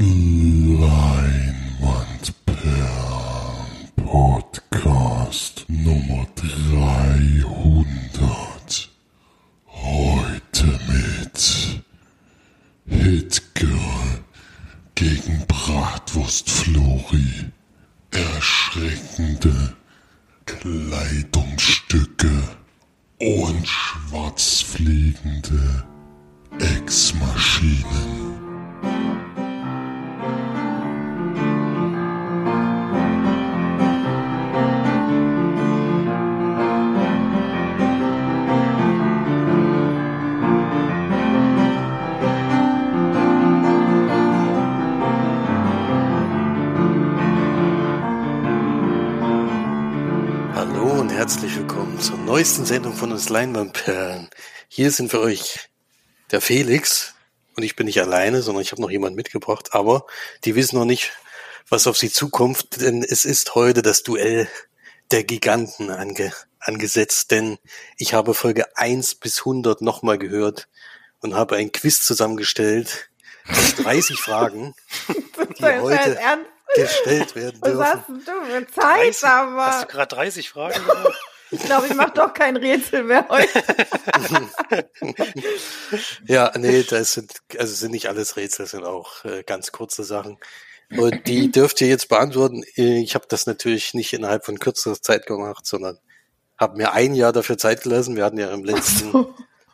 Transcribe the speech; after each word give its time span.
Leinwandperlen 0.00 0.39
Leinwandperlen. 53.30 54.28
Hier 54.68 54.90
sind 54.90 55.10
für 55.10 55.20
euch 55.20 55.70
der 56.30 56.40
Felix 56.40 57.14
und 57.56 57.62
ich 57.62 57.76
bin 57.76 57.86
nicht 57.86 58.00
alleine, 58.00 58.42
sondern 58.42 58.62
ich 58.62 58.72
habe 58.72 58.82
noch 58.82 58.90
jemanden 58.90 59.16
mitgebracht, 59.16 59.70
aber 59.72 60.06
die 60.44 60.54
wissen 60.54 60.76
noch 60.76 60.84
nicht, 60.84 61.12
was 61.68 61.86
auf 61.86 61.96
sie 61.96 62.10
zukommt, 62.10 62.80
denn 62.80 63.02
es 63.02 63.24
ist 63.24 63.54
heute 63.54 63.82
das 63.82 64.02
Duell 64.02 64.48
der 65.10 65.24
Giganten 65.24 65.90
ange 65.90 66.32
angesetzt, 66.58 67.30
denn 67.30 67.58
ich 67.96 68.12
habe 68.12 68.34
Folge 68.34 68.76
1 68.76 69.14
bis 69.14 69.38
100 69.40 69.80
nochmal 69.80 70.18
gehört 70.18 70.68
und 71.20 71.34
habe 71.34 71.56
ein 71.56 71.72
Quiz 71.72 72.04
zusammengestellt 72.04 73.08
mit 73.46 73.84
30 73.84 74.20
Fragen, 74.20 74.74
die 75.58 75.64
heute 75.64 76.18
gestellt 76.74 77.34
werden 77.34 77.58
Was 77.62 77.70
dürfen. 77.72 77.84
hast 77.86 78.08
denn 78.08 78.22
du 78.24 78.44
für 78.44 78.66
Zeit, 78.72 78.84
30, 78.84 79.22
Hast 79.22 79.22
du 79.22 79.26
aber? 79.26 79.86
gerade 79.86 80.16
30 80.16 80.50
Fragen 80.50 80.84
gesagt? 80.84 81.16
Ich 81.50 81.60
glaube, 81.60 81.86
ich 81.88 81.94
mache 81.94 82.12
doch 82.14 82.32
kein 82.32 82.56
Rätsel 82.56 83.02
mehr 83.04 83.26
heute. 83.28 83.48
Ja, 86.26 86.52
nee, 86.56 86.84
das 86.84 87.14
sind, 87.14 87.32
also 87.58 87.74
sind 87.74 87.90
nicht 87.90 88.08
alles 88.08 88.36
Rätsel, 88.36 88.66
sind 88.66 88.84
auch 88.84 89.24
äh, 89.24 89.42
ganz 89.42 89.72
kurze 89.72 90.04
Sachen. 90.04 90.38
Und 90.96 91.26
die 91.26 91.50
dürft 91.52 91.80
ihr 91.80 91.88
jetzt 91.88 92.08
beantworten. 92.08 92.62
Ich 92.74 93.14
habe 93.14 93.26
das 93.28 93.46
natürlich 93.46 93.94
nicht 93.94 94.12
innerhalb 94.12 94.44
von 94.44 94.58
kürzester 94.58 95.02
Zeit 95.02 95.26
gemacht, 95.26 95.66
sondern 95.66 95.98
habe 96.56 96.76
mir 96.76 96.92
ein 96.92 97.14
Jahr 97.14 97.32
dafür 97.32 97.58
Zeit 97.58 97.82
gelassen. 97.82 98.16
Wir 98.16 98.24
hatten 98.24 98.38
ja 98.38 98.52
im 98.52 98.64
letzten, 98.64 99.26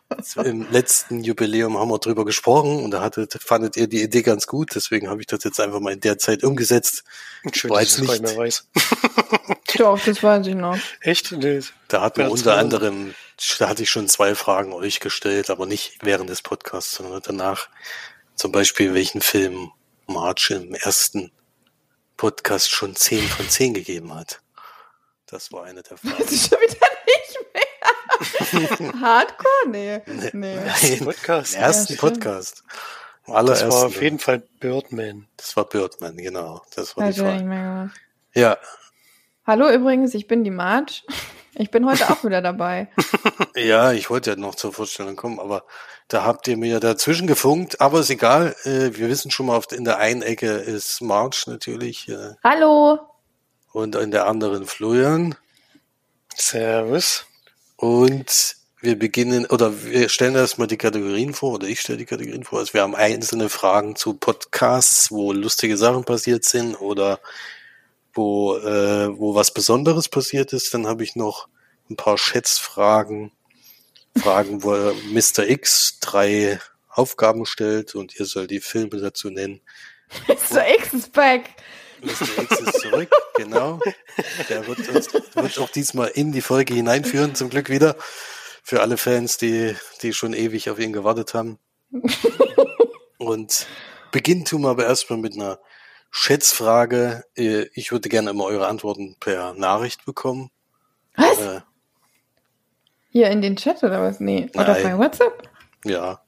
im 0.43 0.71
letzten 0.71 1.23
Jubiläum 1.23 1.77
haben 1.77 1.89
wir 1.89 1.99
drüber 1.99 2.25
gesprochen 2.25 2.83
und 2.83 2.91
da 2.91 3.01
hattet, 3.01 3.33
fandet 3.41 3.75
ihr 3.75 3.87
die 3.87 4.01
Idee 4.01 4.21
ganz 4.21 4.47
gut. 4.47 4.75
Deswegen 4.75 5.09
habe 5.09 5.21
ich 5.21 5.27
das 5.27 5.43
jetzt 5.43 5.59
einfach 5.59 5.79
mal 5.79 5.93
in 5.93 5.99
der 5.99 6.17
Zeit 6.17 6.43
umgesetzt. 6.43 7.03
Schön, 7.53 7.71
Weiß 7.71 7.95
dass 7.95 8.03
ich 8.03 8.09
nicht 8.09 8.21
mehr 8.21 8.37
weiß. 8.37 8.67
Doch, 9.75 9.99
das 10.03 10.23
weiß 10.23 10.47
ich 10.47 10.55
noch. 10.55 10.77
Echt? 11.01 11.31
Nee. 11.31 11.61
Da 11.87 12.01
hatten 12.01 12.21
wir 12.21 12.31
unter 12.31 12.57
anderem, 12.57 13.13
da 13.59 13.69
hatte 13.69 13.83
ich 13.83 13.89
schon 13.89 14.07
zwei 14.07 14.33
Fragen 14.33 14.73
euch 14.73 14.99
gestellt, 14.99 15.49
aber 15.49 15.65
nicht 15.65 15.97
während 16.01 16.29
des 16.29 16.41
Podcasts, 16.41 16.95
sondern 16.95 17.21
danach. 17.23 17.69
Zum 18.35 18.51
Beispiel, 18.51 18.93
welchen 18.93 19.21
Film 19.21 19.71
March 20.05 20.51
im 20.51 20.73
ersten 20.73 21.31
Podcast 22.17 22.71
schon 22.71 22.95
10 22.95 23.27
von 23.27 23.49
10 23.49 23.73
gegeben 23.73 24.13
hat. 24.13 24.41
Das 25.25 25.51
war 25.51 25.65
eine 25.65 25.83
der 25.83 25.97
Das 26.03 26.11
Fragen. 26.11 26.23
ist 26.23 26.49
schon 26.49 26.59
wieder 26.59 26.67
nicht 26.69 26.81
mehr. 26.81 26.96
Hardcore? 29.01 29.69
Nee. 29.69 30.01
nee. 30.33 30.55
Nein, 30.55 30.99
Podcast. 30.99 31.55
Im 31.55 31.61
ersten 31.61 31.93
Ja, 31.93 31.97
stimmt. 31.97 31.99
Podcast. 31.99 32.63
Das 33.25 33.63
war 33.69 33.85
auf 33.87 34.01
jeden 34.01 34.19
Fall 34.19 34.39
Birdman. 34.59 35.27
das 35.35 35.57
war 35.57 35.65
Birdman, 35.65 36.15
genau. 36.15 36.61
Das 36.75 36.95
war 36.95 37.05
Hab 37.07 37.13
die 37.13 37.19
ja 37.19 37.25
Frage. 37.25 37.91
Ja, 38.33 38.57
Hallo 39.47 39.69
übrigens, 39.69 40.13
ich 40.13 40.27
bin 40.27 40.43
die 40.43 40.51
Marge. 40.51 41.03
Ich 41.55 41.71
bin 41.71 41.85
heute 41.85 42.09
auch 42.09 42.21
wieder 42.25 42.41
dabei. 42.41 42.89
ja, 43.55 43.93
ich 43.93 44.09
wollte 44.09 44.31
ja 44.31 44.35
noch 44.35 44.55
zur 44.55 44.73
Vorstellung 44.73 45.15
kommen, 45.15 45.39
aber 45.39 45.63
da 46.09 46.25
habt 46.25 46.49
ihr 46.49 46.57
mir 46.57 46.81
dazwischen 46.81 47.27
gefunkt. 47.27 47.79
Aber 47.79 48.01
ist 48.01 48.09
egal. 48.09 48.57
Äh, 48.65 48.97
wir 48.97 49.07
wissen 49.07 49.31
schon 49.31 49.45
mal, 49.45 49.61
in 49.71 49.85
der 49.85 49.99
einen 49.99 50.21
Ecke 50.21 50.47
ist 50.51 50.99
March 50.99 51.47
natürlich. 51.47 52.09
Äh, 52.09 52.33
Hallo. 52.43 52.99
und 53.71 53.95
in 53.95 54.11
der 54.11 54.27
anderen 54.27 54.65
Florian. 54.65 55.35
Servus. 56.35 57.25
Und 57.77 58.57
wir 58.81 58.97
beginnen, 58.97 59.45
oder 59.45 59.83
wir 59.83 60.09
stellen 60.09 60.35
erstmal 60.35 60.67
die 60.67 60.77
Kategorien 60.77 61.33
vor, 61.33 61.53
oder 61.53 61.67
ich 61.67 61.79
stelle 61.79 61.99
die 61.99 62.05
Kategorien 62.05 62.43
vor. 62.43 62.59
Also 62.59 62.73
wir 62.73 62.81
haben 62.81 62.95
einzelne 62.95 63.49
Fragen 63.49 63.95
zu 63.95 64.15
Podcasts, 64.15 65.11
wo 65.11 65.31
lustige 65.31 65.77
Sachen 65.77 66.03
passiert 66.03 66.43
sind 66.43 66.75
oder 66.75 67.19
wo, 68.13 68.57
äh, 68.57 69.17
wo 69.17 69.35
was 69.35 69.53
Besonderes 69.53 70.09
passiert 70.09 70.53
ist. 70.53 70.73
Dann 70.73 70.87
habe 70.87 71.03
ich 71.03 71.15
noch 71.15 71.47
ein 71.89 71.95
paar 71.95 72.17
Schätzfragen, 72.17 73.31
Fragen, 74.17 74.63
wo 74.63 74.71
Mr. 75.11 75.47
X 75.47 75.99
drei 75.99 76.59
Aufgaben 76.89 77.45
stellt 77.45 77.93
und 77.93 78.19
ihr 78.19 78.25
sollt 78.25 78.49
die 78.49 78.59
Filme 78.59 78.99
dazu 78.99 79.29
nennen. 79.29 79.61
Mr. 80.27 80.67
X 80.79 80.93
ist 80.93 81.13
back. 81.13 81.51
Mr. 82.07 82.41
X 82.43 82.59
ist 82.61 82.81
zurück, 82.81 83.09
genau. 83.35 83.79
Der 84.49 84.65
wird 84.67 84.87
uns 84.89 85.13
wird 85.13 85.59
auch 85.59 85.69
diesmal 85.69 86.07
in 86.09 86.31
die 86.31 86.41
Folge 86.41 86.73
hineinführen, 86.73 87.35
zum 87.35 87.49
Glück 87.49 87.69
wieder. 87.69 87.95
Für 88.63 88.81
alle 88.81 88.97
Fans, 88.97 89.37
die, 89.37 89.75
die 90.01 90.13
schon 90.13 90.33
ewig 90.33 90.69
auf 90.69 90.79
ihn 90.79 90.91
gewartet 90.93 91.33
haben. 91.33 91.57
Und 93.17 93.67
beginnen 94.11 94.45
tun 94.45 94.61
wir 94.61 94.69
aber 94.69 94.85
erstmal 94.85 95.19
mit 95.19 95.35
einer 95.35 95.59
Schätzfrage. 96.11 97.23
Äh, 97.35 97.67
Ich 97.73 97.91
würde 97.91 98.09
gerne 98.09 98.31
immer 98.31 98.45
eure 98.45 98.67
Antworten 98.67 99.15
per 99.19 99.53
Nachricht 99.53 100.05
bekommen. 100.05 100.49
Was? 101.15 101.39
Äh, 101.39 101.61
Hier 103.09 103.29
in 103.29 103.41
den 103.41 103.55
Chat 103.55 103.83
oder 103.83 104.01
was? 104.01 104.19
Nee. 104.19 104.49
Oder 104.53 104.73
Nein. 104.73 104.83
bei 104.83 104.97
WhatsApp? 104.97 105.49
ja, 105.85 106.21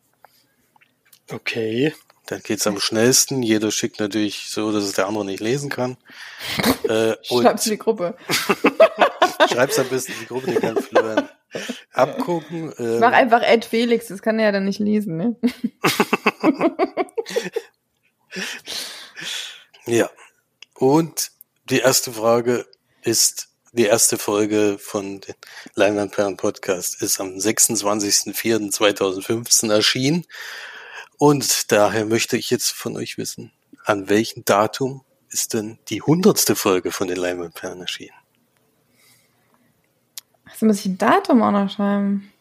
Okay. 1.31 1.93
Dann 2.29 2.41
geht's 2.41 2.67
am 2.67 2.79
schnellsten. 2.79 3.43
Jeder 3.43 3.71
schickt 3.71 3.99
natürlich 3.99 4.49
so, 4.49 4.71
dass 4.71 4.83
es 4.83 4.93
der 4.93 5.07
andere 5.07 5.25
nicht 5.25 5.41
lesen 5.41 5.69
kann. 5.69 5.97
Äh, 6.89 7.17
Schreib's 7.23 7.67
in 7.67 7.73
die 7.73 7.77
Gruppe. 7.77 8.15
schreib's 9.51 9.77
am 9.77 9.87
besten 9.89 10.13
in 10.13 10.19
die 10.21 10.25
Gruppe, 10.25 10.51
die 10.51 10.55
kann 10.55 10.81
Florian 10.81 11.29
abgucken. 11.93 12.73
Ähm, 12.79 12.99
Mach 12.99 13.11
einfach 13.11 13.43
Ed 13.43 13.63
Felix, 13.63 14.07
das 14.07 14.23
kann 14.23 14.39
er 14.39 14.45
ja 14.45 14.51
dann 14.51 14.65
nicht 14.65 14.79
lesen, 14.79 15.17
ne? 15.17 15.35
Ja. 19.85 20.09
Und 20.75 21.31
die 21.69 21.79
erste 21.79 22.13
Frage 22.13 22.67
ist, 23.01 23.49
die 23.71 23.85
erste 23.85 24.19
Folge 24.19 24.77
von 24.79 25.21
den 25.21 25.35
Leinwandperlen 25.75 26.35
Podcast 26.37 27.01
ist 27.01 27.19
am 27.19 27.37
26.04.2015 27.37 29.71
erschienen. 29.71 30.25
Und 31.19 31.71
daher 31.71 32.05
möchte 32.05 32.37
ich 32.37 32.49
jetzt 32.49 32.71
von 32.71 32.95
euch 32.95 33.17
wissen, 33.17 33.51
an 33.83 34.09
welchem 34.09 34.45
Datum 34.45 35.03
ist 35.29 35.53
denn 35.53 35.77
die 35.89 36.01
hundertste 36.01 36.55
Folge 36.55 36.91
von 36.91 37.07
den 37.07 37.17
Leinwandperlen 37.17 37.81
erschienen? 37.81 38.15
Achso, 40.45 40.65
muss 40.65 40.79
ich 40.79 40.85
ein 40.87 40.97
Datum 40.97 41.41
auch 41.43 41.51
noch 41.51 41.69
schreiben? 41.69 42.31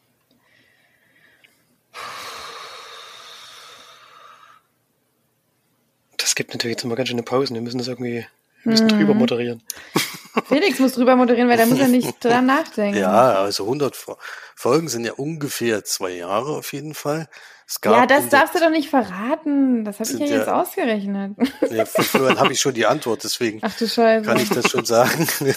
Das 6.16 6.34
gibt 6.34 6.52
natürlich 6.52 6.76
jetzt 6.76 6.84
immer 6.84 6.96
ganz 6.96 7.08
schöne 7.08 7.22
Pausen. 7.22 7.54
Wir 7.54 7.62
müssen 7.62 7.78
das 7.78 7.88
irgendwie 7.88 8.26
ein 8.64 8.70
bisschen 8.70 8.88
drüber 8.88 9.14
Mhm. 9.14 9.20
moderieren. 9.20 9.62
Felix 10.48 10.78
muss 10.78 10.92
drüber 10.92 11.16
moderieren, 11.16 11.48
weil 11.48 11.56
der 11.56 11.66
muss 11.66 11.78
ja 11.78 11.88
nicht 11.88 12.12
dran 12.24 12.46
nachdenken. 12.46 12.98
Ja, 12.98 13.34
also 13.34 13.64
100 13.64 13.94
Fo- 13.96 14.18
Folgen 14.54 14.88
sind 14.88 15.04
ja 15.04 15.12
ungefähr 15.12 15.84
zwei 15.84 16.10
Jahre 16.10 16.56
auf 16.56 16.72
jeden 16.72 16.94
Fall. 16.94 17.28
Es 17.70 17.82
gab 17.82 17.94
Ja, 17.94 18.06
das 18.06 18.30
darfst 18.30 18.54
du 18.54 18.60
doch 18.60 18.70
nicht 18.70 18.88
verraten. 18.88 19.84
Das 19.84 20.00
habe 20.00 20.10
ich 20.10 20.18
ja 20.18 20.26
jetzt 20.26 20.46
ja- 20.46 20.60
ausgerechnet. 20.62 21.36
Ja, 21.70 21.84
für 21.84 22.02
Florian 22.02 22.40
habe 22.40 22.54
ich 22.54 22.60
schon 22.60 22.72
die 22.72 22.86
Antwort, 22.86 23.22
deswegen 23.24 23.58
Ach 23.62 23.76
du 23.76 23.86
Scheiße. 23.86 24.24
kann 24.24 24.38
ich 24.38 24.48
das 24.48 24.70
schon 24.70 24.86
sagen. 24.86 25.28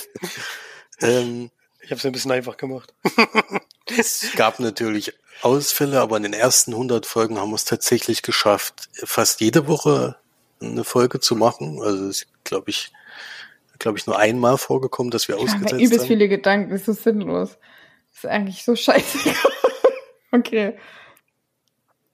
ähm, 1.01 1.51
Ich 1.79 1.89
habe 1.91 1.99
es 1.99 2.05
ein 2.05 2.11
bisschen 2.11 2.31
einfach 2.31 2.57
gemacht. 2.57 2.93
Es 3.97 4.31
gab 4.35 4.59
natürlich 4.59 5.13
Ausfälle, 5.41 6.01
aber 6.01 6.17
in 6.17 6.23
den 6.23 6.33
ersten 6.33 6.73
100 6.73 7.05
Folgen 7.05 7.39
haben 7.39 7.49
wir 7.51 7.55
es 7.55 7.65
tatsächlich 7.65 8.21
geschafft, 8.23 8.89
fast 9.05 9.39
jede 9.41 9.67
Woche 9.67 10.17
eine 10.61 10.83
Folge 10.83 11.19
zu 11.21 11.35
machen. 11.35 11.81
Also 11.81 12.05
es 12.09 12.23
ist, 12.23 12.27
glaube 12.43 12.69
ich, 12.71 12.91
glaube 13.79 13.97
ich, 13.97 14.05
nur 14.05 14.19
einmal 14.19 14.57
vorgekommen, 14.57 15.11
dass 15.11 15.27
wir 15.29 15.35
Ich 15.37 15.43
ausgesetzt 15.43 15.73
übelst 15.73 15.99
haben. 16.01 16.07
viele 16.07 16.27
Gedanken, 16.27 16.71
das 16.71 16.81
ist 16.81 16.85
so 16.85 16.93
sinnlos. 16.93 17.57
Das 18.13 18.25
ist 18.25 18.29
eigentlich 18.29 18.63
so 18.65 18.75
scheiße. 18.75 19.33
okay. 20.33 20.77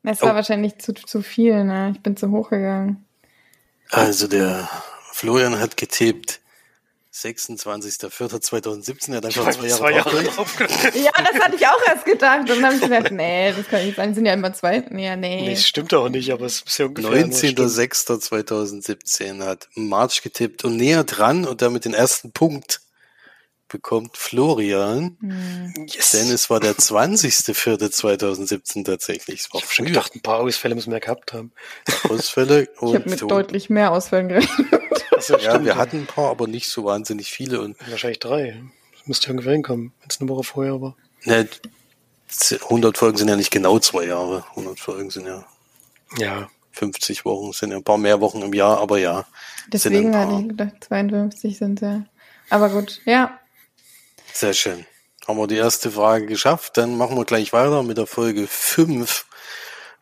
Es 0.10 0.22
war 0.22 0.32
Oh. 0.32 0.36
wahrscheinlich 0.36 0.78
zu, 0.80 0.94
zu 0.94 1.22
viel, 1.22 1.64
ne? 1.64 1.92
Ich 1.96 2.02
bin 2.02 2.16
zu 2.16 2.32
hoch 2.32 2.50
gegangen. 2.50 3.06
Also 3.90 4.28
der 4.28 4.70
Florian 5.12 5.60
hat 5.60 5.76
getippt 5.78 6.40
26.04.2017, 7.14 9.10
er 9.12 9.18
hat 9.18 9.26
einfach 9.26 9.52
zwei 9.52 9.68
Jahre, 9.68 9.80
zwei 9.80 9.92
Jahre 9.92 10.24
draufgelegt. 10.24 10.96
Ja, 10.96 11.12
das 11.18 11.42
hatte 11.44 11.56
ich 11.56 11.66
auch 11.68 11.82
erst 11.88 12.06
gedacht. 12.06 12.42
Und 12.42 12.50
dann 12.50 12.66
habe 12.66 12.76
ich 12.76 12.82
gedacht, 12.82 13.12
nee, 13.12 13.52
das 13.56 13.68
kann 13.68 13.86
nicht 13.86 13.96
sein. 13.96 14.14
Sind 14.14 14.26
ja 14.28 14.34
immer 14.34 14.54
zwei. 14.54 14.84
Ja, 14.92 15.16
nee. 15.16 15.42
Nee, 15.42 15.56
stimmt 15.56 15.94
auch 15.96 16.10
nicht, 16.10 16.32
aber 16.32 16.46
es 16.46 16.62
ist 16.62 16.78
ja 16.78 16.86
ungefähr. 16.86 17.26
nur 17.26 17.34
stimmt. 17.36 17.60
19.06.2017 17.60 19.44
hat 19.44 19.68
March 19.76 20.22
getippt 20.22 20.64
und 20.64 20.78
näher 20.78 21.04
dran 21.04 21.46
und 21.46 21.62
damit 21.62 21.86
den 21.86 21.94
ersten 21.96 22.32
Punkt 22.32 22.82
bekommt 23.68 24.18
Florian, 24.18 25.18
Hm. 25.20 25.74
Yes. 25.88 26.12
denn 26.12 26.30
es 26.32 26.50
war 26.50 26.60
der 26.60 26.76
20.04.2017 26.76 28.86
tatsächlich. 28.86 29.42
Es 29.42 29.54
war 29.54 29.60
ich 29.60 29.66
habe 29.66 29.74
schon 29.74 29.86
gedacht, 29.86 30.16
ein 30.16 30.22
paar 30.22 30.40
Ausfälle 30.40 30.76
müssen 30.76 30.92
wir 30.92 31.00
gehabt 31.00 31.34
haben. 31.34 31.52
Ausfälle 32.10 32.64
Ich 32.74 32.78
habe 32.82 32.88
und 32.98 33.06
mit 33.08 33.20
so. 33.20 33.28
deutlich 33.28 33.70
mehr 33.70 33.92
Ausfällen 33.92 34.30
gerechnet. 34.30 34.68
Achso, 35.16 35.38
ja, 35.38 35.64
wir 35.64 35.76
hatten 35.76 35.98
ein 36.02 36.06
paar, 36.06 36.30
aber 36.30 36.48
nicht 36.48 36.70
so 36.70 36.86
wahnsinnig 36.86 37.32
viele 37.32 37.62
und 37.62 37.76
Wahrscheinlich 37.90 38.20
drei. 38.20 38.62
Das 38.98 39.08
müsste 39.08 39.32
ungefähr 39.32 39.54
hinkommen, 39.54 39.94
wenn 40.00 40.08
es 40.10 40.20
eine 40.20 40.30
Woche 40.30 40.44
vorher 40.44 40.82
war. 40.82 40.96
ne, 41.24 41.48
100 42.62 42.98
Folgen 42.98 43.18
sind 43.18 43.28
ja 43.30 43.36
nicht 43.36 43.52
genau 43.52 43.80
zwei 43.80 44.06
Jahre. 44.06 44.46
100 44.52 44.80
Folgen 44.80 45.10
sind 45.10 45.26
ja 45.28 45.46
Ja. 46.18 46.50
50 46.74 47.26
Wochen, 47.26 47.54
sind 47.54 47.72
ja 47.72 47.78
ein 47.78 47.84
paar 47.84 47.98
mehr 47.98 48.22
Wochen 48.22 48.42
im 48.44 48.54
Jahr, 48.54 48.80
aber 48.80 49.00
ja. 49.00 49.26
Deswegen 49.74 50.16
hatte 50.16 50.42
ich 50.42 50.50
gedacht, 50.50 50.74
52 50.82 51.58
sind 51.58 51.82
ja. 51.82 52.06
Aber 52.52 52.70
gut, 52.70 53.02
ja. 53.06 53.40
Sehr 54.38 54.54
schön. 54.54 54.86
Haben 55.28 55.40
wir 55.40 55.48
die 55.48 55.56
erste 55.56 55.90
Frage 55.90 56.28
geschafft, 56.28 56.78
dann 56.78 56.96
machen 56.96 57.18
wir 57.18 57.26
gleich 57.26 57.54
weiter 57.54 57.82
mit 57.82 57.98
der 57.98 58.06
Folge 58.06 58.46
5. 58.46 59.26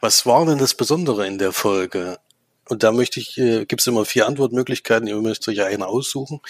Was 0.02 0.26
war 0.26 0.46
denn 0.46 0.58
das 0.58 0.74
Besondere 0.74 1.26
in 1.26 1.38
der 1.38 1.54
Folge? 1.54 2.20
Und 2.68 2.84
da 2.84 2.92
möchte 2.92 3.22
ich, 3.22 3.38
äh, 3.38 3.64
gibt 3.64 3.80
es 3.80 3.88
immer 3.88 4.04
vier 4.04 4.28
Antwortmöglichkeiten, 4.28 5.08
ihr 5.08 5.16
müsst 5.22 5.48
euch 5.48 5.62
eine 5.62 5.88
aussuchen. 5.88 6.42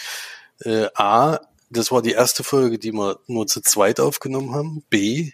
Äh, 0.62 0.88
A, 0.96 1.42
das 1.70 1.92
war 1.92 2.02
die 2.02 2.14
erste 2.14 2.44
Folge, 2.44 2.80
die 2.80 2.92
wir 2.92 3.20
nur 3.28 3.46
zu 3.46 3.62
zweit 3.62 4.00
aufgenommen 4.00 4.56
haben. 4.56 4.84
B, 4.90 5.34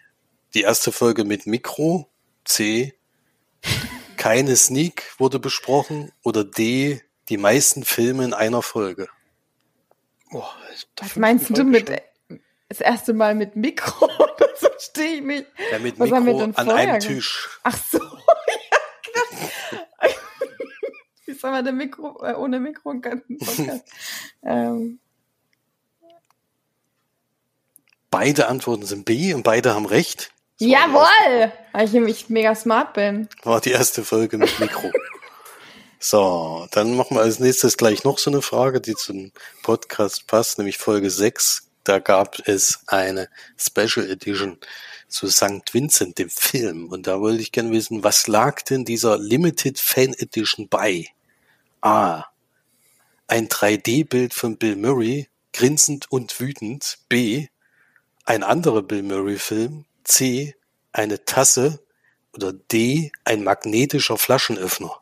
die 0.54 0.64
erste 0.64 0.92
Folge 0.92 1.24
mit 1.24 1.48
Mikro. 1.48 2.10
C, 2.44 2.94
keine 4.18 4.58
Sneak 4.58 5.04
wurde 5.20 5.40
besprochen. 5.40 6.12
Oder 6.22 6.44
D, 6.44 7.02
die 7.30 7.38
meisten 7.38 7.86
Filme 7.86 8.26
in 8.26 8.34
einer 8.34 8.62
Folge. 8.62 9.08
Boah, 10.32 10.54
Was 10.98 11.16
meinst 11.16 11.58
du 11.58 11.64
mit 11.64 11.88
schon. 11.88 12.11
Das 12.72 12.80
erste 12.80 13.14
Mal 13.14 13.36
mit 13.36 13.56
Mikro? 13.56 14.08
Das 14.38 14.60
verstehe 14.60 15.16
ich 15.16 15.22
nicht. 15.22 15.46
Ja, 15.72 15.80
mit 15.80 16.00
Was 16.00 16.12
haben 16.12 16.26
wir 16.26 16.34
Mikro 16.34 16.62
an 16.62 16.70
einem? 16.70 17.00
Tisch. 17.00 17.50
Ach 17.64 17.78
so, 17.92 17.98
ja, 18.00 18.78
krass. 19.04 20.16
Wie 21.26 21.34
soll 21.34 21.52
man 21.52 21.66
denn 21.66 21.78
Mikro, 21.78 22.24
äh, 22.24 22.34
ohne 22.34 22.60
Mikro 22.60 22.92
einen 22.92 23.02
Podcast? 23.02 23.84
ähm, 24.44 25.00
Beide 28.10 28.48
Antworten 28.48 28.86
sind 28.86 29.06
B 29.06 29.34
und 29.34 29.44
beide 29.44 29.74
haben 29.74 29.86
recht. 29.86 30.32
Das 30.60 30.68
jawohl! 30.68 31.52
Weil 31.72 31.86
ich 31.86 31.94
nämlich 31.94 32.30
mega 32.30 32.56
smart 32.56 32.94
bin. 32.94 33.30
War 33.44 33.62
die 33.62 33.72
erste 33.72 34.04
Folge 34.04 34.38
mit 34.38 34.60
Mikro. 34.60 34.92
so, 36.00 36.68
dann 36.72 36.96
machen 36.96 37.18
wir 37.18 37.22
als 37.22 37.40
nächstes 37.40 37.78
gleich 37.78 38.04
noch 38.04 38.18
so 38.18 38.32
eine 38.32 38.42
Frage, 38.42 38.80
die 38.82 38.96
zum 38.96 39.32
Podcast 39.64 40.28
passt, 40.28 40.58
nämlich 40.58 40.78
Folge 40.78 41.10
6. 41.10 41.71
Da 41.92 42.00
gab 42.00 42.48
es 42.48 42.80
eine 42.88 43.28
Special 43.58 44.10
Edition 44.10 44.58
zu 45.10 45.28
St. 45.28 45.74
Vincent, 45.74 46.20
dem 46.20 46.30
Film. 46.30 46.88
Und 46.88 47.06
da 47.06 47.20
wollte 47.20 47.42
ich 47.42 47.52
gerne 47.52 47.72
wissen, 47.72 48.02
was 48.02 48.28
lag 48.28 48.62
denn 48.62 48.86
dieser 48.86 49.18
Limited 49.18 49.78
Fan 49.78 50.14
Edition 50.14 50.70
bei? 50.70 51.08
A. 51.82 52.24
Ein 53.28 53.50
3D-Bild 53.50 54.34
von 54.34 54.56
Bill 54.56 54.78
Murray, 54.78 55.28
grinsend 55.52 56.10
und 56.10 56.40
wütend. 56.40 57.00
B. 57.10 57.48
Ein 58.24 58.44
anderer 58.44 58.84
Bill 58.84 59.04
Murray-Film. 59.04 59.84
C. 60.06 60.56
Eine 60.94 61.26
Tasse. 61.26 61.84
Oder 62.32 62.54
D. 62.54 63.12
Ein 63.26 63.44
magnetischer 63.44 64.18
Flaschenöffner. 64.18 64.96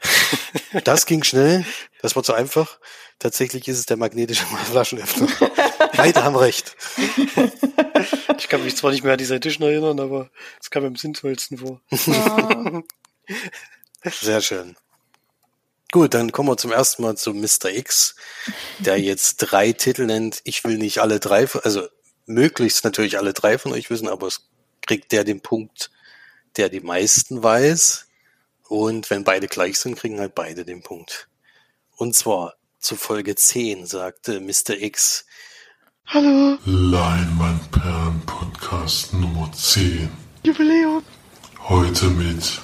Das 0.84 1.06
ging 1.06 1.24
schnell. 1.24 1.64
Das 2.02 2.16
war 2.16 2.22
zu 2.22 2.32
einfach. 2.32 2.78
Tatsächlich 3.18 3.68
ist 3.68 3.78
es 3.78 3.86
der 3.86 3.96
magnetische 3.96 4.46
Flaschenöffner. 4.46 5.28
Beide 5.96 6.24
haben 6.24 6.36
recht. 6.36 6.76
Ich 8.38 8.48
kann 8.48 8.64
mich 8.64 8.76
zwar 8.76 8.90
nicht 8.92 9.04
mehr 9.04 9.12
an 9.12 9.18
diese 9.18 9.34
Edition 9.34 9.68
erinnern, 9.68 10.00
aber 10.00 10.30
es 10.60 10.70
kam 10.70 10.82
mir 10.82 10.88
am 10.88 10.96
sinnvollsten 10.96 11.58
vor. 11.58 11.80
Sehr 14.04 14.40
schön. 14.40 14.76
Gut, 15.92 16.14
dann 16.14 16.30
kommen 16.30 16.48
wir 16.48 16.56
zum 16.56 16.72
ersten 16.72 17.02
Mal 17.02 17.16
zu 17.16 17.34
Mr. 17.34 17.66
X, 17.66 18.14
der 18.78 18.98
jetzt 19.00 19.38
drei 19.38 19.72
Titel 19.72 20.06
nennt. 20.06 20.40
Ich 20.44 20.62
will 20.64 20.78
nicht 20.78 20.98
alle 21.00 21.18
drei, 21.18 21.48
also 21.62 21.88
möglichst 22.26 22.84
natürlich 22.84 23.18
alle 23.18 23.32
drei 23.32 23.58
von 23.58 23.72
euch 23.72 23.90
wissen, 23.90 24.08
aber 24.08 24.28
es 24.28 24.48
kriegt 24.86 25.10
der 25.10 25.24
den 25.24 25.40
Punkt, 25.40 25.90
der 26.56 26.68
die 26.68 26.80
meisten 26.80 27.42
weiß. 27.42 28.06
Und 28.70 29.10
wenn 29.10 29.24
beide 29.24 29.48
gleich 29.48 29.80
sind, 29.80 29.98
kriegen 29.98 30.20
halt 30.20 30.36
beide 30.36 30.64
den 30.64 30.80
Punkt. 30.80 31.26
Und 31.96 32.14
zwar 32.14 32.54
zu 32.78 32.94
Folge 32.94 33.34
10 33.34 33.84
sagte 33.84 34.38
Mr. 34.38 34.80
X, 34.80 35.26
Hallo, 36.06 36.56
Leinwandperlen 36.64 38.20
Podcast 38.26 39.12
Nummer 39.12 39.50
10. 39.52 40.08
Jubiläum. 40.44 41.02
Heute 41.68 42.06
mit 42.10 42.60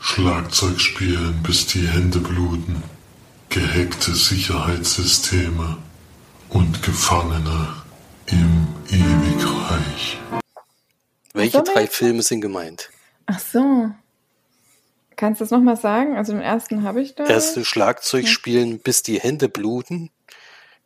Schlagzeugspielen 0.00 1.42
bis 1.42 1.66
die 1.66 1.86
Hände 1.86 2.20
bluten, 2.20 2.82
gehackte 3.50 4.14
Sicherheitssysteme 4.14 5.76
und 6.48 6.82
Gefangene 6.82 7.74
im 8.24 8.66
Ewigreich. 8.88 10.18
welche 11.34 11.62
drei 11.62 11.86
Filme 11.86 12.22
sind 12.22 12.40
gemeint? 12.40 12.88
Ach 13.26 13.38
so. 13.38 13.90
Kannst 15.16 15.40
du 15.40 15.44
das 15.44 15.50
nochmal 15.50 15.76
sagen? 15.76 16.16
Also 16.16 16.32
den 16.32 16.42
ersten 16.42 16.82
habe 16.82 17.00
ich 17.00 17.14
da. 17.14 17.24
Erste 17.24 17.64
Schlagzeug 17.64 18.28
spielen, 18.28 18.78
bis 18.78 19.02
die 19.02 19.18
Hände 19.18 19.48
bluten, 19.48 20.10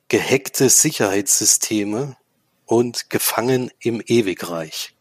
gehackte 0.08 0.68
Sicherheitssysteme 0.68 2.16
und 2.64 3.10
gefangen 3.10 3.72
im 3.80 4.00
Ewigreich. 4.06 4.94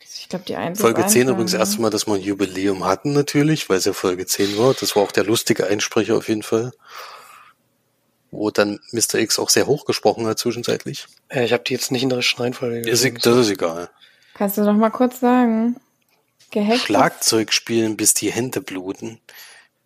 Ich 0.00 0.28
glaube, 0.28 0.44
die 0.46 0.56
eine 0.56 0.76
Folge 0.76 1.02
ist 1.02 1.12
10 1.12 1.22
einfach, 1.22 1.34
übrigens 1.34 1.52
das 1.52 1.60
erste 1.60 1.80
Mal, 1.80 1.90
dass 1.90 2.06
wir 2.06 2.14
ein 2.14 2.20
Jubiläum 2.20 2.84
hatten 2.84 3.12
natürlich, 3.12 3.68
weil 3.68 3.78
es 3.78 3.84
ja 3.84 3.92
Folge 3.92 4.26
10 4.26 4.58
war. 4.58 4.74
Das 4.74 4.96
war 4.96 5.02
auch 5.02 5.12
der 5.12 5.24
lustige 5.24 5.66
Einsprecher 5.66 6.16
auf 6.16 6.28
jeden 6.28 6.42
Fall. 6.42 6.72
Wo 8.34 8.50
dann 8.50 8.80
Mr. 8.90 9.14
X 9.14 9.38
auch 9.38 9.48
sehr 9.48 9.66
hoch 9.66 9.84
gesprochen 9.84 10.26
hat 10.26 10.38
zwischenzeitlich. 10.38 11.06
Äh, 11.28 11.44
ich 11.44 11.52
habe 11.52 11.62
die 11.62 11.72
jetzt 11.72 11.92
nicht 11.92 12.02
in 12.02 12.08
der 12.08 12.18
richtigen 12.18 12.42
Reihenfolge. 12.42 12.82
Gesehen. 12.82 13.18
das 13.22 13.36
ist 13.36 13.50
egal. 13.50 13.88
Kannst 14.34 14.58
du 14.58 14.62
noch 14.62 14.74
mal 14.74 14.90
kurz 14.90 15.20
sagen? 15.20 15.76
Gehackt? 16.50 16.80
Schlagzeug 16.80 17.52
spielen, 17.52 17.96
bis 17.96 18.14
die 18.14 18.32
Hände 18.32 18.60
bluten, 18.60 19.20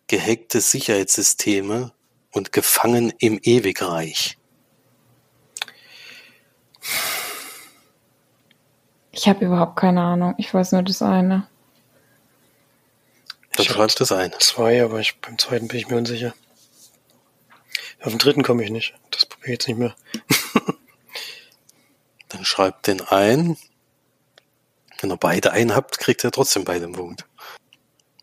gehackte 0.07 0.61
Sicherheitssysteme 0.61 1.91
und 2.31 2.51
gefangen 2.51 3.13
im 3.19 3.39
Ewigreich. 3.41 4.37
Ich 9.11 9.27
habe 9.27 9.45
überhaupt 9.45 9.75
keine 9.75 10.01
Ahnung. 10.01 10.33
Ich 10.37 10.53
weiß 10.53 10.71
nur 10.71 10.83
das 10.83 11.01
eine. 11.01 11.47
Dann 13.55 13.65
hab 13.65 13.73
schreibt 13.75 13.99
das 13.99 14.11
ein. 14.11 14.31
Zwei, 14.39 14.83
aber 14.83 14.99
ich, 14.99 15.19
beim 15.21 15.37
zweiten 15.37 15.67
bin 15.67 15.77
ich 15.77 15.87
mir 15.87 15.97
unsicher. 15.97 16.33
Auf 18.01 18.11
den 18.11 18.19
dritten 18.19 18.43
komme 18.43 18.63
ich 18.63 18.69
nicht. 18.69 18.93
Das 19.11 19.25
probiere 19.25 19.47
ich 19.47 19.53
jetzt 19.53 19.67
nicht 19.67 19.77
mehr. 19.77 19.95
Dann 22.29 22.45
schreibt 22.45 22.87
den 22.87 23.01
ein. 23.01 23.57
Wenn 24.99 25.11
ihr 25.11 25.17
beide 25.17 25.51
einen 25.51 25.75
habt, 25.75 25.99
kriegt 25.99 26.23
ihr 26.23 26.31
trotzdem 26.31 26.63
beide 26.65 26.85
einen 26.85 26.93
Punkt. 26.93 27.25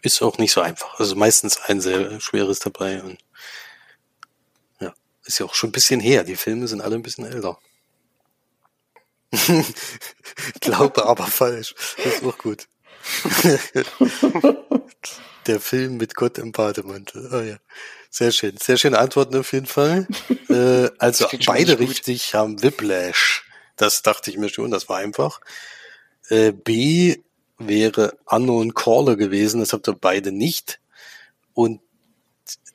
Ist 0.02 0.23
auch 0.23 0.38
nicht 0.38 0.52
so 0.52 0.61
einfach. 0.61 0.99
Also 0.99 1.16
meistens 1.16 1.59
ein 1.59 1.80
sehr 1.80 2.21
schweres 2.21 2.61
dabei 2.61 3.02
und 3.02 3.18
ja, 4.80 4.95
ist 5.25 5.38
ja 5.38 5.47
auch 5.47 5.54
schon 5.54 5.71
ein 5.71 5.73
bisschen 5.73 6.00
her. 6.00 6.25
Die 6.25 6.37
Filme 6.37 6.68
sind 6.68 6.80
alle 6.80 6.97
ein 6.97 7.02
bisschen 7.02 7.26
älter. 7.26 7.59
Glaube 10.61 11.04
aber 11.04 11.26
falsch. 11.26 11.75
Das 11.97 12.14
ist 12.14 12.25
auch 12.25 12.38
gut. 12.38 12.68
Der 15.47 15.61
Film 15.61 15.97
mit 15.97 16.15
Gott 16.15 16.38
im 16.38 16.53
Bademantel. 16.53 17.31
Oh 17.33 17.41
ja. 17.41 17.57
Sehr 18.11 18.33
schön. 18.33 18.57
Sehr 18.57 18.76
schöne 18.76 18.99
Antworten 18.99 19.37
auf 19.37 19.53
jeden 19.53 19.67
Fall. 19.67 20.07
Äh, 20.49 20.91
also 20.99 21.26
beide 21.45 21.81
richtig 21.81 22.33
haben 22.35 22.62
Whiplash. 22.62 23.45
Das 23.75 24.03
dachte 24.03 24.31
ich 24.31 24.38
mir 24.38 24.49
schon, 24.49 24.71
das 24.71 24.88
war 24.88 24.99
einfach. 24.99 25.41
Äh, 26.29 26.53
B 26.53 27.17
wäre 27.59 28.17
Unknown 28.26 28.75
Caller 28.75 29.17
gewesen, 29.17 29.59
das 29.59 29.73
habt 29.73 29.88
ihr 29.88 29.95
beide 29.95 30.31
nicht. 30.31 30.79
Und 31.53 31.81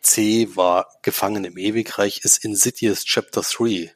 C 0.02 0.50
war 0.54 0.94
Gefangen 1.02 1.46
im 1.46 1.58
Ewigreich, 1.58 2.26
ist 2.26 2.44
Insidious 2.44 3.06
Chapter 3.06 3.42
3. 3.42 3.96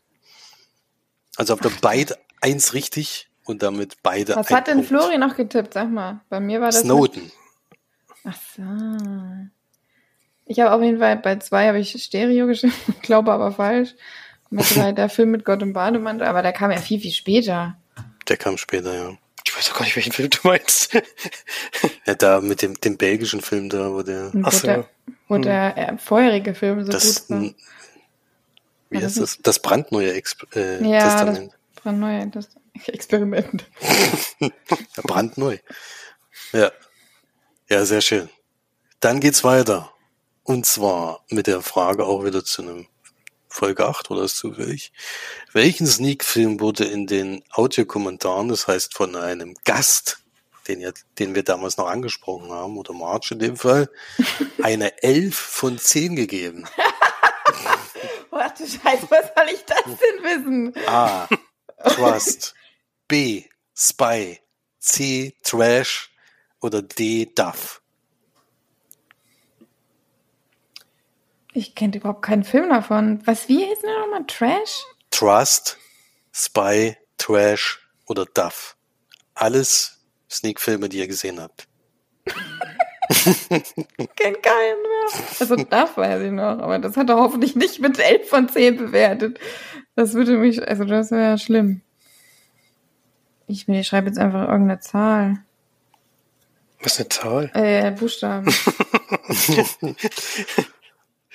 Also 1.36 1.54
habt 1.54 1.66
ihr 1.66 1.72
beide 1.82 2.18
eins 2.40 2.74
richtig, 2.74 3.30
und 3.46 3.64
damit 3.64 4.02
beide. 4.04 4.36
Was 4.36 4.50
hat 4.50 4.68
denn 4.68 4.78
Punkt. 4.78 4.90
Flori 4.90 5.18
noch 5.18 5.36
getippt? 5.36 5.74
Sag 5.74 5.90
mal. 5.90 6.22
Bei 6.30 6.40
mir 6.40 6.60
war 6.60 6.68
das. 6.68 6.82
Snowden. 6.82 7.32
Ach 8.26 8.38
so. 8.56 8.64
Ich 10.46 10.60
habe 10.60 10.72
auf 10.74 10.82
jeden 10.82 11.00
Fall 11.00 11.16
bei 11.18 11.38
zwei 11.38 11.68
habe 11.68 11.80
ich 11.80 11.92
Stereo 12.04 12.48
geschrieben, 12.48 12.74
glaube 13.02 13.32
aber 13.32 13.52
falsch. 13.52 13.96
Mit 14.50 14.76
drei 14.76 14.92
der 14.92 15.10
Film 15.10 15.32
mit 15.32 15.44
Gott 15.44 15.62
im 15.62 15.74
Bademantel, 15.74 16.28
aber 16.28 16.42
der 16.42 16.54
kam 16.54 16.72
ja 16.72 16.78
viel, 16.78 17.00
viel 17.00 17.12
später. 17.12 17.78
Der 18.28 18.38
kam 18.38 18.58
später, 18.58 18.94
ja. 18.94 19.18
Ich 19.46 19.56
weiß 19.56 19.72
auch 19.72 19.76
gar 19.78 19.86
nicht, 19.86 19.96
welchen 19.96 20.12
Film 20.14 20.30
du 20.30 20.38
meinst. 20.44 20.94
Ja, 22.08 22.14
da 22.14 22.40
mit 22.40 22.62
dem, 22.62 22.80
dem 22.80 22.98
belgischen 22.98 23.42
Film 23.42 23.68
da, 23.68 23.92
wo 23.92 24.04
der, 24.04 24.32
Ach 24.44 24.54
wo 24.54 24.58
so. 24.58 24.68
der, 24.68 24.90
wo 25.28 25.38
der 25.40 25.76
äh, 25.78 25.98
vorherige 25.98 26.54
Film 26.54 26.86
so 26.86 26.92
das, 26.92 27.28
gut 27.28 27.30
war. 27.32 27.52
wie 28.92 29.04
heißt 29.04 29.20
das? 29.20 29.40
Das 29.42 29.60
brandneue 29.60 30.14
Exp 30.14 30.44
äh, 30.56 30.88
Ja, 30.88 31.00
Testament. 31.04 31.52
das 31.84 31.94
neu, 31.96 32.26
das 32.28 32.50
Experiment. 32.88 33.66
Brandneu. 35.04 35.58
Ja. 36.54 36.72
Ja, 37.68 37.84
sehr 37.84 38.02
schön. 38.02 38.30
Dann 39.00 39.20
geht's 39.20 39.44
weiter. 39.44 39.92
Und 40.44 40.68
zwar 40.68 41.26
mit 41.30 41.48
der 41.48 41.62
Frage 41.62 42.06
auch 42.06 42.24
wieder 42.24 42.46
zu 42.46 42.62
einem 42.62 42.88
Folge 43.48 43.88
8 43.88 44.12
oder 44.12 44.24
ist 44.24 44.38
zufällig. 44.38 44.92
Welchen 45.52 45.88
Sneak-Film 45.88 46.60
wurde 46.60 46.86
in 46.86 47.08
den 47.08 47.44
Audiokommentaren, 47.52 48.50
das 48.50 48.68
heißt 48.68 48.94
von 48.94 49.16
einem 49.16 49.56
Gast, 49.64 50.20
den, 50.68 50.80
ja, 50.80 50.92
den 51.18 51.34
wir 51.34 51.42
damals 51.42 51.78
noch 51.78 51.88
angesprochen 51.88 52.52
haben, 52.52 52.78
oder 52.78 52.94
March 52.94 53.32
in 53.32 53.40
dem 53.40 53.58
Fall, 53.58 53.90
eine 54.62 55.02
11 55.02 55.36
von 55.36 55.80
10 55.80 56.16
gegeben? 56.16 56.66
Ach 58.32 58.52
du 58.52 58.68
Scheiße, 58.68 59.08
was 59.10 59.32
soll 59.36 59.50
ich 59.54 59.66
das 59.66 59.84
denn 59.86 60.24
wissen? 60.24 60.88
A. 60.88 61.28
Trust. 61.84 62.54
B. 63.08 63.46
Spy. 63.74 64.40
C. 64.80 65.36
Trash. 65.42 66.15
Oder 66.66 66.82
D. 66.82 67.32
Duff. 67.36 67.84
Ich 71.54 71.76
kenne 71.76 71.98
überhaupt 71.98 72.24
keinen 72.24 72.44
Film 72.44 72.70
davon. 72.70 73.22
Was, 73.26 73.48
wie 73.48 73.64
hieß 73.64 73.82
denn 73.82 73.94
nochmal? 74.02 74.26
Trash? 74.26 74.84
Trust, 75.12 75.78
Spy, 76.34 76.98
Trash 77.20 77.88
oder 78.08 78.26
Duff. 78.26 78.78
Alles 79.36 80.02
Sneak-Filme, 80.28 80.90
die 80.90 80.98
ihr 80.98 81.08
gesehen 81.08 81.40
habt. 81.40 81.68
Ich 83.20 84.16
kenn 84.16 84.42
keinen 84.42 84.82
mehr. 84.82 85.20
Also 85.40 85.56
Duff 85.58 85.96
weiß 85.96 86.24
ich 86.24 86.32
noch, 86.32 86.58
aber 86.58 86.80
das 86.80 86.98
hat 86.98 87.08
er 87.10 87.18
hoffentlich 87.18 87.56
nicht 87.56 87.80
mit 87.80 88.00
11 88.00 88.28
von 88.28 88.50
10 88.50 88.78
bewertet. 88.78 89.40
Das 89.96 90.16
würde 90.16 90.40
mich, 90.40 90.68
also 90.68 90.86
das 90.86 91.12
wäre 91.12 91.38
schlimm. 91.38 91.82
Ich, 93.46 93.70
ich 93.70 93.88
schreibe 93.88 94.08
jetzt 94.08 94.18
einfach 94.18 94.50
irgendeine 94.50 94.80
Zahl. 94.80 95.46
Was 96.86 97.00
ist 97.00 97.00
eine 97.00 97.10
Zahl? 97.10 97.52
Äh, 97.56 97.92
Buchstaben. 97.92 98.46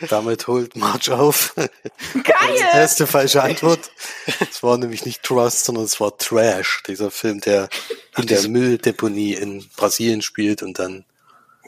Damit 0.09 0.47
holt 0.47 0.77
Marge 0.77 1.19
auf. 1.19 1.55
Geil! 1.57 2.57
Erste 2.73 3.09
falsche 3.09 3.43
Antwort. 3.43 3.91
Es 4.49 4.63
war 4.63 4.79
nämlich 4.79 5.05
nicht 5.05 5.25
Trust, 5.25 5.65
sondern 5.65 5.85
es 5.85 6.01
war 6.01 6.17
Trash. 6.17 6.85
Dieser 6.87 7.11
Film, 7.11 7.41
der 7.41 7.69
in 8.17 8.29
der 8.29 8.49
Mülldeponie 8.49 9.35
in 9.35 9.69
Brasilien 9.77 10.23
spielt 10.23 10.63
und 10.63 10.79
dann, 10.79 11.05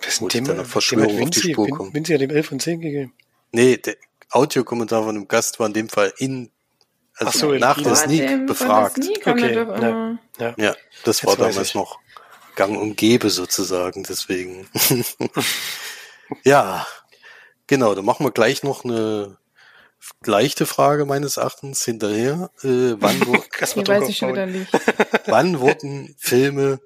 ist 0.07 0.23
ich 0.23 0.29
dem, 0.29 0.45
dann 0.45 0.55
eine 0.55 0.63
dem 0.65 0.71
Verschwörung 0.71 1.21
auf 1.21 1.31
die 1.31 1.53
Spur 1.53 1.69
komme. 1.69 1.93
Vinci 1.93 2.13
hat 2.13 2.21
dem 2.21 2.31
11 2.31 2.47
von 2.47 2.61
10 2.61 2.81
gegeben. 2.81 3.13
nee, 3.51 3.79
der 3.79 3.97
Audiokommentar 4.31 5.03
von 5.03 5.17
einem 5.17 5.27
Gast 5.27 5.59
war 5.59 5.67
in 5.67 5.73
dem 5.73 5.89
Fall 5.89 6.13
in, 6.19 6.51
also 7.17 7.37
so, 7.37 7.53
nach 7.55 7.83
der 7.83 7.97
Sneak 7.97 8.31
von 8.31 8.39
der 8.39 8.47
befragt. 8.47 9.03
Sneak 9.03 9.27
Okay, 9.27 9.55
ja. 10.39 10.55
Ja. 10.57 10.77
Das 11.05 11.21
Jetzt 11.21 11.27
war 11.27 11.37
damals 11.37 11.69
ich. 11.71 11.75
noch 11.75 11.99
gang 12.55 12.77
und 12.79 12.97
gäbe 12.97 13.31
sozusagen, 13.31 14.05
deswegen. 14.05 14.69
ja, 16.45 16.87
genau, 17.67 17.95
dann 17.95 18.05
machen 18.05 18.27
wir 18.27 18.33
gleich 18.33 18.63
noch 18.63 18.85
eine 18.85 19.39
leichte 20.25 20.67
Frage 20.67 21.05
meines 21.05 21.37
Erachtens 21.37 21.85
hinterher. 21.85 22.51
Äh, 22.63 22.97
wann, 22.99 23.21
wo, 23.27 23.35
weiß 23.35 24.09
ich 24.09 24.19
schon 24.19 24.33
wieder 24.33 24.47
nicht. 24.47 24.71
wann 25.27 25.61
wurden 25.61 26.15
Filme 26.19 26.81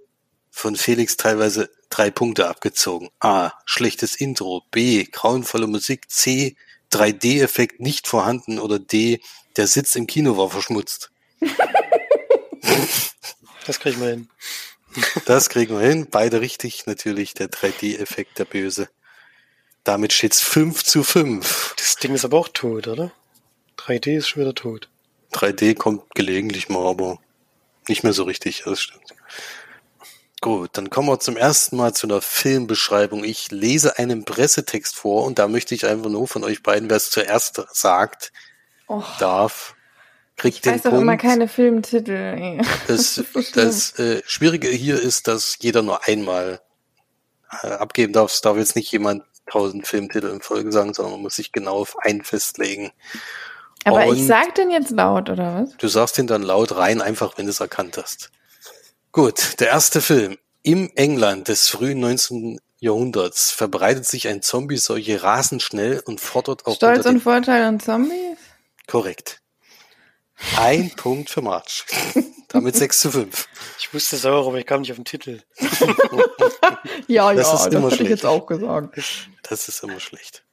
von 0.50 0.76
Felix 0.76 1.16
teilweise 1.16 1.70
drei 1.90 2.10
Punkte 2.10 2.48
abgezogen? 2.48 3.10
A. 3.20 3.52
Schlechtes 3.64 4.16
Intro. 4.16 4.62
B. 4.70 5.04
Grauenvolle 5.04 5.66
Musik. 5.66 6.10
C. 6.10 6.56
3D-Effekt 6.92 7.80
nicht 7.80 8.06
vorhanden. 8.06 8.58
Oder 8.58 8.78
D. 8.78 9.20
Der 9.56 9.66
Sitz 9.66 9.96
im 9.96 10.06
Kino 10.06 10.36
war 10.36 10.50
verschmutzt. 10.50 11.10
Das 13.66 13.80
kriegen 13.80 14.00
wir 14.00 14.10
hin. 14.10 14.28
Das 15.24 15.48
kriegen 15.48 15.78
wir 15.78 15.86
hin. 15.86 16.08
Beide 16.10 16.40
richtig. 16.40 16.86
Natürlich 16.86 17.34
der 17.34 17.48
3D-Effekt, 17.48 18.38
der 18.38 18.44
Böse. 18.44 18.88
Damit 19.84 20.12
steht's 20.12 20.40
5 20.40 20.82
zu 20.82 21.02
5. 21.02 21.74
Das 21.76 21.96
Ding 21.96 22.14
ist 22.14 22.24
aber 22.24 22.38
auch 22.38 22.48
tot, 22.48 22.88
oder? 22.88 23.12
3D 23.78 24.16
ist 24.16 24.28
schon 24.28 24.42
wieder 24.42 24.54
tot. 24.54 24.88
3D 25.32 25.76
kommt 25.76 26.02
gelegentlich 26.14 26.68
mal, 26.68 26.86
aber 26.86 27.18
nicht 27.88 28.02
mehr 28.02 28.12
so 28.12 28.24
richtig. 28.24 28.62
Das 28.64 28.80
stimmt. 28.80 29.14
Gut, 30.40 30.70
dann 30.74 30.90
kommen 30.90 31.08
wir 31.08 31.18
zum 31.18 31.36
ersten 31.36 31.76
Mal 31.76 31.94
zu 31.94 32.06
einer 32.06 32.20
Filmbeschreibung. 32.20 33.24
Ich 33.24 33.50
lese 33.50 33.98
einen 33.98 34.24
Pressetext 34.24 34.94
vor 34.94 35.24
und 35.24 35.38
da 35.38 35.48
möchte 35.48 35.74
ich 35.74 35.86
einfach 35.86 36.10
nur 36.10 36.28
von 36.28 36.44
euch 36.44 36.62
beiden, 36.62 36.90
wer 36.90 36.96
es 36.96 37.10
zuerst 37.10 37.62
sagt, 37.72 38.32
Oh, 38.88 39.02
darf, 39.18 39.74
kriegt 40.36 40.56
ich 40.56 40.62
den 40.62 40.74
weiß 40.74 40.82
Punkt. 40.82 41.00
immer 41.00 41.16
keine 41.16 41.48
Filmtitel. 41.48 42.60
Das, 42.86 43.22
das 43.54 43.98
äh, 43.98 44.22
Schwierige 44.26 44.68
hier 44.68 45.00
ist, 45.00 45.28
dass 45.28 45.56
jeder 45.60 45.82
nur 45.82 46.06
einmal 46.06 46.60
äh, 47.62 47.68
abgeben 47.68 48.12
darf. 48.12 48.32
Es 48.32 48.40
darf 48.40 48.56
jetzt 48.56 48.76
nicht 48.76 48.92
jemand 48.92 49.24
tausend 49.50 49.86
Filmtitel 49.86 50.28
in 50.28 50.40
Folge 50.40 50.72
sagen, 50.72 50.94
sondern 50.94 51.14
man 51.14 51.22
muss 51.22 51.36
sich 51.36 51.52
genau 51.52 51.76
auf 51.76 51.96
einen 52.00 52.22
festlegen. 52.22 52.92
Aber 53.84 54.06
Und- 54.06 54.16
ich 54.16 54.26
sag 54.26 54.54
den 54.56 54.70
jetzt 54.70 54.90
laut, 54.90 55.30
oder 55.30 55.62
was? 55.62 55.76
Du 55.76 55.88
sagst 55.88 56.18
ihn 56.18 56.26
dann 56.26 56.42
laut 56.42 56.76
rein, 56.76 57.00
einfach 57.00 57.38
wenn 57.38 57.46
du 57.46 57.50
es 57.50 57.60
erkannt 57.60 57.96
hast. 57.96 58.30
Gut, 59.12 59.60
der 59.60 59.68
erste 59.68 60.00
Film. 60.00 60.36
Im 60.62 60.90
England 60.96 61.48
des 61.48 61.68
frühen 61.68 62.00
19. 62.00 62.58
Jahrhunderts 62.80 63.52
verbreitet 63.52 64.04
sich 64.04 64.28
ein 64.28 64.42
Zombie-Seuche 64.42 65.22
rasend 65.22 65.62
schnell 65.62 66.02
und 66.04 66.20
fordert 66.20 66.66
auch 66.66 66.74
Stolz 66.74 67.06
und 67.06 67.14
den... 67.14 67.20
Vorteil 67.20 67.68
und 67.68 67.82
Zombies? 67.82 68.36
Korrekt. 68.86 69.40
Ein 70.56 70.90
Punkt 70.90 71.30
für 71.30 71.42
March. 71.42 71.84
Damit 72.48 72.76
6 72.76 73.00
zu 73.00 73.10
5. 73.10 73.48
Ich 73.78 73.92
wusste 73.94 74.16
es 74.16 74.26
auch, 74.26 74.46
aber 74.46 74.58
ich 74.58 74.66
kam 74.66 74.80
nicht 74.82 74.90
auf 74.92 74.96
den 74.98 75.04
Titel. 75.04 75.40
Ja, 77.08 77.32
Das 77.34 77.52
ist 77.52 77.66
immer 77.72 77.84
hätte 77.84 77.88
ich 77.88 77.94
schlecht. 77.96 78.10
jetzt 78.10 78.26
auch 78.26 78.46
gesagt. 78.46 78.96
Das 79.48 79.68
ist 79.68 79.82
immer 79.82 80.00
schlecht. 80.00 80.44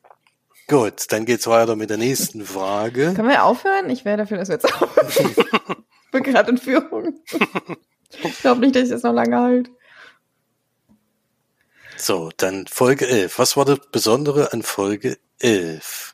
Gut, 0.68 1.12
dann 1.12 1.26
geht's 1.26 1.48
weiter 1.48 1.76
mit 1.76 1.90
der 1.90 1.98
nächsten 1.98 2.46
Frage. 2.46 3.14
Können 3.14 3.30
wir 3.30 3.44
aufhören? 3.44 3.90
Ich 3.90 4.06
wäre 4.06 4.18
dafür, 4.18 4.38
dass 4.38 4.50
wir 4.50 4.56
jetzt 4.56 4.72
aufhören. 4.74 5.08
ich 6.06 6.12
bin 6.12 6.24
gerade 6.24 6.52
in 6.52 6.58
Führung. 6.58 7.20
Ich 8.24 8.40
glaube 8.40 8.62
nicht, 8.62 8.76
dass 8.76 8.84
ich 8.84 8.90
das 8.90 9.04
noch 9.04 9.14
lange 9.14 9.38
halte. 9.40 9.72
So, 11.98 12.32
dann 12.38 12.68
Folge 12.68 13.08
11. 13.08 13.40
Was 13.40 13.58
war 13.58 13.66
das 13.66 13.80
Besondere 13.92 14.54
an 14.54 14.62
Folge 14.64 15.18
11? 15.40 16.13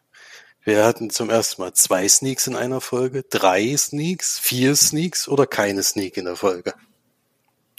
Wir 0.63 0.83
hatten 0.83 1.09
zum 1.09 1.29
ersten 1.29 1.61
Mal 1.61 1.73
zwei 1.73 2.07
Sneaks 2.07 2.47
in 2.47 2.55
einer 2.55 2.81
Folge, 2.81 3.23
drei 3.23 3.75
Sneaks, 3.77 4.37
vier 4.39 4.75
Sneaks 4.75 5.27
oder 5.27 5.47
keine 5.47 5.83
Sneak 5.83 6.17
in 6.17 6.25
der 6.25 6.35
Folge. 6.35 6.73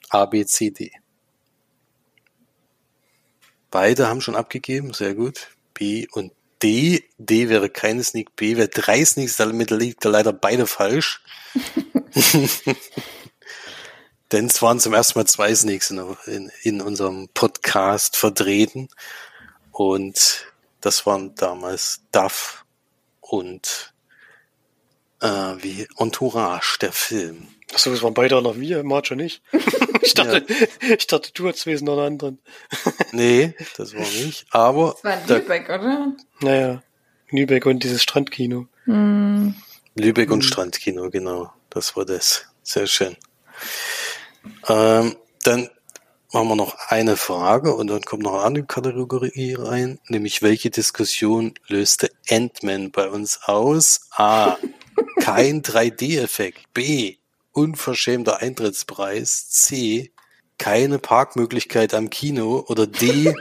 A, 0.09 0.25
B, 0.25 0.47
C, 0.47 0.71
D. 0.71 0.91
Beide 3.71 4.09
haben 4.09 4.23
schon 4.23 4.35
abgegeben, 4.35 4.95
sehr 4.95 5.15
gut. 5.15 5.49
B 5.75 6.09
und 6.13 6.33
D. 6.63 7.05
D 7.19 7.49
wäre 7.49 7.69
keine 7.69 8.03
Sneak, 8.03 8.35
B 8.35 8.57
wäre 8.57 8.69
drei 8.69 9.05
Sneaks, 9.05 9.37
damit 9.37 9.71
liegt 9.71 10.05
er 10.05 10.11
leider 10.11 10.33
beide 10.33 10.67
falsch. 10.67 11.23
Denn 14.33 14.47
es 14.47 14.63
waren 14.63 14.81
zum 14.81 14.95
ersten 14.95 15.19
Mal 15.19 15.27
zwei 15.27 15.55
Sneaks 15.55 15.91
in, 15.91 16.17
in, 16.27 16.51
in 16.63 16.81
unserem 16.81 17.29
Podcast 17.35 18.17
vertreten. 18.17 18.89
Und 19.71 20.47
das 20.81 21.05
waren 21.05 21.35
damals 21.35 22.01
Duff 22.11 22.60
und 23.31 23.95
äh, 25.21 25.29
wie 25.29 25.87
Entourage, 25.97 26.79
der 26.81 26.93
Film. 26.93 27.47
Achso, 27.73 27.93
es 27.93 28.03
waren 28.03 28.15
beide 28.15 28.37
auch 28.37 28.43
noch 28.43 28.59
wir, 28.59 28.83
Marge 28.83 29.15
und 29.15 29.21
ich. 29.21 29.43
Ich 30.03 30.15
dachte, 30.15 30.47
ich 30.97 31.07
dachte, 31.07 31.31
du 31.35 31.47
hast 31.47 31.67
Wesen 31.67 31.85
noch 31.85 31.99
einen 31.99 32.15
anderen. 32.15 32.39
Nee, 33.13 33.55
das 33.77 33.95
war 33.95 34.01
nicht. 34.01 34.47
Aber 34.51 34.93
Das 34.95 35.05
war 35.05 35.21
in 35.21 35.27
da, 35.27 35.37
Lübeck, 35.37 35.69
oder? 35.69 36.17
Naja, 36.41 36.83
Lübeck 37.29 37.67
und 37.67 37.85
dieses 37.85 38.03
Strandkino. 38.03 38.67
Hm. 38.85 39.55
Lübeck 39.95 40.31
und 40.31 40.43
Strandkino, 40.43 41.11
genau. 41.11 41.53
Das 41.69 41.97
war 41.97 42.07
das. 42.07 42.47
Sehr 42.63 42.87
schön. 42.87 43.15
Ähm, 44.69 45.17
dann 45.43 45.69
machen 46.33 46.49
wir 46.49 46.57
noch 46.57 46.77
eine 46.89 47.17
Frage 47.17 47.75
und 47.75 47.89
dann 47.89 48.03
kommt 48.03 48.23
noch 48.23 48.35
eine 48.35 48.45
andere 48.45 48.67
Kategorie 48.67 49.55
rein, 49.55 49.99
nämlich 50.09 50.43
welche 50.43 50.71
Diskussion 50.71 51.55
löste 51.67 52.11
Ant-Man 52.29 52.91
bei 52.91 53.09
uns 53.09 53.41
aus? 53.45 54.09
A. 54.13 54.57
Kein 55.21 55.63
3D-Effekt. 55.63 56.73
B. 56.73 57.17
unverschämter 57.53 58.41
Eintrittspreis, 58.41 59.51
C, 59.51 60.13
keine 60.59 60.99
Parkmöglichkeit 60.99 61.95
am 61.95 62.11
Kino 62.11 62.65
oder 62.69 62.87
D, 62.87 63.35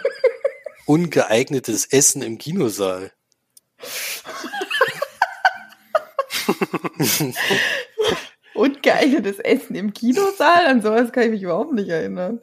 ungeeignetes 0.86 1.86
Essen 1.86 2.24
im 2.24 2.38
Kinosaal? 2.38 3.12
Und 8.56 8.84
geeignetes 8.84 9.40
Essen 9.40 9.76
im 9.76 9.94
Kinosaal? 9.94 10.66
An 10.66 10.82
sowas 10.82 11.14
kann 11.14 11.24
ich 11.24 11.30
mich 11.30 11.44
überhaupt 11.44 11.72
nicht 11.72 11.88
erinnern. 11.88 12.42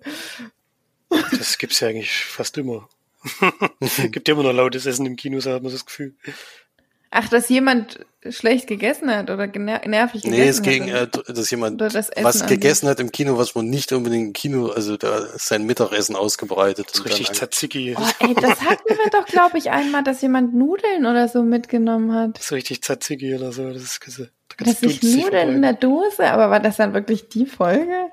Das 1.32 1.58
gibt's 1.58 1.80
ja 1.80 1.88
eigentlich 1.88 2.12
fast 2.12 2.56
immer. 2.58 2.88
Gibt 4.10 4.28
ja 4.28 4.34
immer 4.34 4.44
noch 4.44 4.52
lautes 4.52 4.86
Essen 4.86 5.06
im 5.06 5.16
Kino, 5.16 5.40
so 5.40 5.52
hat 5.52 5.62
man 5.62 5.72
das 5.72 5.84
Gefühl. 5.84 6.14
Ach, 7.10 7.28
dass 7.28 7.48
jemand 7.48 8.04
schlecht 8.28 8.66
gegessen 8.66 9.10
hat 9.10 9.30
oder 9.30 9.46
nervig 9.46 10.22
gegessen 10.22 10.30
Nee, 10.30 10.48
es 10.48 10.58
hat. 10.58 10.64
ging, 10.64 10.82
oder? 10.84 11.02
äh, 11.02 11.32
dass 11.32 11.50
jemand 11.50 11.80
das 11.80 11.94
was 12.20 12.46
gegessen 12.46 12.88
hat 12.88 13.00
im 13.00 13.12
Kino, 13.12 13.38
was 13.38 13.54
man 13.54 13.68
nicht 13.70 13.92
unbedingt 13.92 14.26
im 14.26 14.32
Kino, 14.32 14.68
also 14.68 14.96
da 14.96 15.18
ist 15.18 15.46
sein 15.46 15.64
Mittagessen 15.64 16.16
ausgebreitet. 16.16 16.86
Das 16.88 16.94
ist 16.94 17.00
und 17.00 17.06
richtig 17.06 17.30
Tzatziki. 17.32 17.96
Oh, 17.98 18.26
ey, 18.26 18.34
das 18.34 18.60
hatten 18.62 18.88
wir 18.88 19.10
doch, 19.12 19.24
glaube 19.26 19.56
ich, 19.56 19.70
einmal, 19.70 20.02
dass 20.02 20.20
jemand 20.20 20.54
Nudeln 20.54 21.06
oder 21.06 21.28
so 21.28 21.42
mitgenommen 21.42 22.12
hat. 22.12 22.36
Das 22.38 22.46
ist 22.46 22.52
richtig 22.52 22.82
Tzatziki 22.82 23.34
oder 23.34 23.52
so. 23.52 23.72
Das 23.72 23.82
ist, 23.82 24.00
da 24.18 24.64
Dass 24.64 24.82
ich 24.82 25.00
dunstig 25.00 25.24
Nudeln 25.24 25.54
in 25.54 25.62
der 25.62 25.74
Dose, 25.74 26.24
aber 26.30 26.50
war 26.50 26.60
das 26.60 26.76
dann 26.76 26.92
wirklich 26.92 27.28
die 27.28 27.46
Folge? 27.46 28.10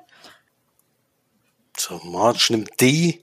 So, 1.85 1.99
Marge 2.05 2.47
nimmt 2.51 2.79
D 2.79 3.19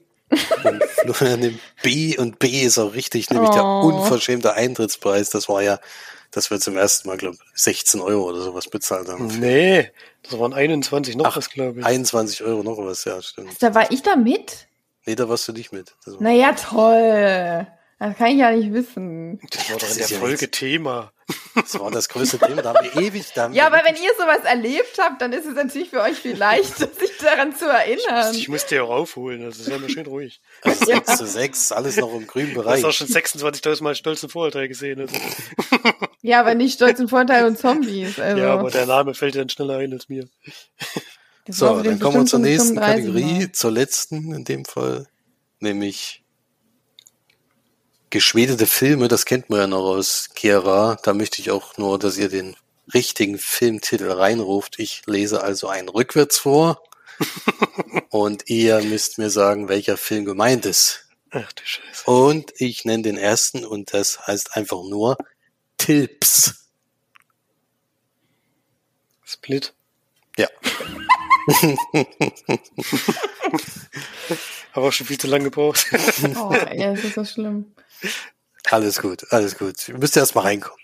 und 0.63 0.83
Florian 1.15 1.39
nimmt 1.39 1.59
B 1.81 2.15
und 2.17 2.37
B 2.37 2.61
ist 2.61 2.77
auch 2.77 2.93
richtig, 2.93 3.31
nämlich 3.31 3.49
der 3.49 3.63
Oh. 3.65 3.81
unverschämte 3.87 4.53
Eintrittspreis. 4.53 5.31
Das 5.31 5.49
war 5.49 5.63
ja, 5.63 5.79
dass 6.29 6.51
wir 6.51 6.59
zum 6.59 6.77
ersten 6.77 7.07
Mal, 7.07 7.17
glaube 7.17 7.37
16 7.55 7.99
Euro 8.01 8.29
oder 8.29 8.41
sowas 8.41 8.67
bezahlt 8.69 9.07
haben. 9.07 9.27
Nee, 9.39 9.89
das 10.21 10.37
waren 10.37 10.53
21 10.53 11.15
noch 11.15 11.25
Ach, 11.25 11.37
was, 11.37 11.49
glaube 11.49 11.79
ich. 11.79 11.85
21 11.87 12.43
Euro 12.43 12.61
noch 12.61 12.77
was, 12.77 13.03
ja, 13.05 13.19
stimmt. 13.23 13.61
Da 13.63 13.73
war 13.73 13.91
ich 13.91 14.03
da 14.03 14.15
mit? 14.15 14.67
Nee, 15.07 15.15
da 15.15 15.27
warst 15.27 15.47
du 15.47 15.53
nicht 15.53 15.73
mit. 15.73 15.95
Das 16.05 16.19
Naja, 16.19 16.53
toll. 16.53 17.65
Das 17.97 18.15
kann 18.17 18.27
ich 18.27 18.37
ja 18.37 18.51
nicht 18.51 18.71
wissen. 18.73 19.39
Das 19.49 19.69
war 19.69 19.77
doch 19.77 19.87
das 19.87 19.97
in 19.97 20.07
der 20.07 20.19
Folge. 20.19 20.51
Thema. 20.51 21.11
Das 21.55 21.79
war 21.79 21.91
das 21.91 22.09
größte 22.09 22.39
Thema. 22.39 22.61
Da 22.61 22.73
haben 22.73 22.85
wir 22.93 23.01
ewig, 23.01 23.25
da 23.33 23.43
haben 23.43 23.53
Ja, 23.53 23.67
aber 23.67 23.81
wenn 23.85 23.95
ihr 23.95 24.11
sowas 24.17 24.43
erlebt 24.43 24.97
habt, 24.99 25.21
dann 25.21 25.33
ist 25.33 25.45
es 25.45 25.55
natürlich 25.55 25.89
für 25.89 26.01
euch 26.01 26.17
viel 26.17 26.35
leichter, 26.37 26.87
sich 26.99 27.17
daran 27.21 27.55
zu 27.55 27.65
erinnern. 27.67 28.33
Ich 28.35 28.47
musste 28.49 28.75
ja 28.75 28.83
auch 28.83 28.89
aufholen, 28.89 29.43
also 29.43 29.63
sei 29.63 29.77
mal 29.77 29.89
schön 29.89 30.05
ruhig. 30.05 30.41
also 30.63 30.85
6 30.85 31.17
zu 31.17 31.25
6, 31.27 31.71
alles 31.71 31.97
noch 31.97 32.13
im 32.13 32.27
grünen 32.27 32.53
Du 32.53 32.59
hast 32.61 32.65
Bereich. 32.65 32.85
auch 32.85 32.91
schon 32.93 33.07
26.000 33.07 33.83
Mal 33.83 33.95
stolzen 33.95 34.29
Vorurteil 34.29 34.67
gesehen. 34.67 35.01
Also. 35.01 35.15
Ja, 36.23 36.39
aber 36.41 36.53
nicht 36.53 36.75
Stolz 36.75 36.99
und 36.99 37.07
Vorteil 37.09 37.45
und 37.45 37.57
Zombies. 37.57 38.19
Also, 38.19 38.41
Ja, 38.43 38.53
aber 38.53 38.69
der 38.69 38.85
Name 38.85 39.15
fällt 39.15 39.33
dir 39.33 39.39
dann 39.39 39.49
schneller 39.49 39.77
ein 39.77 39.91
als 39.91 40.07
mir. 40.07 40.27
das 41.47 41.57
So, 41.57 41.81
dann 41.81 41.99
kommen 41.99 42.17
wir 42.17 42.25
zur 42.27 42.37
nächsten 42.39 42.75
35 42.75 43.05
Kategorie, 43.05 43.39
Mal. 43.39 43.51
zur 43.53 43.71
letzten 43.71 44.31
in 44.35 44.43
dem 44.45 44.63
Fall, 44.65 45.07
nämlich 45.59 46.20
geschwedete 48.11 48.67
Filme, 48.67 49.07
das 49.07 49.25
kennt 49.25 49.49
man 49.49 49.59
ja 49.59 49.67
noch 49.67 49.83
aus 49.83 50.29
Gera. 50.35 50.97
Da 51.03 51.13
möchte 51.13 51.41
ich 51.41 51.49
auch 51.49 51.77
nur, 51.77 51.97
dass 51.97 52.17
ihr 52.17 52.29
den 52.29 52.55
richtigen 52.93 53.39
Filmtitel 53.39 54.11
reinruft. 54.11 54.77
Ich 54.77 55.01
lese 55.07 55.41
also 55.41 55.67
einen 55.67 55.89
rückwärts 55.89 56.37
vor 56.37 56.83
und 58.09 58.49
ihr 58.49 58.81
müsst 58.83 59.17
mir 59.17 59.29
sagen, 59.29 59.69
welcher 59.69 59.97
Film 59.97 60.25
gemeint 60.25 60.65
ist. 60.65 61.07
Ach 61.31 61.51
du 61.53 61.63
Scheiße. 61.65 62.11
Und 62.11 62.53
ich 62.57 62.85
nenne 62.85 63.03
den 63.03 63.17
ersten 63.17 63.65
und 63.65 63.93
das 63.93 64.27
heißt 64.27 64.55
einfach 64.55 64.83
nur 64.83 65.17
Tilps. 65.77 66.67
Split. 69.23 69.73
Ja, 70.37 70.47
Habe 74.73 74.87
auch 74.87 74.91
schon 74.91 75.07
viel 75.07 75.17
zu 75.17 75.27
lange 75.27 75.45
gebraucht. 75.45 75.85
Oh, 76.35 76.53
ey, 76.53 76.77
das 76.77 77.03
ist 77.03 77.15
so 77.15 77.25
schlimm. 77.25 77.73
Alles 78.69 79.01
gut, 79.01 79.25
alles 79.31 79.57
gut. 79.57 79.87
Ihr 79.87 79.97
müsst 79.97 80.17
erst 80.17 80.35
mal 80.35 80.41
reinkommen. 80.41 80.79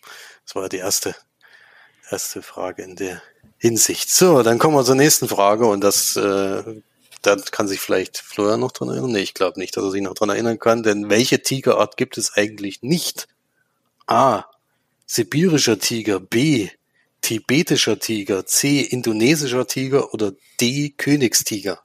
Das 0.45 0.55
war 0.55 0.69
die 0.69 0.77
erste, 0.77 1.15
erste 2.09 2.41
Frage 2.41 2.83
in 2.83 2.95
der 2.95 3.21
Hinsicht. 3.57 4.09
So, 4.09 4.43
dann 4.43 4.59
kommen 4.59 4.75
wir 4.75 4.85
zur 4.85 4.95
nächsten 4.95 5.27
Frage 5.27 5.65
und 5.65 5.81
das, 5.81 6.15
äh, 6.15 6.81
da 7.21 7.35
kann 7.51 7.67
sich 7.67 7.79
vielleicht 7.79 8.17
Florian 8.17 8.59
noch 8.59 8.71
dran 8.71 8.89
erinnern. 8.89 9.11
Nee, 9.11 9.21
ich 9.21 9.33
glaube 9.33 9.59
nicht, 9.59 9.75
dass 9.75 9.83
er 9.83 9.91
sich 9.91 10.01
noch 10.01 10.13
dran 10.13 10.29
erinnern 10.29 10.59
kann, 10.59 10.83
denn 10.83 11.09
welche 11.09 11.41
Tigerart 11.41 11.97
gibt 11.97 12.17
es 12.17 12.33
eigentlich 12.33 12.81
nicht? 12.81 13.27
A. 14.05 14.45
Sibirischer 15.05 15.79
Tiger, 15.79 16.19
B. 16.19 16.69
Tibetischer 17.21 17.99
Tiger, 17.99 18.45
C. 18.45 18.81
Indonesischer 18.81 19.67
Tiger 19.67 20.13
oder 20.13 20.33
D. 20.61 20.93
Königstiger? 20.95 21.81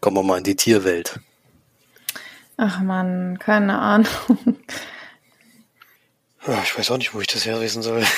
Kommen 0.00 0.16
wir 0.16 0.22
mal 0.22 0.38
in 0.38 0.44
die 0.44 0.56
Tierwelt. 0.56 1.20
Ach 2.56 2.80
man, 2.80 3.38
keine 3.38 3.78
Ahnung. 3.78 4.08
Ah, 6.46 6.58
Ich 6.64 6.76
weiß 6.78 6.90
auch 6.90 6.98
nicht, 6.98 7.14
wo 7.14 7.20
ich 7.20 7.26
das 7.28 7.46
herlesen 7.46 7.82
soll. 7.82 8.04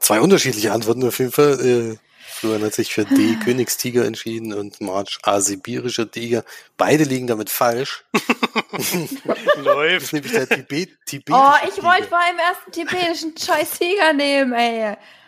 Zwei 0.00 0.20
unterschiedliche 0.20 0.72
Antworten 0.72 1.06
auf 1.06 1.18
jeden 1.18 1.32
Fall. 1.32 1.60
Äh, 1.60 1.96
Florian 2.18 2.64
hat 2.64 2.74
sich 2.74 2.92
für 2.92 3.04
D, 3.04 3.36
Königstiger 3.44 4.04
entschieden 4.04 4.52
und 4.52 4.80
March 4.80 5.18
A, 5.22 5.40
sibirischer 5.40 6.10
Tiger. 6.10 6.44
Beide 6.76 7.04
liegen 7.04 7.26
damit 7.26 7.48
falsch. 7.50 8.04
Das 8.72 8.92
Läuft. 9.56 10.04
ist 10.06 10.12
nämlich 10.12 10.32
der 10.32 10.48
Tibet, 10.48 10.90
Tibet. 11.06 11.34
Oh, 11.34 11.52
ich 11.66 11.82
wollte 11.82 12.04
vor 12.08 12.18
allem 12.18 12.38
erst 12.38 12.60
einen 12.64 12.72
tibetischen 12.72 13.34
scheiß 13.38 13.70
Tiger 13.78 14.12
nehmen, 14.12 14.52
ey. 14.52 14.80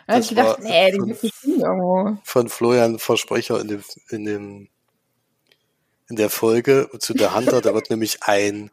Da 0.07 0.13
hab 0.13 0.19
Das 0.21 0.25
ich 0.25 0.29
gedacht, 0.29 0.59
nee, 0.61 0.91
den 0.91 0.99
von- 0.99 1.07
gibt's 1.07 1.21
bestimmt 1.21 1.57
irgendwo. 1.61 2.17
von 2.23 2.49
Florian 2.49 2.99
Versprecher 2.99 3.59
in 3.59 3.67
dem, 3.69 3.83
in 4.09 4.25
dem, 4.25 4.67
in 6.09 6.15
der 6.15 6.29
Folge 6.29 6.89
zu 6.99 7.13
der 7.13 7.33
Hunter. 7.35 7.61
Da 7.61 7.73
wird 7.73 7.89
nämlich 7.89 8.23
ein, 8.23 8.71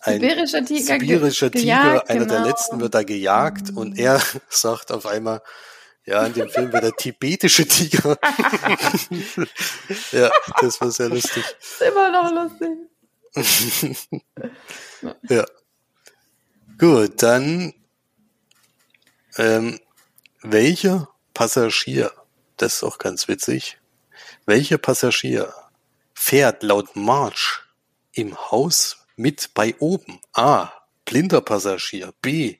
ein 0.00 0.20
Sibirischer 0.20 0.64
Tiger 0.64 0.98
ge- 0.98 1.08
sibirischer 1.08 1.50
Tiger, 1.50 1.62
gejagt, 1.82 2.10
einer 2.10 2.26
der 2.26 2.36
genau. 2.38 2.48
letzten 2.48 2.80
wird 2.80 2.94
da 2.94 3.02
gejagt 3.02 3.70
und 3.74 3.98
er 3.98 4.20
sagt 4.48 4.90
auf 4.92 5.06
einmal, 5.06 5.42
ja, 6.04 6.24
in 6.24 6.34
dem 6.34 6.48
Film 6.48 6.72
wird 6.72 6.84
der 6.84 6.92
tibetische 6.92 7.66
Tiger. 7.66 8.16
ja, 10.12 10.30
das 10.60 10.80
war 10.80 10.90
sehr 10.92 11.08
lustig. 11.08 11.42
Ist 11.60 11.82
immer 11.82 12.10
noch 12.10 12.32
lustig. 12.32 12.70
Ja. 15.28 15.44
Gut, 16.78 17.22
dann 17.22 17.74
ähm, 19.36 19.78
welcher 20.42 21.08
Passagier, 21.34 22.12
das 22.56 22.76
ist 22.76 22.82
auch 22.82 22.96
ganz 22.98 23.28
witzig, 23.28 23.78
welcher 24.46 24.78
Passagier 24.78 25.52
fährt 26.26 26.64
laut 26.64 26.96
March 26.96 27.62
im 28.10 28.36
Haus 28.50 29.06
mit 29.14 29.54
bei 29.54 29.76
oben? 29.78 30.20
A. 30.32 30.72
Blinder 31.04 31.40
Passagier. 31.40 32.12
B. 32.20 32.56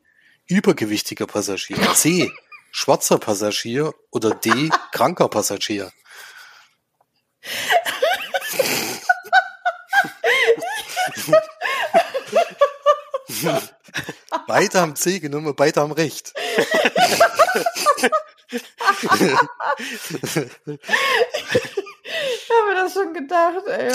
Übergewichtiger 0.47 1.27
Passagier. 1.27 1.77
C. 1.95 2.31
Schwarzer 2.71 3.19
Passagier 3.19 3.93
oder 4.13 4.37
D. 4.37 4.71
Kranker 4.93 5.29
Passagier. 5.29 5.91
Beide 14.47 14.81
haben 14.81 14.95
C 14.95 15.19
genommen, 15.19 15.57
beide 15.57 15.81
haben 15.81 15.91
recht. 15.91 16.33
Ich 22.57 22.63
habe 22.63 22.75
mir 22.75 22.83
das 22.83 22.93
schon 22.95 23.13
gedacht, 23.13 23.67
ey. 23.67 23.93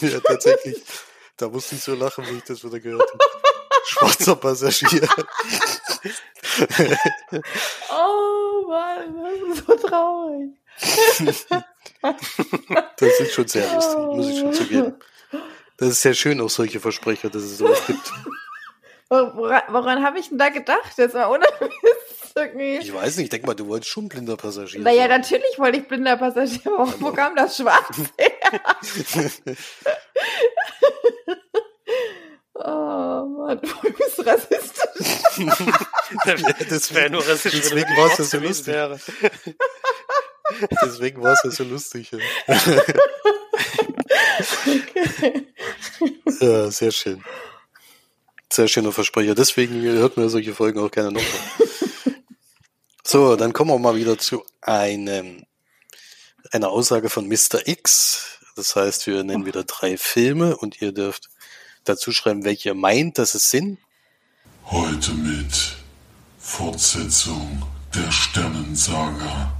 Ja, 0.12 0.20
tatsächlich. 0.20 0.82
Da 1.36 1.48
musste 1.48 1.74
ich 1.74 1.82
so 1.82 1.94
lachen, 1.94 2.24
wenn 2.26 2.38
ich 2.38 2.44
das 2.44 2.62
wieder 2.62 2.78
gehört 2.78 3.10
habe. 3.10 3.18
Schwarzer 3.86 4.36
Passagier. 4.36 5.08
Oh 7.90 8.66
Mann, 8.68 9.16
das 9.22 9.58
ist 9.58 9.66
so 9.66 9.76
traurig. 9.76 10.50
Das 12.96 13.20
ist 13.20 13.32
schon 13.32 13.48
sehr 13.48 13.72
lustig, 13.74 13.98
muss 13.98 14.28
ich 14.28 14.38
schon 14.40 14.52
zugeben. 14.54 14.94
Das 15.76 15.90
ist 15.90 16.02
sehr 16.02 16.14
schön, 16.14 16.40
auch 16.40 16.50
solche 16.50 16.80
Versprecher, 16.80 17.30
dass 17.30 17.42
es 17.42 17.58
sowas 17.58 17.80
gibt. 17.86 18.12
Woran, 19.08 19.62
woran 19.68 20.02
habe 20.04 20.18
ich 20.18 20.28
denn 20.28 20.38
da 20.38 20.48
gedacht? 20.48 20.98
Jetzt 20.98 21.14
mal 21.14 21.30
ohne 21.30 21.44
Irgendwie. 22.38 22.76
Ich 22.78 22.92
weiß 22.94 23.16
nicht, 23.16 23.24
ich 23.24 23.30
denke 23.30 23.46
mal, 23.46 23.54
du 23.54 23.66
wolltest 23.66 23.90
schon 23.90 24.08
blinder 24.08 24.36
Passagier 24.36 24.80
Naja, 24.80 25.02
sein. 25.08 25.20
natürlich 25.20 25.58
wollte 25.58 25.78
ich 25.78 25.88
blinder 25.88 26.16
Passagier. 26.16 26.60
Wo, 26.64 26.86
wo 27.00 27.12
kam 27.12 27.34
das 27.36 27.56
Schwarz 27.56 27.96
her? 28.18 28.30
oh 32.54 33.24
Mann, 33.26 33.60
du 33.60 33.92
bist 33.92 34.24
rassistisch. 34.26 35.18
das 36.70 36.94
wäre 36.94 37.10
nur 37.10 37.26
rassistisch, 37.26 37.70
wenn 37.70 37.78
deswegen 37.78 37.90
er 37.90 38.02
war's 38.02 38.18
ja 38.18 38.24
so 38.24 38.38
lustig. 38.38 38.66
wäre. 38.74 38.98
Deswegen 40.82 41.22
war 41.22 41.32
es 41.34 41.40
ja 41.44 41.50
so 41.50 41.64
lustig. 41.64 42.10
Ja. 42.10 42.18
ja, 46.40 46.70
sehr 46.70 46.90
schön. 46.90 47.22
Sehr 48.50 48.66
schöner 48.68 48.92
Versprecher. 48.92 49.34
Deswegen 49.34 49.82
hört 49.82 50.16
man 50.16 50.28
solche 50.28 50.54
Folgen 50.54 50.80
auch 50.80 50.90
gerne 50.90 51.12
nochmal. 51.12 51.87
So, 53.10 53.36
dann 53.36 53.54
kommen 53.54 53.70
wir 53.70 53.78
mal 53.78 53.96
wieder 53.96 54.18
zu 54.18 54.44
einem, 54.60 55.46
einer 56.52 56.68
Aussage 56.68 57.08
von 57.08 57.26
Mr. 57.26 57.66
X. 57.66 58.38
Das 58.54 58.76
heißt, 58.76 59.06
wir 59.06 59.24
nennen 59.24 59.46
wieder 59.46 59.64
drei 59.64 59.96
Filme 59.96 60.54
und 60.58 60.82
ihr 60.82 60.92
dürft 60.92 61.30
dazu 61.84 62.12
schreiben, 62.12 62.44
welche 62.44 62.68
ihr 62.68 62.74
meint, 62.74 63.16
dass 63.16 63.34
es 63.34 63.48
sind. 63.48 63.78
Heute 64.66 65.12
mit 65.12 65.78
Fortsetzung 66.38 67.62
der 67.94 68.12
Sternensaga, 68.12 69.54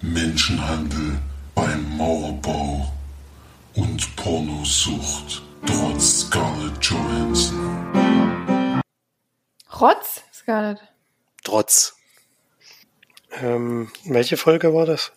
Menschenhandel 0.00 1.18
beim 1.56 1.96
Mauerbau 1.96 2.92
und 3.74 4.14
Pornosucht 4.14 5.42
trotz 5.66 6.20
Scarlett 6.28 6.84
Johansson. 6.84 8.02
Rotz, 9.80 10.22
Scarlett. 10.32 10.78
Trotz. 11.42 11.96
Ähm, 13.40 13.90
welche 14.04 14.36
Folge 14.36 14.74
war 14.74 14.86
das? 14.86 15.12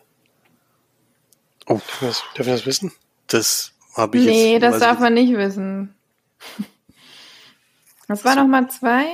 Oh, 1.67 1.75
Dürfen 1.75 2.01
wir 2.01 2.07
das, 2.09 2.23
dürfen 2.35 2.47
wir 2.47 2.55
das 2.55 2.65
wissen? 2.65 2.91
das 3.27 3.73
habe 3.95 4.17
ich 4.17 4.25
Nee, 4.25 4.53
jetzt. 4.53 4.63
das 4.63 4.73
weiß 4.73 4.79
darf 4.81 4.99
man 4.99 5.13
nicht 5.13 5.35
wissen. 5.35 5.95
Was 8.07 8.23
war 8.23 8.35
noch 8.35 8.47
mal 8.47 8.69
zwei? 8.69 9.05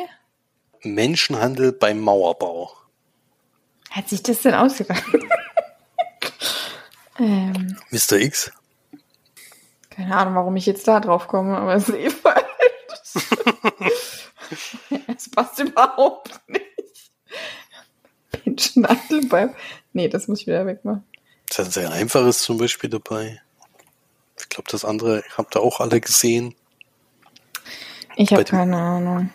Menschenhandel 0.83 1.71
beim 1.71 1.99
Mauerbau. 1.99 2.75
Hat 3.89 4.09
sich 4.09 4.23
das 4.23 4.41
denn 4.41 4.53
ausgedacht? 4.53 5.03
ähm, 7.19 7.77
Mr. 7.89 8.19
X? 8.19 8.51
keine 9.89 10.17
Ahnung, 10.17 10.35
warum 10.35 10.55
ich 10.55 10.65
jetzt 10.65 10.87
da 10.87 10.99
drauf 10.99 11.27
komme, 11.27 11.57
aber 11.57 11.75
es 11.75 11.89
ist 11.89 11.95
eh 11.95 12.09
falsch. 12.09 12.45
es 15.07 15.29
passt 15.29 15.59
überhaupt. 15.59 16.40
Beim... 19.29 19.53
Nee, 19.93 20.07
das 20.07 20.27
muss 20.27 20.41
ich 20.41 20.47
wieder 20.47 20.65
wegmachen. 20.65 21.03
Das 21.49 21.59
ist 21.59 21.65
ein 21.67 21.71
sehr 21.71 21.91
einfaches 21.91 22.39
zum 22.39 22.57
Beispiel 22.57 22.89
dabei. 22.89 23.41
Ich 24.39 24.49
glaube, 24.49 24.69
das 24.71 24.85
andere 24.85 25.23
habt 25.37 25.55
ihr 25.55 25.61
auch 25.61 25.79
alle 25.79 25.99
gesehen. 26.01 26.55
Ich 28.15 28.31
habe 28.33 28.43
keine 28.43 28.77
Ahnung. 28.77 29.29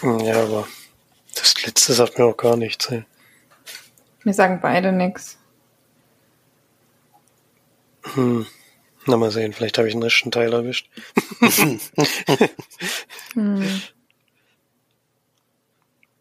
Hm, 0.00 0.20
Ja, 0.20 0.42
aber 0.42 0.66
das 1.34 1.62
letzte 1.64 1.92
sagt 1.92 2.18
mir 2.18 2.24
auch 2.26 2.36
gar 2.36 2.56
nichts. 2.56 2.86
ey. 2.90 3.04
Wir 4.24 4.34
sagen 4.34 4.58
beide 4.60 4.92
nix. 4.92 5.38
Hm. 8.14 8.46
Na, 9.06 9.16
mal 9.16 9.30
sehen, 9.30 9.52
vielleicht 9.54 9.78
habe 9.78 9.88
ich 9.88 9.94
den 9.94 10.02
richtigen 10.02 10.30
Teil 10.30 10.52
erwischt. 10.52 10.88
Hm. 13.34 13.62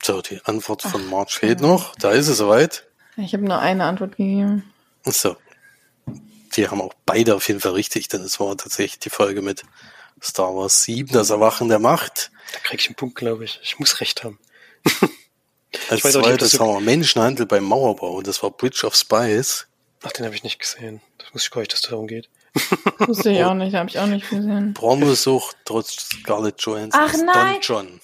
So, 0.08 0.22
die 0.22 0.39
Antwort 0.46 0.84
von 0.84 1.06
March 1.10 1.34
fehlt 1.38 1.60
noch. 1.60 1.93
Da 1.96 2.12
ist 2.12 2.30
es 2.30 2.38
soweit. 2.38 2.88
Ich 3.17 3.34
habe 3.34 3.43
nur 3.43 3.60
eine 3.60 3.84
Antwort 3.84 4.12
gegeben. 4.15 4.63
So. 5.04 5.36
Die 6.56 6.70
haben 6.70 6.80
auch 6.80 6.93
beide 7.06 7.36
auf 7.36 7.46
jeden 7.50 7.60
Fall 7.60 7.74
richtig, 7.74 8.08
denn 8.08 8.22
es 8.22 8.39
war 8.39 8.56
tatsächlich 8.56 9.00
die 9.00 9.10
Folge 9.10 9.41
mit 9.41 9.63
Star 10.24 10.56
Wars 10.56 10.84
7, 10.84 11.12
das 11.12 11.30
Erwachen 11.30 11.67
der 11.67 11.80
Macht. 11.80 12.32
Da 12.54 12.60
krieg 12.60 12.80
ich 12.80 12.88
einen 12.88 12.96
Punkt, 12.96 13.15
glaube 13.17 13.43
ich. 13.43 13.60
Ich 13.62 13.80
muss 13.80 14.00
recht 14.00 14.24
haben. 14.24 14.39
Als 15.89 16.04
das 16.04 16.13
zweites 16.13 16.52
so- 16.52 16.60
haben 16.62 16.70
wir 16.76 16.80
Menschenhandel 16.80 17.46
beim 17.46 17.65
Mauerbau 17.65 18.12
und 18.13 18.28
das 18.28 18.41
war 18.41 18.52
Bridge 18.52 18.88
of 18.88 18.96
Spies. 18.96 19.67
Ach, 20.04 20.13
den 20.13 20.24
habe 20.26 20.36
ich 20.36 20.43
nicht 20.43 20.60
gesehen. 20.60 21.02
Das 21.17 21.34
wusste 21.34 21.48
ich 21.48 21.52
gar 21.52 21.60
nicht, 21.63 21.74
dass 21.74 21.82
es 21.82 21.89
darum 21.89 22.08
geht. 22.08 22.30
Wusste 23.00 23.30
ich 23.32 23.43
auch 23.43 23.56
nicht, 23.56 23.76
habe 23.76 23.89
ich 23.89 24.00
auch 24.00 24.08
nicht 24.08 24.30
gesehen. 24.30 24.74
Pornosucht 24.74 25.58
trotz 25.65 25.98
Scarlett 26.22 26.62
Johansson. 26.62 27.02
Ach, 27.04 27.13
ist 27.13 27.26
nein. 27.26 27.56
Don 27.56 27.62
John. 27.62 28.02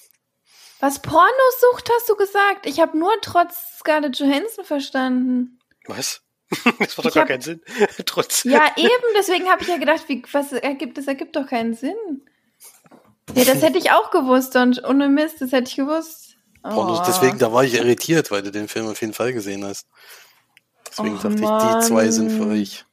Was 0.84 0.98
Pornosucht 0.98 1.88
hast 1.96 2.10
du 2.10 2.14
gesagt? 2.14 2.66
Ich 2.66 2.78
habe 2.78 2.98
nur 2.98 3.10
trotz 3.22 3.78
Scarlett 3.78 4.18
Johansson 4.18 4.66
verstanden. 4.66 5.58
Was? 5.86 6.20
Das 6.78 6.96
macht 6.98 6.98
doch 6.98 7.04
Ich 7.06 7.14
gar 7.14 7.22
hab- 7.22 7.28
keinen 7.28 7.40
Sinn. 7.40 7.62
Trotz. 8.04 8.44
Ja, 8.44 8.70
eben, 8.76 8.90
deswegen 9.16 9.48
habe 9.48 9.62
ich 9.62 9.68
ja 9.68 9.78
gedacht, 9.78 10.04
wie, 10.08 10.22
was 10.30 10.52
ergibt, 10.52 10.98
das 10.98 11.06
ergibt 11.06 11.34
doch 11.36 11.46
keinen 11.46 11.72
Sinn. 11.72 11.96
Ja, 13.34 13.44
das 13.46 13.62
hätte 13.62 13.78
ich 13.78 13.92
auch 13.92 14.10
gewusst 14.10 14.54
und 14.56 14.84
ohne 14.84 15.08
Mist, 15.08 15.40
das 15.40 15.52
hätte 15.52 15.70
ich 15.70 15.76
gewusst. 15.76 16.36
Pornos, 16.62 17.00
Oh. 17.00 17.04
deswegen, 17.06 17.38
da 17.38 17.50
war 17.50 17.64
ich 17.64 17.74
irritiert, 17.74 18.30
weil 18.30 18.42
du 18.42 18.50
den 18.52 18.68
Film 18.68 18.86
auf 18.88 19.00
jeden 19.00 19.14
Fall 19.14 19.32
gesehen 19.32 19.64
hast. 19.64 19.88
Deswegen 20.90 21.16
Och, 21.16 21.22
dachte 21.22 21.36
ich, 21.36 21.40
die 21.80 21.86
zwei 21.88 22.10
sind 22.10 22.30
für 22.30 22.40
Mann. 22.40 22.50
euch. 22.52 22.84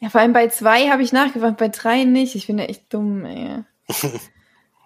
Ja, 0.00 0.10
vor 0.10 0.20
allem 0.20 0.34
bei 0.34 0.48
zwei 0.48 0.90
habe 0.90 1.02
ich 1.02 1.12
nachgefragt, 1.12 1.56
bei 1.56 1.68
drei 1.68 2.04
nicht. 2.04 2.34
Ich 2.34 2.46
bin 2.46 2.58
ja 2.58 2.66
echt 2.66 2.92
dumm, 2.92 3.24
ey. 3.24 3.64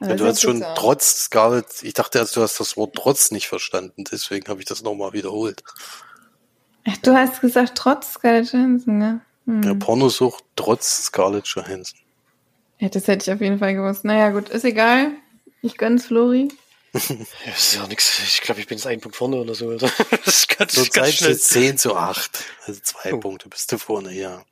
Ja, 0.00 0.14
du 0.14 0.26
hast 0.26 0.42
schon 0.42 0.64
trotz 0.76 1.24
Scarlett, 1.24 1.82
ich 1.82 1.92
dachte 1.94 2.18
erst, 2.18 2.36
du 2.36 2.42
hast 2.42 2.60
das 2.60 2.76
Wort 2.76 2.94
trotz 2.94 3.30
nicht 3.32 3.48
verstanden, 3.48 4.04
deswegen 4.10 4.48
habe 4.48 4.60
ich 4.60 4.66
das 4.66 4.82
nochmal 4.82 5.12
wiederholt. 5.12 5.62
Ach, 6.86 6.96
du 6.98 7.14
hast 7.16 7.40
gesagt, 7.40 7.72
trotz 7.74 8.12
Scarlett 8.14 8.52
Johansson, 8.52 8.98
ne? 8.98 9.20
Hm. 9.46 9.62
Ja, 9.62 9.74
Pornosucht 9.74 10.44
trotz 10.56 11.04
Scarlett 11.06 11.46
Johansson. 11.48 11.98
Ja, 12.78 12.88
das 12.88 13.08
hätte 13.08 13.28
ich 13.28 13.34
auf 13.34 13.40
jeden 13.40 13.58
Fall 13.58 13.74
gewusst. 13.74 14.04
Naja, 14.04 14.30
gut, 14.30 14.48
ist 14.50 14.64
egal. 14.64 15.10
Ich 15.62 15.76
gönn's 15.76 16.06
Flori. 16.06 16.48
Ja, 16.94 17.16
das 17.46 17.58
ist 17.58 17.74
ja 17.74 17.86
nichts. 17.86 18.18
Ich 18.24 18.40
glaube, 18.40 18.60
ich 18.62 18.66
bin 18.66 18.78
jetzt 18.78 18.86
einen 18.86 19.00
Punkt 19.00 19.16
vorne 19.16 19.36
oder 19.36 19.54
so. 19.54 19.68
Also, 19.68 19.88
Das 20.24 20.26
ist 20.26 20.56
ganz, 20.56 20.72
Zurzeit 20.72 20.94
ganz 20.94 21.14
schnell. 21.16 21.38
10 21.38 21.78
zu 21.78 21.94
8. 21.96 22.44
Also 22.66 22.80
zwei 22.82 23.12
Oh. 23.12 23.20
Punkte 23.20 23.48
bist 23.48 23.70
du 23.72 23.78
vorne, 23.78 24.12
ja. 24.14 24.42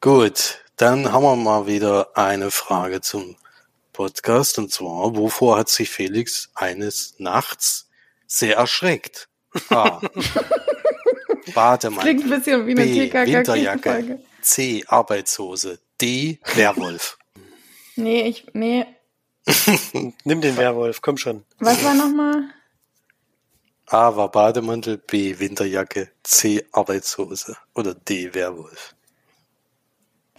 Gut, 0.00 0.58
dann 0.76 1.12
haben 1.12 1.22
wir 1.22 1.36
mal 1.36 1.66
wieder 1.66 2.10
eine 2.16 2.50
Frage 2.50 3.00
zum 3.00 3.36
Podcast. 4.00 4.58
Und 4.58 4.72
zwar, 4.72 5.14
wovor 5.14 5.58
hat 5.58 5.68
sich 5.68 5.90
Felix 5.90 6.48
eines 6.54 7.16
Nachts 7.18 7.90
sehr 8.26 8.56
erschreckt? 8.56 9.28
A. 9.68 10.00
Bademantel. 11.54 12.14
Klingt 12.14 12.24
ein 12.24 12.30
bisschen 12.30 12.66
wie 12.66 12.70
eine 12.70 12.84
B. 12.86 13.12
Winterjacke. 13.12 14.20
C. 14.40 14.82
Arbeitshose. 14.86 15.80
D. 16.00 16.38
Werwolf. 16.54 17.18
Nee, 17.96 18.22
ich, 18.22 18.46
nee. 18.54 18.86
Nimm 20.24 20.40
den 20.40 20.56
Werwolf, 20.56 21.02
komm 21.02 21.18
schon. 21.18 21.44
Was 21.58 21.84
war 21.84 21.92
nochmal? 21.92 22.44
A 23.84 24.16
war 24.16 24.30
Bademantel, 24.30 24.96
B. 24.96 25.38
Winterjacke, 25.38 26.10
C. 26.22 26.64
Arbeitshose 26.72 27.54
oder 27.74 27.92
D. 27.92 28.32
Werwolf. 28.32 28.94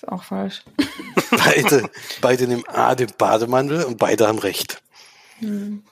Ist 0.01 0.07
auch 0.07 0.23
falsch. 0.23 0.63
Beide, 1.29 1.89
beide 2.21 2.47
nehmen 2.47 2.67
A 2.67 2.95
den 2.95 3.11
Bademantel 3.17 3.83
und 3.83 3.97
beide 3.97 4.27
haben 4.27 4.39
recht. 4.39 4.81
Hm. 5.39 5.83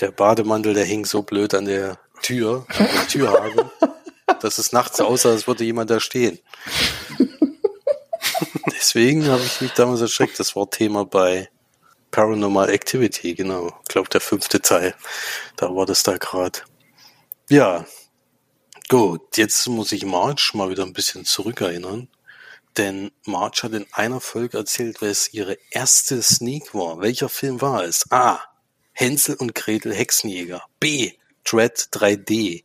Der 0.00 0.12
Bademantel, 0.12 0.72
der 0.74 0.84
hing 0.84 1.04
so 1.04 1.22
blöd 1.22 1.52
an 1.54 1.64
der 1.64 1.98
Tür, 2.22 2.64
an 2.68 2.88
der 2.94 3.08
Türhaken, 3.08 3.70
dass 4.40 4.58
es 4.58 4.72
nachts 4.72 5.00
aussah, 5.00 5.30
als 5.30 5.46
würde 5.48 5.64
jemand 5.64 5.90
da 5.90 5.98
stehen. 5.98 6.38
Deswegen 8.66 9.26
habe 9.28 9.42
ich 9.42 9.60
mich 9.60 9.72
damals 9.72 10.00
erschreckt. 10.00 10.38
Das 10.38 10.54
war 10.54 10.70
Thema 10.70 11.04
bei 11.04 11.50
Paranormal 12.12 12.70
Activity, 12.70 13.34
genau. 13.34 13.76
Ich 13.82 13.88
glaube, 13.88 14.08
der 14.10 14.20
fünfte 14.20 14.60
Teil. 14.60 14.94
Da 15.56 15.74
war 15.74 15.86
das 15.86 16.04
da 16.04 16.16
gerade. 16.18 16.60
Ja, 17.50 17.84
gut. 18.88 19.36
Jetzt 19.36 19.66
muss 19.66 19.90
ich 19.90 20.06
Marge 20.06 20.52
mal 20.54 20.70
wieder 20.70 20.84
ein 20.84 20.92
bisschen 20.92 21.24
zurückerinnern. 21.24 22.08
Denn 22.76 23.12
Marge 23.24 23.62
hat 23.62 23.72
in 23.72 23.86
einer 23.92 24.20
Folge 24.20 24.58
erzählt, 24.58 25.00
was 25.00 25.32
ihre 25.32 25.56
erste 25.70 26.22
Sneak 26.22 26.74
war. 26.74 27.00
Welcher 27.00 27.28
Film 27.28 27.60
war 27.60 27.84
es? 27.84 28.10
A. 28.10 28.40
Hänsel 28.92 29.36
und 29.36 29.54
Gretel 29.54 29.94
Hexenjäger. 29.94 30.64
B. 30.80 31.12
Dread 31.44 31.78
3D. 31.92 32.64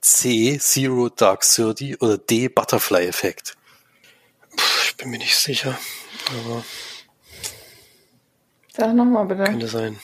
C. 0.00 0.58
Zero 0.58 1.08
Dark 1.10 1.42
Thirty 1.42 1.96
oder 1.96 2.16
D. 2.18 2.48
Butterfly 2.48 3.06
Effekt. 3.06 3.56
Puh, 4.50 4.62
ich 4.84 4.96
bin 4.96 5.10
mir 5.10 5.18
nicht 5.18 5.36
sicher. 5.36 5.78
Aber 6.30 6.64
Sag 8.74 8.94
nochmal 8.94 9.26
bitte. 9.26 9.44
könnte 9.44 9.68
sein. 9.68 9.98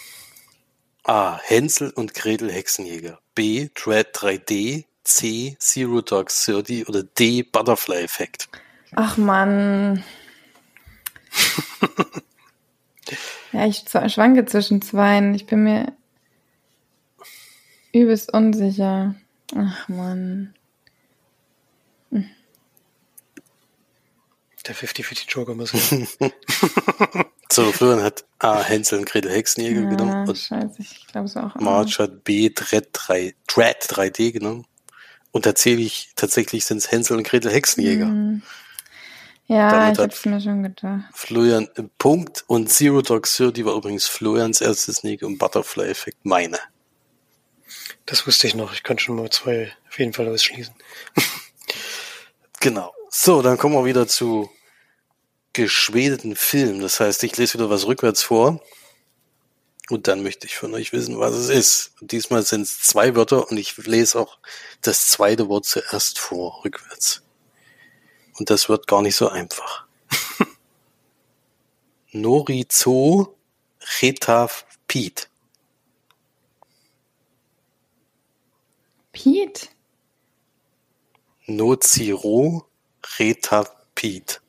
A. 1.04 1.38
Hänsel 1.42 1.90
und 1.90 2.12
Gretel 2.14 2.50
Hexenjäger. 2.52 3.20
B. 3.34 3.68
Dread 3.74 4.14
3D. 4.16 4.84
C. 5.04 5.56
Zero 5.60 6.00
Dark 6.00 6.30
Thirty 6.30 6.84
oder 6.86 7.02
D. 7.02 7.42
Butterfly 7.42 8.02
Effekt. 8.02 8.48
Ach 8.96 9.16
Mann. 9.16 10.02
ja, 13.52 13.66
ich 13.66 13.84
schwanke 13.88 14.44
zwischen 14.46 14.82
zweien. 14.82 15.34
Ich 15.34 15.46
bin 15.46 15.64
mir 15.64 15.92
übelst 17.92 18.32
unsicher. 18.32 19.14
Ach 19.56 19.88
Mann. 19.88 20.54
Der 24.66 24.74
50-50 24.74 25.28
Joker 25.28 25.54
muss. 25.54 25.72
So, 27.52 27.70
Florian 27.70 28.02
hat 28.02 28.24
A. 28.40 28.64
Hänsel 28.64 28.98
und 28.98 29.04
Gretel 29.04 29.30
Hexenjäger 29.30 29.82
Ja, 29.82 29.88
genommen 29.88 30.28
und 30.28 30.36
scheiße, 30.36 30.74
ich 30.80 31.06
glaube 31.06 31.26
es 31.26 31.36
auch. 31.36 31.54
A. 31.54 31.60
Marge 31.60 31.98
hat 32.00 32.24
B. 32.24 32.50
Dread, 32.52 32.88
3, 32.92 33.32
Dread 33.46 33.76
3D 33.84 34.32
genommen. 34.32 34.66
Und 35.30 35.42
tatsächlich, 35.42 36.10
tatsächlich 36.16 36.64
sind 36.64 36.78
es 36.78 36.90
Hänsel 36.90 37.16
und 37.16 37.22
Gretel 37.22 37.52
Hexenjäger. 37.52 38.06
Hm. 38.06 38.42
Ja, 39.46 39.70
Damit 39.70 39.98
ich 39.98 40.02
hab's 40.02 40.24
mir 40.24 40.40
schon 40.40 40.62
gedacht. 40.62 41.04
Florian 41.12 41.68
einen 41.76 41.90
Punkt 41.98 42.44
und 42.46 42.70
Zero 42.70 43.02
Dark 43.02 43.26
Thirty 43.26 43.64
war 43.64 43.74
übrigens 43.74 44.06
Florians 44.06 44.60
erste 44.60 44.92
Sneak 44.92 45.22
und 45.22 45.38
Butterfly 45.38 45.88
Effect 45.88 46.24
meine. 46.24 46.58
Das 48.06 48.26
wusste 48.26 48.46
ich 48.46 48.54
noch. 48.54 48.72
Ich 48.72 48.82
kann 48.82 48.98
schon 48.98 49.16
mal 49.16 49.30
zwei 49.30 49.72
auf 49.88 49.98
jeden 49.98 50.12
Fall 50.12 50.28
ausschließen. 50.28 50.74
Genau. 52.60 52.94
So, 53.10 53.42
dann 53.42 53.58
kommen 53.58 53.74
wir 53.74 53.84
wieder 53.84 54.08
zu 54.08 54.50
geschwedeten 55.52 56.34
Filmen. 56.34 56.80
Das 56.80 56.98
heißt, 56.98 57.22
ich 57.24 57.36
lese 57.36 57.58
wieder 57.58 57.68
was 57.68 57.86
rückwärts 57.86 58.22
vor. 58.22 58.62
Und 59.90 60.08
dann 60.08 60.22
möchte 60.22 60.46
ich 60.46 60.56
von 60.56 60.72
euch 60.72 60.92
wissen, 60.94 61.18
was 61.18 61.34
es 61.34 61.50
ist. 61.50 61.92
Und 62.00 62.12
diesmal 62.12 62.42
sind 62.42 62.62
es 62.62 62.80
zwei 62.80 63.14
Wörter 63.14 63.50
und 63.50 63.58
ich 63.58 63.76
lese 63.76 64.18
auch 64.18 64.38
das 64.80 65.08
zweite 65.08 65.50
Wort 65.50 65.66
zuerst 65.66 66.18
vor, 66.18 66.64
rückwärts. 66.64 67.23
Und 68.38 68.50
das 68.50 68.68
wird 68.68 68.86
gar 68.86 69.02
nicht 69.02 69.16
so 69.16 69.28
einfach. 69.28 69.86
Norizo 72.12 73.36
Retafpit. 74.00 75.28
Pete? 79.12 79.68
Nociro 81.46 82.66
Retapit. 83.18 84.40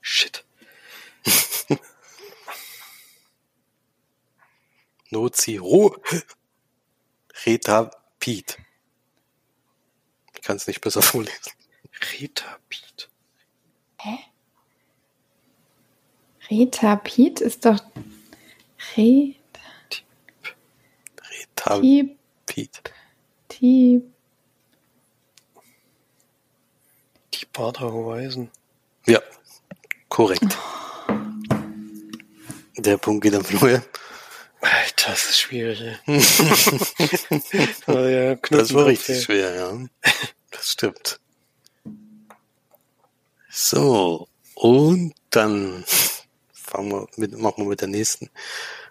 Shit. 0.00 0.44
Nociro 5.10 5.96
Retapit. 7.46 8.58
Ich 10.50 10.52
kann 10.52 10.56
es 10.56 10.66
nicht 10.66 10.80
besser 10.80 11.00
vorlesen. 11.12 11.52
Retapit. 12.18 13.08
Rita 16.50 16.96
Pete 16.96 17.44
ist 17.44 17.64
doch 17.64 17.78
Re 18.96 19.36
Retapit. 21.30 22.16
Tip. 23.48 24.02
Die 27.34 27.46
Barter 27.52 27.92
Weisen. 27.94 28.50
Ja, 29.06 29.20
korrekt. 30.08 30.58
Der 32.76 32.96
Punkt 32.96 33.22
geht 33.22 33.36
an 33.36 33.44
Florian. 33.44 33.84
Alter, 34.60 35.10
das 35.10 35.30
ist 35.30 35.38
schwierig. 35.38 35.80
Aber 37.86 38.10
ja, 38.10 38.34
Das 38.34 38.74
war 38.74 38.86
richtig 38.86 39.22
schwer, 39.22 39.54
ja. 39.54 39.78
Das 40.50 40.72
stimmt. 40.72 41.20
So, 43.48 44.28
und 44.54 45.14
dann 45.30 45.84
fangen 46.52 46.92
wir 46.92 47.08
mit, 47.16 47.38
machen 47.38 47.64
wir 47.64 47.70
mit 47.70 47.80
der 47.80 47.88
nächsten 47.88 48.30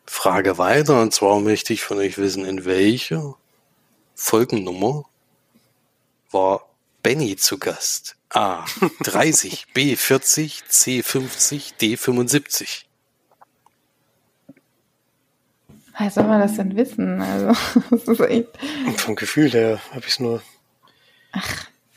Frage 0.06 0.58
weiter. 0.58 1.02
Und 1.02 1.14
zwar 1.14 1.40
möchte 1.40 1.74
ich 1.74 1.84
von 1.84 1.98
euch 1.98 2.18
wissen, 2.18 2.46
in 2.46 2.66
welcher 2.66 3.36
Folgennummer 4.16 5.06
war 6.32 6.68
Benny 7.04 7.36
zu 7.38 7.58
Gast? 7.58 8.16
A 8.32 8.66
30, 9.02 9.68
B 9.74 9.96
40, 9.96 10.64
C 10.68 11.02
50, 11.02 11.74
D 11.76 11.98
75. 11.98 12.88
Woher 15.98 16.12
soll 16.12 16.24
man 16.26 16.40
das 16.40 16.56
denn 16.56 16.76
wissen? 16.76 17.22
Also, 17.22 17.60
das 17.90 18.08
ist 18.08 18.20
echt. 18.20 18.50
Und 18.86 19.02
vom 19.02 19.16
Gefühl 19.16 19.52
her 19.52 19.82
habe 19.92 20.02
ich 20.02 20.14
es 20.14 20.20
nur. 20.20 20.42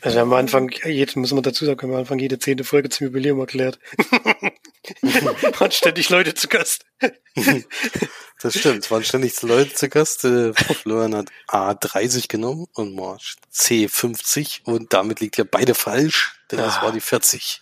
Also 0.01 0.19
am 0.19 0.33
Anfang, 0.33 0.69
jede, 0.85 1.17
muss 1.17 1.31
man 1.31 1.43
dazu 1.43 1.65
sagen, 1.65 1.89
am 1.89 1.95
Anfang 1.97 2.19
jede 2.19 2.37
zehnte 2.37 2.63
Folge 2.65 2.89
zum 2.89 3.07
Jubiläum 3.07 3.39
erklärt. 3.39 3.79
Hat 5.59 5.73
ständig 5.73 6.09
Leute 6.09 6.33
zu 6.33 6.47
Gast. 6.47 6.85
Das 8.41 8.57
stimmt, 8.59 8.83
es 8.83 8.91
waren 8.91 9.05
ständig 9.05 9.41
Leute 9.41 9.73
zu 9.73 9.87
Gast. 9.87 10.25
Äh, 10.25 10.53
Florian 10.53 11.15
hat 11.15 11.29
A30 11.47 12.27
genommen 12.27 12.67
und 12.73 12.93
Marsch 12.93 13.37
C50 13.53 14.63
und 14.65 14.91
damit 14.91 15.21
liegt 15.21 15.37
ja 15.37 15.45
beide 15.49 15.73
falsch, 15.73 16.35
denn 16.51 16.59
das 16.59 16.79
Ah. 16.79 16.81
war 16.83 16.91
die 16.91 16.99
40. 16.99 17.61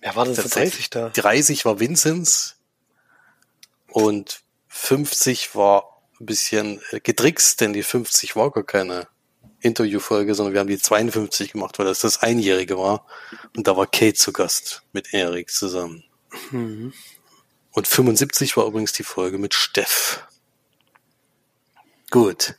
Wer 0.00 0.14
war 0.14 0.24
denn 0.24 0.36
für 0.36 0.42
Tatsächlich. 0.42 0.90
30 0.90 0.90
da? 0.90 1.08
30 1.22 1.64
war 1.64 1.80
Vinzenz 1.80 2.54
und 3.88 4.42
50 4.68 5.56
war 5.56 6.00
ein 6.20 6.26
bisschen 6.26 6.80
äh, 6.92 7.00
getrickst, 7.00 7.60
denn 7.60 7.72
die 7.72 7.82
50 7.82 8.36
war 8.36 8.52
gar 8.52 8.64
keine 8.64 9.08
Interviewfolge, 9.60 10.34
sondern 10.34 10.54
wir 10.54 10.60
haben 10.60 10.68
die 10.68 10.78
52 10.78 11.52
gemacht, 11.52 11.78
weil 11.78 11.86
das 11.86 12.00
das 12.00 12.22
Einjährige 12.22 12.78
war. 12.78 13.06
Und 13.56 13.66
da 13.66 13.76
war 13.76 13.86
Kate 13.86 14.14
zu 14.14 14.32
Gast 14.32 14.82
mit 14.92 15.12
Erik 15.12 15.50
zusammen. 15.50 16.04
Mhm. 16.50 16.92
Und 17.72 17.86
75 17.86 18.56
war 18.56 18.66
übrigens 18.66 18.92
die 18.92 19.02
Folge 19.02 19.38
mit 19.38 19.54
Steff. 19.54 20.24
Gut. 22.10 22.54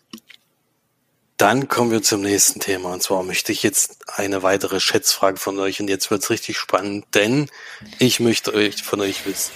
Dann 1.38 1.67
kommen 1.67 1.91
wir 1.91 2.01
zum 2.01 2.21
nächsten 2.21 2.60
Thema. 2.60 2.93
Und 2.93 3.03
zwar 3.03 3.23
möchte 3.23 3.51
ich 3.51 3.63
jetzt 3.63 4.10
eine 4.10 4.43
weitere 4.43 4.79
Schätzfrage 4.79 5.38
von 5.38 5.60
euch. 5.60 5.79
Und 5.79 5.88
jetzt 5.88 6.10
wird's 6.10 6.29
richtig 6.29 6.57
spannend, 6.57 7.05
denn 7.13 7.49
ich 7.99 8.19
möchte 8.19 8.53
euch 8.53 8.83
von 8.83 9.01
euch 9.01 9.25
wissen. 9.25 9.53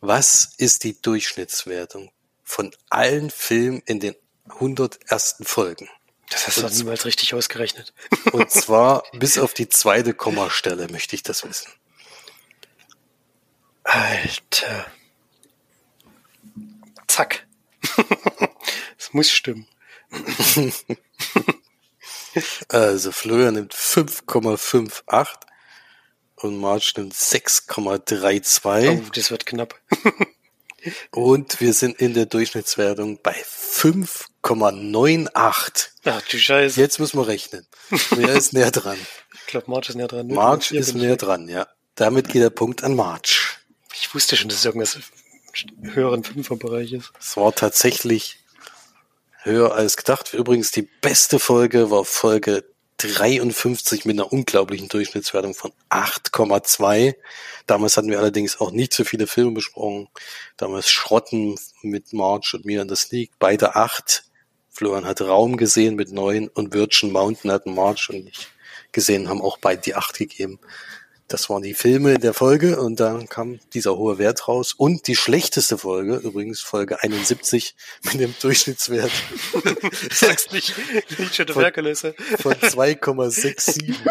Was 0.00 0.52
ist 0.56 0.82
die 0.82 1.00
Durchschnittswertung 1.00 2.10
von 2.42 2.74
allen 2.90 3.30
Filmen 3.30 3.82
in 3.86 4.00
den 4.00 4.16
100 4.62 5.10
ersten 5.10 5.44
Folgen? 5.44 5.88
Das 6.30 6.46
hast 6.46 6.58
du 6.58 6.68
niemals 6.68 7.04
richtig 7.04 7.34
ausgerechnet. 7.34 7.92
Und 8.32 8.50
zwar 8.50 9.02
bis 9.12 9.36
auf 9.38 9.54
die 9.54 9.68
zweite 9.68 10.14
Kommastelle 10.14 10.88
möchte 10.88 11.16
ich 11.16 11.22
das 11.22 11.44
wissen. 11.44 11.70
Alter. 13.84 14.86
Zack. 17.08 17.46
Es 18.98 19.12
muss 19.12 19.30
stimmen. 19.30 19.66
Also 22.68 23.12
Florian 23.12 23.52
nimmt 23.52 23.74
5,58 23.74 25.26
und 26.36 26.58
Marge 26.58 26.92
nimmt 26.96 27.12
6,32 27.12 28.88
Oh, 28.88 29.10
das 29.12 29.30
wird 29.30 29.44
knapp. 29.44 29.78
Und 31.10 31.60
wir 31.60 31.72
sind 31.72 32.00
in 32.00 32.14
der 32.14 32.26
Durchschnittswertung 32.26 33.18
bei 33.22 33.34
5,98. 33.34 35.88
Ach 36.04 36.22
du 36.22 36.38
Scheiße. 36.38 36.80
Jetzt 36.80 36.98
müssen 36.98 37.18
wir 37.18 37.28
rechnen. 37.28 37.66
Wer 38.10 38.34
ist 38.34 38.52
näher 38.52 38.70
dran? 38.70 38.98
Ich 39.34 39.46
glaube, 39.46 39.70
Marge 39.70 39.88
ist 39.88 39.94
näher 39.96 40.08
dran. 40.08 40.28
Hier 40.60 40.80
ist 40.80 40.94
näher 40.94 41.16
dran, 41.16 41.48
ja. 41.48 41.66
Damit 41.94 42.28
geht 42.28 42.42
der 42.42 42.50
Punkt 42.50 42.84
an 42.84 42.96
Marge. 42.96 43.36
Ich 43.94 44.14
wusste 44.14 44.36
schon, 44.36 44.48
dass 44.48 44.58
es 44.58 44.64
irgendwas 44.64 44.98
im 45.82 45.94
höheren 45.94 46.24
Fünferbereich 46.24 46.92
ist. 46.92 47.12
Es 47.20 47.36
war 47.36 47.54
tatsächlich 47.54 48.38
höher 49.42 49.74
als 49.74 49.96
gedacht. 49.96 50.34
Übrigens, 50.34 50.70
die 50.70 50.82
beste 50.82 51.38
Folge 51.38 51.90
war 51.90 52.04
Folge 52.04 52.64
53 52.98 54.04
mit 54.04 54.18
einer 54.18 54.32
unglaublichen 54.32 54.88
Durchschnittswertung 54.88 55.54
von 55.54 55.72
8,2. 55.90 57.14
Damals 57.66 57.96
hatten 57.96 58.10
wir 58.10 58.18
allerdings 58.18 58.60
auch 58.60 58.70
nicht 58.70 58.94
so 58.94 59.04
viele 59.04 59.26
Filme 59.26 59.52
besprochen. 59.52 60.08
Damals 60.56 60.90
Schrotten 60.90 61.56
mit 61.82 62.12
March 62.12 62.54
und 62.54 62.64
mir 62.64 62.82
in 62.82 62.88
der 62.88 62.96
Sneak, 62.96 63.32
beide 63.38 63.74
8. 63.74 64.24
Florian 64.70 65.04
hat 65.04 65.20
Raum 65.20 65.56
gesehen 65.56 65.96
mit 65.96 66.12
9 66.12 66.48
und 66.48 66.72
Virgin 66.72 67.12
Mountain 67.12 67.50
hatten 67.50 67.74
March 67.74 68.08
und 68.08 68.28
ich 68.28 68.48
gesehen, 68.92 69.28
haben 69.28 69.42
auch 69.42 69.58
beide 69.58 69.82
die 69.82 69.94
8 69.94 70.18
gegeben. 70.18 70.60
Das 71.32 71.48
waren 71.48 71.62
die 71.62 71.72
Filme 71.72 72.12
in 72.12 72.20
der 72.20 72.34
Folge 72.34 72.78
und 72.78 73.00
dann 73.00 73.26
kam 73.26 73.58
dieser 73.72 73.96
hohe 73.96 74.18
Wert 74.18 74.48
raus. 74.48 74.74
Und 74.74 75.06
die 75.06 75.16
schlechteste 75.16 75.78
Folge, 75.78 76.16
übrigens 76.16 76.60
Folge 76.60 77.02
71 77.02 77.74
mit 78.04 78.20
dem 78.20 78.34
Durchschnittswert 78.38 79.10
Sagst 80.12 80.52
nicht, 80.52 80.74
nicht 81.18 81.34
schon 81.34 81.46
der 81.46 81.54
Von- 81.54 81.62
Werkelöse. 81.62 82.14
von 82.38 82.52
2,67. 82.52 83.94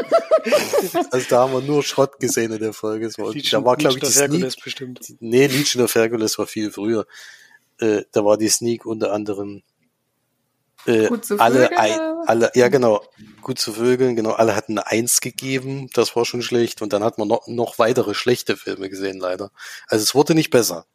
Also 1.12 1.28
da 1.30 1.42
haben 1.42 1.54
wir 1.54 1.62
nur 1.62 1.84
Schrott 1.84 2.20
gesehen 2.20 2.52
in 2.52 2.60
der 2.60 2.74
Folge. 2.74 3.06
Es 3.06 3.20
war, 3.20 3.32
da 3.32 3.64
war, 3.64 3.78
glaube 3.78 4.00
ich, 4.00 4.04
die 4.04 4.20
Herkules 4.20 4.54
Sneak. 4.54 4.64
bestimmt. 4.64 5.14
Nee, 5.20 5.46
Legion 5.46 5.84
of 5.84 5.94
Hercules 5.94 6.40
war 6.40 6.48
viel 6.48 6.72
früher. 6.72 7.06
Äh, 7.80 8.02
da 8.12 8.26
war 8.26 8.40
die 8.40 8.50
Sneak 8.50 8.88
unter 8.88 9.14
anderem 9.14 9.62
äh, 10.86 11.10
alle, 11.38 11.70
Vögeln, 11.70 12.28
alle, 12.28 12.52
ja 12.56 12.68
genau, 12.70 13.04
gut 13.42 13.60
zu 13.60 13.74
Vögeln, 13.74 14.16
genau, 14.16 14.32
alle 14.32 14.56
hatten 14.56 14.78
eine 14.78 14.88
Eins 14.88 15.22
gegeben, 15.22 15.90
das 15.94 16.16
war 16.16 16.26
schon 16.26 16.42
schlecht 16.42 16.82
und 16.82 16.94
dann 16.94 17.04
hat 17.04 17.18
man 17.18 17.28
noch, 17.28 17.48
noch 17.48 17.80
weitere 17.80 18.14
schlechte 18.14 18.58
Filme 18.58 18.90
gesehen, 18.90 19.20
leider. 19.20 19.52
Also 19.88 20.04
es 20.04 20.16
wurde 20.16 20.36
nicht 20.36 20.50
besser. 20.50 20.86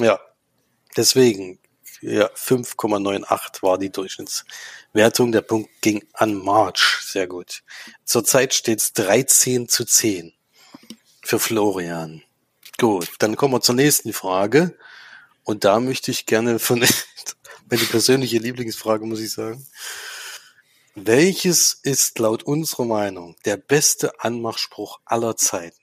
Ja, 0.00 0.20
deswegen, 0.96 1.58
ja, 2.00 2.26
5,98 2.34 3.62
war 3.62 3.78
die 3.78 3.90
Durchschnittswertung, 3.90 5.32
der 5.32 5.42
Punkt 5.42 5.70
ging 5.80 6.04
an 6.12 6.34
March, 6.34 7.00
sehr 7.04 7.26
gut. 7.26 7.62
Zurzeit 8.04 8.54
steht's 8.54 8.92
13 8.92 9.68
zu 9.68 9.84
10 9.84 10.32
für 11.24 11.38
Florian. 11.38 12.22
Gut, 12.78 13.08
dann 13.20 13.36
kommen 13.36 13.54
wir 13.54 13.60
zur 13.60 13.76
nächsten 13.76 14.12
Frage. 14.12 14.76
Und 15.44 15.64
da 15.64 15.80
möchte 15.80 16.10
ich 16.10 16.26
gerne 16.26 16.58
von, 16.58 16.84
meine 17.72 17.84
persönliche 17.84 18.36
Lieblingsfrage, 18.36 19.06
muss 19.06 19.20
ich 19.20 19.32
sagen. 19.32 19.66
Welches 20.94 21.72
ist 21.82 22.18
laut 22.18 22.42
unserer 22.42 22.84
Meinung 22.84 23.34
der 23.46 23.56
beste 23.56 24.20
Anmachspruch 24.20 25.00
aller 25.06 25.38
Zeiten? 25.38 25.80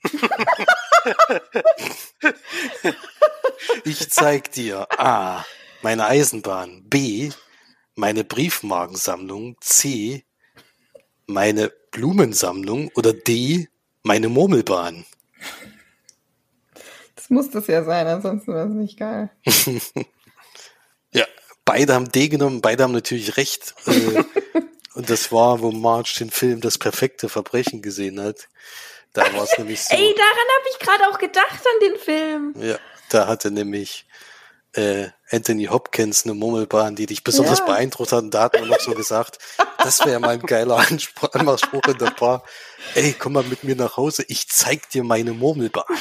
ich 3.84 4.08
zeig 4.08 4.52
dir 4.52 4.86
A. 5.00 5.44
Meine 5.82 6.06
Eisenbahn. 6.06 6.84
B. 6.88 7.30
Meine 7.96 8.22
Briefmarkensammlung. 8.22 9.56
C. 9.60 10.24
Meine 11.26 11.72
Blumensammlung. 11.90 12.92
Oder 12.94 13.12
D. 13.14 13.68
Meine 14.04 14.28
Murmelbahn. 14.28 15.04
Das 17.16 17.30
muss 17.30 17.50
das 17.50 17.66
ja 17.66 17.82
sein, 17.82 18.06
ansonsten 18.06 18.54
wäre 18.54 18.68
es 18.68 18.74
nicht 18.74 18.96
geil. 18.96 19.30
Ja, 21.12 21.26
beide 21.70 21.94
haben 21.94 22.10
D 22.10 22.28
genommen, 22.28 22.60
beide 22.60 22.82
haben 22.82 22.92
natürlich 22.92 23.36
recht. 23.36 23.74
Äh, 23.86 24.24
Und 24.94 25.08
das 25.08 25.30
war, 25.30 25.60
wo 25.60 25.70
Marge 25.70 26.12
den 26.18 26.30
Film 26.30 26.60
Das 26.60 26.76
perfekte 26.76 27.28
Verbrechen 27.28 27.80
gesehen 27.80 28.20
hat. 28.20 28.48
Da 29.12 29.22
war 29.34 29.44
es 29.44 29.56
nämlich 29.56 29.80
so. 29.82 29.94
Ey, 29.94 30.14
daran 30.14 30.48
habe 30.58 30.68
ich 30.72 30.78
gerade 30.80 31.08
auch 31.08 31.18
gedacht 31.18 31.60
an 31.64 31.88
den 31.88 31.96
Film. 31.96 32.54
Ja, 32.60 32.76
da 33.10 33.28
hatte 33.28 33.52
nämlich 33.52 34.04
äh, 34.72 35.06
Anthony 35.30 35.66
Hopkins 35.66 36.24
eine 36.24 36.34
Murmelbahn, 36.34 36.96
die 36.96 37.06
dich 37.06 37.22
besonders 37.22 37.60
Ja. 37.60 37.66
beeindruckt 37.66 38.10
hat. 38.12 38.24
Und 38.24 38.34
da 38.34 38.42
hat 38.42 38.54
man 38.54 38.68
noch 38.68 38.80
so 38.80 38.92
gesagt, 38.92 39.38
das 39.78 40.04
wäre 40.04 40.18
mal 40.18 40.30
ein 40.30 40.42
geiler 40.42 40.76
Anspruch, 40.90 41.32
Anmachspruch 41.34 41.84
in 41.86 41.98
der 41.98 42.10
Bar. 42.10 42.42
Ey, 42.94 43.14
komm 43.16 43.34
mal 43.34 43.44
mit 43.44 43.62
mir 43.62 43.76
nach 43.76 43.96
Hause, 43.96 44.24
ich 44.26 44.48
zeig 44.48 44.90
dir 44.90 45.04
meine 45.04 45.32
Murmelbahn. 45.32 45.84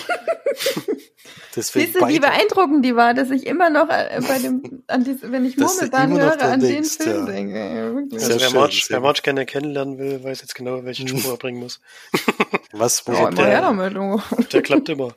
Deswegen 1.56 1.86
Siehst 1.88 2.02
du, 2.02 2.08
wie 2.08 2.20
beeindruckend 2.20 2.86
die 2.86 2.96
war, 2.96 3.14
dass 3.14 3.32
ich 3.32 3.46
immer 3.48 3.70
noch 3.70 3.90
äh, 3.90 4.22
bei 4.28 4.38
dem, 4.40 4.84
an 4.88 5.04
dies, 5.04 5.18
wenn 5.24 5.46
ich 5.46 5.58
Murmelbahn 5.58 6.12
höre, 6.12 6.42
an 6.42 6.60
den 6.60 6.70
denkst, 6.70 6.98
Film 6.98 7.26
ja. 7.26 7.32
denke. 7.32 7.60
Ja, 7.60 7.96
wirklich. 7.96 8.24
Also 8.24 8.40
wer 8.40 8.52
Marge, 8.52 8.82
wer. 8.88 9.00
Marge 9.00 9.22
gerne 9.22 9.46
kennenlernen 9.46 9.98
will, 9.98 10.24
weiß 10.24 10.42
jetzt 10.42 10.54
genau, 10.54 10.84
welchen 10.86 11.08
Spruch 11.08 11.32
er 11.32 11.38
bringen 11.38 11.60
muss. 11.60 11.80
Was 12.72 13.08
wo 13.08 13.14
her 13.14 13.32
der, 13.32 13.62
damit, 13.62 13.96
du. 13.96 14.22
Der 14.54 14.62
klappt 14.62 14.90
immer. 14.90 15.16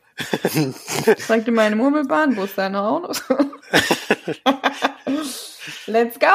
Zeig 1.27 1.45
dir 1.45 1.53
meine 1.53 1.77
Murmelbahn, 1.77 2.35
wo 2.37 2.45
ist 2.45 2.57
deine 2.57 2.81
Autos? 2.81 3.23
Let's 5.87 6.19
go! 6.19 6.27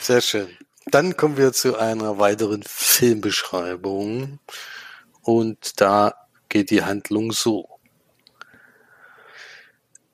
Sehr 0.00 0.20
schön. 0.20 0.48
Dann 0.86 1.16
kommen 1.16 1.36
wir 1.36 1.52
zu 1.52 1.78
einer 1.78 2.18
weiteren 2.18 2.64
Filmbeschreibung. 2.66 4.40
Und 5.22 5.80
da 5.80 6.14
geht 6.48 6.70
die 6.70 6.82
Handlung 6.82 7.30
so. 7.30 7.71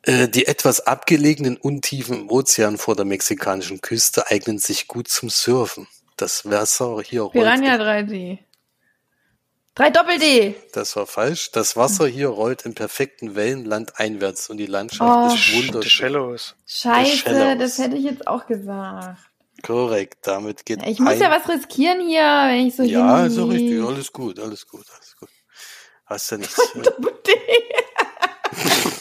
Äh, 0.09 0.29
Die 0.29 0.47
etwas 0.47 0.81
abgelegenen 0.81 1.57
Untiefen 1.59 2.21
im 2.23 2.31
Ozean 2.31 2.79
vor 2.79 2.97
der 2.97 3.05
mexikanischen 3.05 3.81
Küste 3.83 4.31
eignen 4.31 4.59
sich 4.59 4.89
gut 4.89 5.09
zum 5.09 5.29
Surfen. 5.29 5.87
Das 6.17 6.45
Wasser 6.49 7.01
hier 7.05 7.23
rollt, 7.23 7.33
Piranha 7.35 7.75
3D. 7.77 8.39
3 9.75 9.91
Doppel-D! 9.91 10.55
das 10.73 10.97
war 10.97 11.07
falsch. 11.07 11.51
Das 11.53 11.77
Wasser 11.77 12.07
hier 12.09 12.29
rollt 12.29 12.63
in 12.63 12.75
perfekten 12.75 13.37
Wellen 13.37 13.65
landeinwärts 13.67 14.49
und 14.51 14.57
die 14.57 14.67
Landschaft 14.67 15.31
Oh. 15.31 15.35
ist 15.35 15.55
wunderschön. 15.55 16.39
Scheiße, 16.67 17.57
das 17.59 17.79
hätte 17.79 17.97
ich 17.97 18.05
jetzt 18.05 18.27
auch 18.27 18.47
gesagt. 18.47 19.19
Korrekt, 19.63 20.27
damit 20.27 20.65
geht 20.65 20.83
Ich 20.87 20.99
muss 21.01 21.13
ein- 21.15 21.21
ja 21.21 21.31
was 21.31 21.47
riskieren 21.49 22.01
hier, 22.09 22.23
wenn 22.23 22.67
ich 22.67 22.75
so 22.77 22.83
Ja, 22.83 23.19
hin- 23.23 23.27
ist 23.33 23.39
auch 23.39 23.49
richtig. 23.51 23.81
Alles 23.85 24.13
gut, 24.13 24.39
alles 24.41 24.67
gut, 24.67 24.87
alles 24.97 25.17
gut. 25.21 25.29
Hast 26.07 26.31
ja 26.31 26.39
nichts. 26.39 26.57
Doppel-D. 26.75 27.31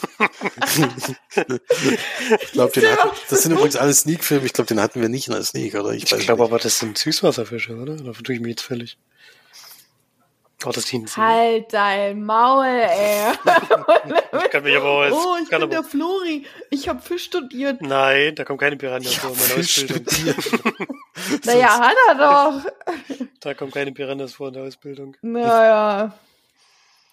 Ich 2.42 2.52
glaube, 2.52 2.72
den 2.72 2.90
hatten, 2.90 3.10
das 3.30 3.42
sind 3.42 3.52
übrigens 3.52 3.76
alle 3.76 3.92
Sneak-Filme. 3.92 4.46
Ich 4.46 4.52
glaube, 4.52 4.68
den 4.68 4.80
hatten 4.80 5.00
wir 5.00 5.08
nicht 5.08 5.28
in 5.28 5.34
der 5.34 5.42
Sneak, 5.44 5.74
oder? 5.74 5.92
Ich 5.92 6.10
weiß 6.10 6.20
glaube 6.20 6.44
aber, 6.44 6.58
das 6.58 6.78
sind 6.78 6.98
Süßwasserfische, 6.98 7.76
oder? 7.76 7.96
Da 7.96 8.12
vertue 8.12 8.34
ich 8.34 8.40
mich 8.40 8.50
jetzt 8.50 8.62
völlig. 8.62 8.98
Oh, 10.66 10.70
das 10.72 10.86
sie. 10.86 11.06
Halt 11.16 11.72
dein 11.72 12.24
Maul, 12.24 12.66
ey. 12.66 13.32
Ich 14.44 14.50
kann 14.50 14.64
mich 14.64 14.76
aber 14.76 15.04
jetzt, 15.04 15.14
oh, 15.14 15.36
ich 15.40 15.48
kann 15.48 15.60
bin 15.60 15.70
der 15.70 15.78
aber, 15.80 15.88
Flori. 15.88 16.44
Ich 16.70 16.88
habe 16.88 17.00
Fisch 17.00 17.24
studiert. 17.24 17.80
Nein, 17.80 18.34
da 18.34 18.44
kommen 18.44 18.58
keine 18.58 18.76
Piranhas 18.76 19.14
vor 19.14 19.30
in 19.30 19.36
meiner 19.36 19.48
Fisch 19.50 19.84
Ausbildung. 19.84 20.06
Naja, 21.44 21.80
hat 21.80 21.96
er 22.08 22.14
doch. 22.14 23.26
Da 23.40 23.54
kommen 23.54 23.70
keine 23.70 23.92
Piranhas 23.92 24.34
vor 24.34 24.48
in 24.48 24.54
der 24.54 24.62
Ausbildung. 24.64 25.16
Naja. 25.22 26.18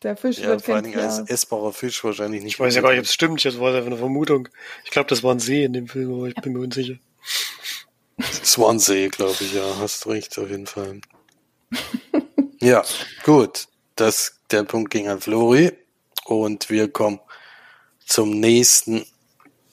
Der 0.05 0.15
Fisch 0.15 0.37
Ja, 0.37 0.49
wird 0.49 0.61
vor 0.61 0.75
allen 0.75 0.83
Dingen 0.83 0.99
als 0.99 1.17
essbarer 1.21 1.73
Fisch 1.73 2.03
wahrscheinlich 2.03 2.43
nicht. 2.43 2.53
Ich 2.53 2.59
weiß 2.59 2.75
ja 2.75 2.83
gar 2.83 2.91
nicht, 2.91 2.99
ob 2.99 3.05
es 3.05 3.13
stimmt. 3.13 3.43
Das 3.43 3.59
war 3.59 3.73
einfach 3.73 3.87
eine 3.87 3.97
Vermutung. 3.97 4.49
Ich 4.83 4.91
glaube, 4.91 5.09
das 5.09 5.23
war 5.23 5.33
ein 5.33 5.39
See 5.39 5.63
in 5.63 5.73
dem 5.73 5.87
Film, 5.87 6.13
aber 6.13 6.27
ich 6.27 6.35
bin 6.35 6.53
mir 6.53 6.59
unsicher. 6.59 6.93
Swansea, 8.21 9.07
glaube 9.07 9.35
ich, 9.39 9.55
ja. 9.55 9.63
Hast 9.79 10.05
recht, 10.05 10.37
auf 10.37 10.47
jeden 10.47 10.67
Fall. 10.67 11.01
ja, 12.61 12.83
gut. 13.23 13.67
Das, 13.95 14.37
der 14.51 14.61
Punkt 14.61 14.91
ging 14.91 15.07
an 15.07 15.21
Flori. 15.21 15.71
Und 16.25 16.69
wir 16.69 16.87
kommen 16.87 17.19
zum 18.05 18.29
nächsten. 18.39 19.07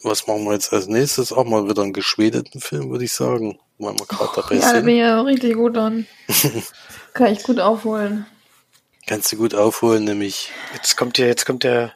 Was 0.03 0.27
machen 0.27 0.45
wir 0.45 0.55
jetzt 0.55 0.73
als 0.73 0.87
nächstes? 0.87 1.31
Auch 1.35 1.45
mal 1.45 1.69
wieder 1.69 1.83
einen 1.83 1.93
geschwedeten 1.93 2.63
Film, 2.63 2.89
würde 2.89 3.05
ich 3.05 3.13
sagen. 3.13 3.59
Weil 3.77 3.93
wir 3.99 4.07
gerade 4.07 4.33
dabei 4.35 4.55
Ja, 4.55 4.73
da 4.73 4.81
bin 4.81 4.95
ich 4.95 5.01
ja 5.01 5.21
richtig 5.21 5.55
gut 5.57 5.77
an. 5.77 6.07
Kann 7.13 7.35
ich 7.35 7.43
gut 7.43 7.61
aufholen. 7.61 8.25
Kannst 9.07 9.33
du 9.33 9.37
gut 9.37 9.55
aufholen, 9.55 10.05
nämlich 10.05 10.51
Jetzt 10.75 10.97
kommt 10.97 11.19
ja, 11.19 11.27
jetzt 11.27 11.45
kommt 11.45 11.65
der 11.65 11.93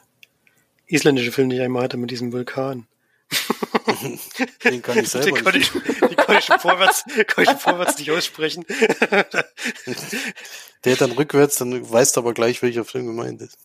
isländische 0.86 1.32
Film, 1.32 1.48
den 1.48 1.58
ich 1.58 1.64
einmal 1.64 1.84
hatte 1.84 1.96
mit 1.96 2.10
diesem 2.10 2.32
Vulkan. 2.32 2.86
den 4.64 4.82
kann 4.82 4.98
ich 4.98 5.08
selber 5.08 5.26
Den 5.26 5.44
konnte 5.44 5.58
nicht. 5.58 5.74
ich, 5.74 5.82
den 5.82 6.16
konnte 6.16 6.38
ich 6.38 6.44
schon 6.44 6.60
vorwärts, 6.60 7.04
konnte 7.34 7.52
ich 7.52 7.58
vorwärts 7.58 7.98
nicht 7.98 8.10
aussprechen. 8.10 8.64
Der 10.84 10.96
dann 10.96 11.12
rückwärts, 11.12 11.56
dann 11.56 11.90
weißt 11.90 12.16
du 12.16 12.20
aber 12.20 12.34
gleich, 12.34 12.62
welcher 12.62 12.84
Film 12.84 13.06
gemeint 13.06 13.40
ist. 13.42 13.58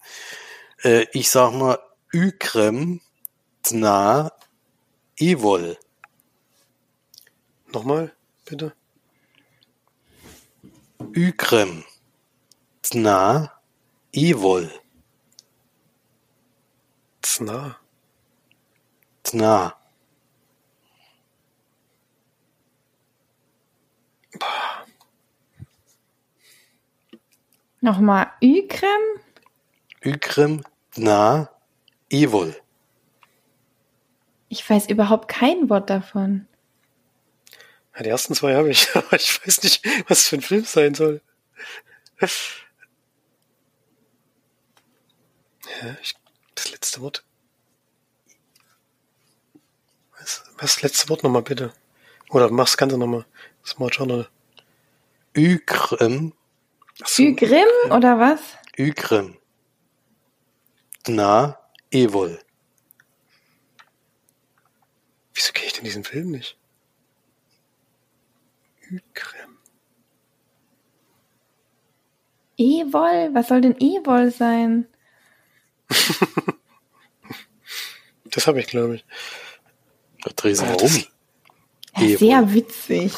Äh, 0.84 1.06
ich 1.12 1.30
sag 1.30 1.54
mal, 1.54 1.78
Ükrem 2.12 3.02
Tna 3.64 4.32
Evol. 5.18 5.78
Nochmal, 7.72 8.12
bitte. 8.46 8.74
Ükrem 11.14 11.84
Tna 12.92 13.50
Evol. 14.12 14.70
Zna. 17.22 17.78
Tna. 19.24 19.78
Nochmal 27.80 28.34
Ükrem? 28.42 28.90
Ükrem 30.02 30.62
Tna 30.92 31.50
Evol. 32.10 32.58
Ich 34.50 34.70
weiß 34.70 34.90
überhaupt 34.90 35.30
kein 35.30 35.70
Wort 35.70 35.90
davon. 35.90 36.46
Ja, 37.96 38.04
die 38.04 38.10
ersten 38.10 38.36
zwei 38.36 38.56
habe 38.56 38.70
ich, 38.70 38.90
aber 38.96 39.14
ich 39.14 39.48
weiß 39.48 39.64
nicht, 39.64 39.82
was 40.10 40.28
für 40.28 40.36
ein 40.36 40.42
Film 40.42 40.66
sein 40.66 40.94
soll. 40.94 41.22
Ja, 45.82 45.96
ich, 46.02 46.16
das 46.56 46.72
letzte 46.72 47.02
Wort. 47.02 47.24
Was, 50.20 50.44
was 50.58 50.76
das 50.76 50.82
letzte 50.82 51.10
Wort 51.10 51.24
nochmal 51.24 51.42
bitte? 51.42 51.74
Oder 52.30 52.50
mach's 52.50 52.78
Ganze 52.78 52.98
nochmal. 52.98 53.26
Das 53.64 53.78
macht 53.80 53.96
schon 53.96 54.08
noch. 54.10 54.30
Ükrem, 55.34 56.34
Achso, 57.02 57.24
Ügrim 57.24 57.68
oder 57.90 58.20
was? 58.20 58.42
Ükrem 58.78 59.38
Tna 61.04 61.58
Evol. 61.90 62.40
wieso 65.34 65.52
kenne 65.54 65.68
ich 65.68 65.74
denn 65.74 65.84
diesen 65.86 66.04
Film 66.04 66.32
nicht? 66.32 66.58
Ükrem. 68.90 69.58
Evol? 72.58 73.30
Was 73.34 73.48
soll 73.48 73.62
denn 73.62 73.80
Evol 73.80 74.32
sein? 74.32 74.88
Das 78.34 78.48
habe 78.48 78.62
ich, 78.62 78.68
glaube 78.68 78.96
ich. 78.96 79.06
Da 80.24 80.32
du 80.36 80.48
Ja, 80.48 80.62
mal 80.64 80.78
das- 80.78 80.96
um. 80.96 81.04
Ja, 82.08 82.18
sehr 82.18 82.54
witzig. 82.54 83.12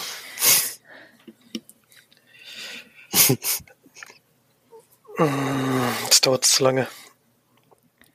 Das 6.09 6.21
dauert 6.21 6.45
zu 6.45 6.63
lange. 6.63 6.87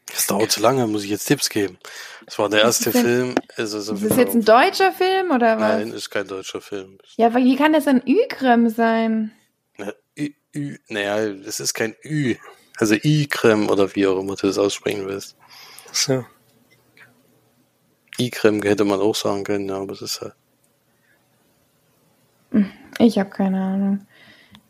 Das 0.07 0.27
dauert 0.27 0.51
zu 0.51 0.61
lange, 0.61 0.87
muss 0.87 1.05
ich 1.05 1.11
jetzt 1.11 1.27
Tipps 1.27 1.49
geben. 1.49 1.79
Das 2.27 2.39
war 2.39 2.49
der 2.49 2.63
erste 2.63 2.91
ist 2.91 2.95
denn- 2.97 3.05
Film. 3.05 3.35
Es 3.57 3.73
ist, 3.73 3.89
Ist 3.89 4.05
das 4.11 4.17
jetzt 4.17 4.35
ein 4.35 4.45
deutscher 4.45 4.93
Film 4.93 5.31
oder 5.31 5.59
was? 5.61 5.79
Nein, 5.79 5.93
ist 5.93 6.11
kein 6.11 6.27
deutscher 6.27 6.61
Film. 6.61 6.99
Ja, 7.17 7.27
aber 7.29 7.39
wie 7.39 7.57
kann 7.57 7.73
das 7.73 7.87
ein 7.87 8.03
Ügrem 8.05 8.69
sein? 8.69 9.33
Na, 9.77 9.93
Ü, 10.19 10.31
Ü, 10.55 10.79
naja, 10.89 11.19
es 11.19 11.61
ist 11.61 11.75
kein 11.75 11.95
Ü. 12.05 12.37
Also 12.79 12.95
I-Creme 12.95 13.69
oder 13.69 13.95
wie 13.95 14.07
auch 14.07 14.21
immer 14.21 14.37
du 14.37 14.47
das 14.47 14.59
aussprechen 14.59 15.07
willst. 15.07 15.37
So. 15.93 16.25
I-Creme 18.19 18.63
hätte 18.63 18.85
man 18.85 19.01
auch 19.01 19.15
sagen 19.15 19.45
können, 19.45 19.69
ja, 19.69 19.77
aber 19.77 19.93
es 19.93 20.03
ist 20.03 20.21
halt. 20.21 20.35
Ich 22.99 23.19
habe 23.19 23.31
keine 23.31 23.61
Ahnung. 23.61 24.07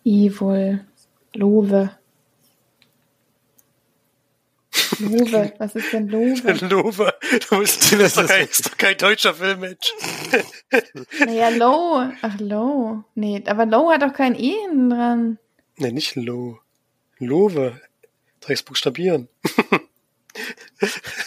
Evil. 0.05 0.85
Love. 1.35 1.91
Love. 4.99 5.53
Was 5.59 5.75
ist 5.75 5.93
denn 5.93 6.09
Love? 6.09 6.67
Lover, 6.67 7.15
du 7.51 7.57
musst, 7.57 7.93
das 7.93 8.01
ist 8.01 8.17
doch 8.17 8.27
kein, 8.27 8.47
ist 8.47 8.67
doch 8.67 8.77
kein 8.77 8.97
deutscher 8.97 9.35
Film, 9.35 9.61
Mensch. 9.61 9.93
Naja, 11.25 11.51
Low. 11.51 12.11
Ach, 12.23 12.41
Low. 12.41 13.05
Nee, 13.15 13.43
aber 13.47 13.67
Low 13.67 13.91
hat 13.91 14.03
doch 14.03 14.13
kein 14.13 14.35
E 14.35 14.55
hinten 14.63 14.91
dran. 14.91 15.39
Nee, 15.77 15.93
nicht 15.93 16.17
Dreck's 18.49 18.63
buchstabieren. 18.63 19.29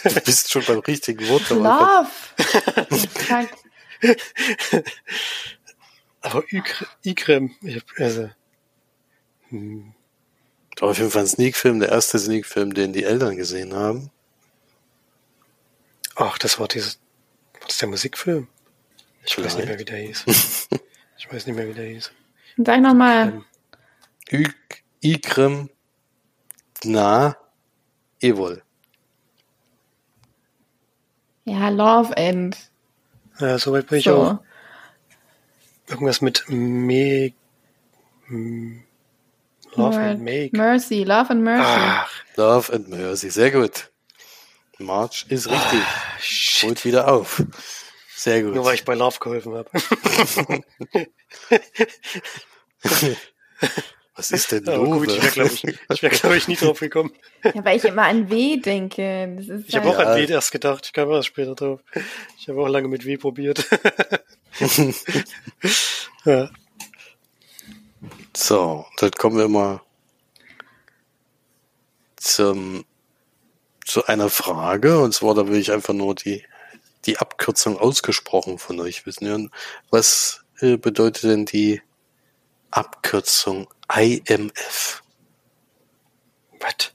Du 0.04 0.20
bist 0.24 0.50
schon 0.50 0.64
beim 0.64 0.80
richtigen 0.80 1.28
Wort. 1.28 1.50
aber- 1.52 2.08
Love. 4.02 4.84
Aber 6.20 6.40
Ikr- 6.50 6.86
Ikrem, 7.04 7.54
ich 7.62 7.76
hab, 7.76 7.84
also, 7.98 8.30
hm, 9.50 9.94
War 10.80 10.88
auf 10.90 10.98
jeden 10.98 11.10
Fall 11.10 11.22
ein 11.22 11.28
Sneak-Film, 11.28 11.78
der 11.80 11.90
erste 11.90 12.18
Sneak-Film, 12.18 12.74
den 12.74 12.92
die 12.92 13.04
Eltern 13.04 13.36
gesehen 13.36 13.72
haben. 13.74 14.10
ach, 16.16 16.38
das 16.38 16.58
war 16.58 16.66
dieses, 16.66 16.98
war 17.60 17.68
das 17.68 17.78
der 17.78 17.88
Musikfilm? 17.88 18.48
Ich 19.24 19.38
weiß 19.38 19.56
nicht 19.56 19.66
mehr, 19.66 19.78
wie 19.78 19.84
der 19.84 19.98
hieß. 19.98 20.24
Ich 21.18 21.32
weiß 21.32 21.46
nicht 21.46 21.54
mehr, 21.54 21.68
wie 21.68 21.72
der 21.74 21.84
hieß. 21.86 22.10
Sag 22.56 22.80
nochmal. 22.80 23.44
Ikrem, 25.00 25.70
Na, 26.84 27.36
Evol. 28.20 28.62
Ja, 31.44 31.68
Love 31.68 32.16
End. 32.16 32.56
Ja, 33.38 33.58
soweit 33.58 33.86
bin 33.88 33.98
ich 33.98 34.04
So. 34.04 34.16
auch. 34.16 34.38
Irgendwas 35.88 36.20
mit 36.20 36.44
Me, 36.48 37.32
Love 38.28 39.98
Mer- 39.98 40.10
and 40.10 40.22
Make. 40.22 40.50
Mercy. 40.56 41.04
Love 41.04 41.30
and 41.30 41.42
Mercy. 41.42 41.64
Ach, 41.66 42.10
Love 42.36 42.72
and 42.72 42.88
Mercy, 42.88 43.30
sehr 43.30 43.50
gut. 43.50 43.90
March 44.78 45.26
ist 45.28 45.48
richtig. 45.50 45.82
Holt 46.62 46.84
wieder 46.84 47.08
auf. 47.08 47.42
Sehr 48.14 48.42
gut. 48.42 48.54
nur 48.54 48.64
weil 48.64 48.74
ich 48.76 48.84
bei 48.84 48.94
Love 48.94 49.18
geholfen 49.20 49.54
habe. 49.54 49.70
Was 54.14 54.30
ist 54.30 54.52
denn 54.52 54.68
Aber 54.68 54.84
gut, 54.84 55.06
Love? 55.06 55.16
ich 55.16 55.22
wäre, 55.22 55.32
glaube 55.32 55.50
ich, 55.54 55.64
ich, 55.64 56.02
wär, 56.02 56.10
glaub 56.10 56.34
ich, 56.34 56.46
nie 56.46 56.56
drauf 56.56 56.80
gekommen. 56.80 57.12
Ja, 57.44 57.64
weil 57.64 57.78
ich 57.78 57.84
immer 57.84 58.02
an 58.02 58.28
W 58.30 58.58
denke. 58.58 59.34
Das 59.38 59.48
ist 59.48 59.68
Ich 59.68 59.74
habe 59.76 59.88
halt- 59.88 59.96
auch 59.96 60.02
Ja. 60.02 60.12
an 60.12 60.28
W 60.28 60.32
erst 60.32 60.52
gedacht. 60.52 60.84
Ich 60.86 60.92
kam 60.92 61.10
erst 61.10 61.28
später 61.28 61.54
drauf. 61.54 61.80
Ich 62.38 62.48
habe 62.48 62.60
auch 62.60 62.68
lange 62.68 62.88
mit 62.88 63.06
W 63.06 63.16
probiert. 63.16 63.66
ja. 66.26 66.50
So, 68.36 68.86
dann 68.98 69.10
kommen 69.12 69.38
wir 69.38 69.48
mal 69.48 69.80
zum, 72.16 72.84
zu 73.84 74.04
einer 74.06 74.28
Frage. 74.30 75.00
Und 75.00 75.14
zwar, 75.14 75.34
da 75.34 75.46
will 75.48 75.56
ich 75.58 75.72
einfach 75.72 75.94
nur 75.94 76.14
die, 76.14 76.44
die 77.06 77.18
Abkürzung 77.18 77.78
ausgesprochen 77.78 78.58
von 78.58 78.78
euch 78.80 79.06
wissen. 79.06 79.50
Was 79.90 80.44
äh, 80.60 80.76
bedeutet 80.76 81.24
denn 81.24 81.46
die 81.46 81.80
Abkürzung 82.72 83.68
IMF? 83.94 85.02
Was? 86.58 86.92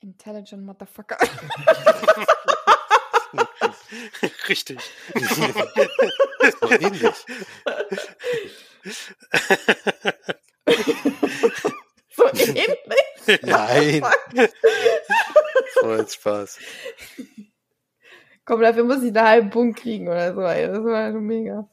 Intelligent 0.00 0.64
Motherfucker. 0.64 1.16
Richtig. 4.48 4.78
So 6.60 6.70
ähnlich. 6.70 7.14
so 12.16 12.26
ähnlich. 12.34 13.42
Nein. 13.42 14.04
Jetzt 15.82 16.14
Spaß. 16.14 16.58
Komm, 18.44 18.60
dafür 18.60 18.84
muss 18.84 19.02
ich 19.02 19.16
einen 19.16 19.26
halben 19.26 19.50
Punkt 19.50 19.80
kriegen 19.80 20.08
oder 20.08 20.34
so. 20.34 20.40
Ey. 20.42 20.66
Das 20.66 20.84
war 20.84 21.12
schon 21.12 21.24
mega. 21.24 21.68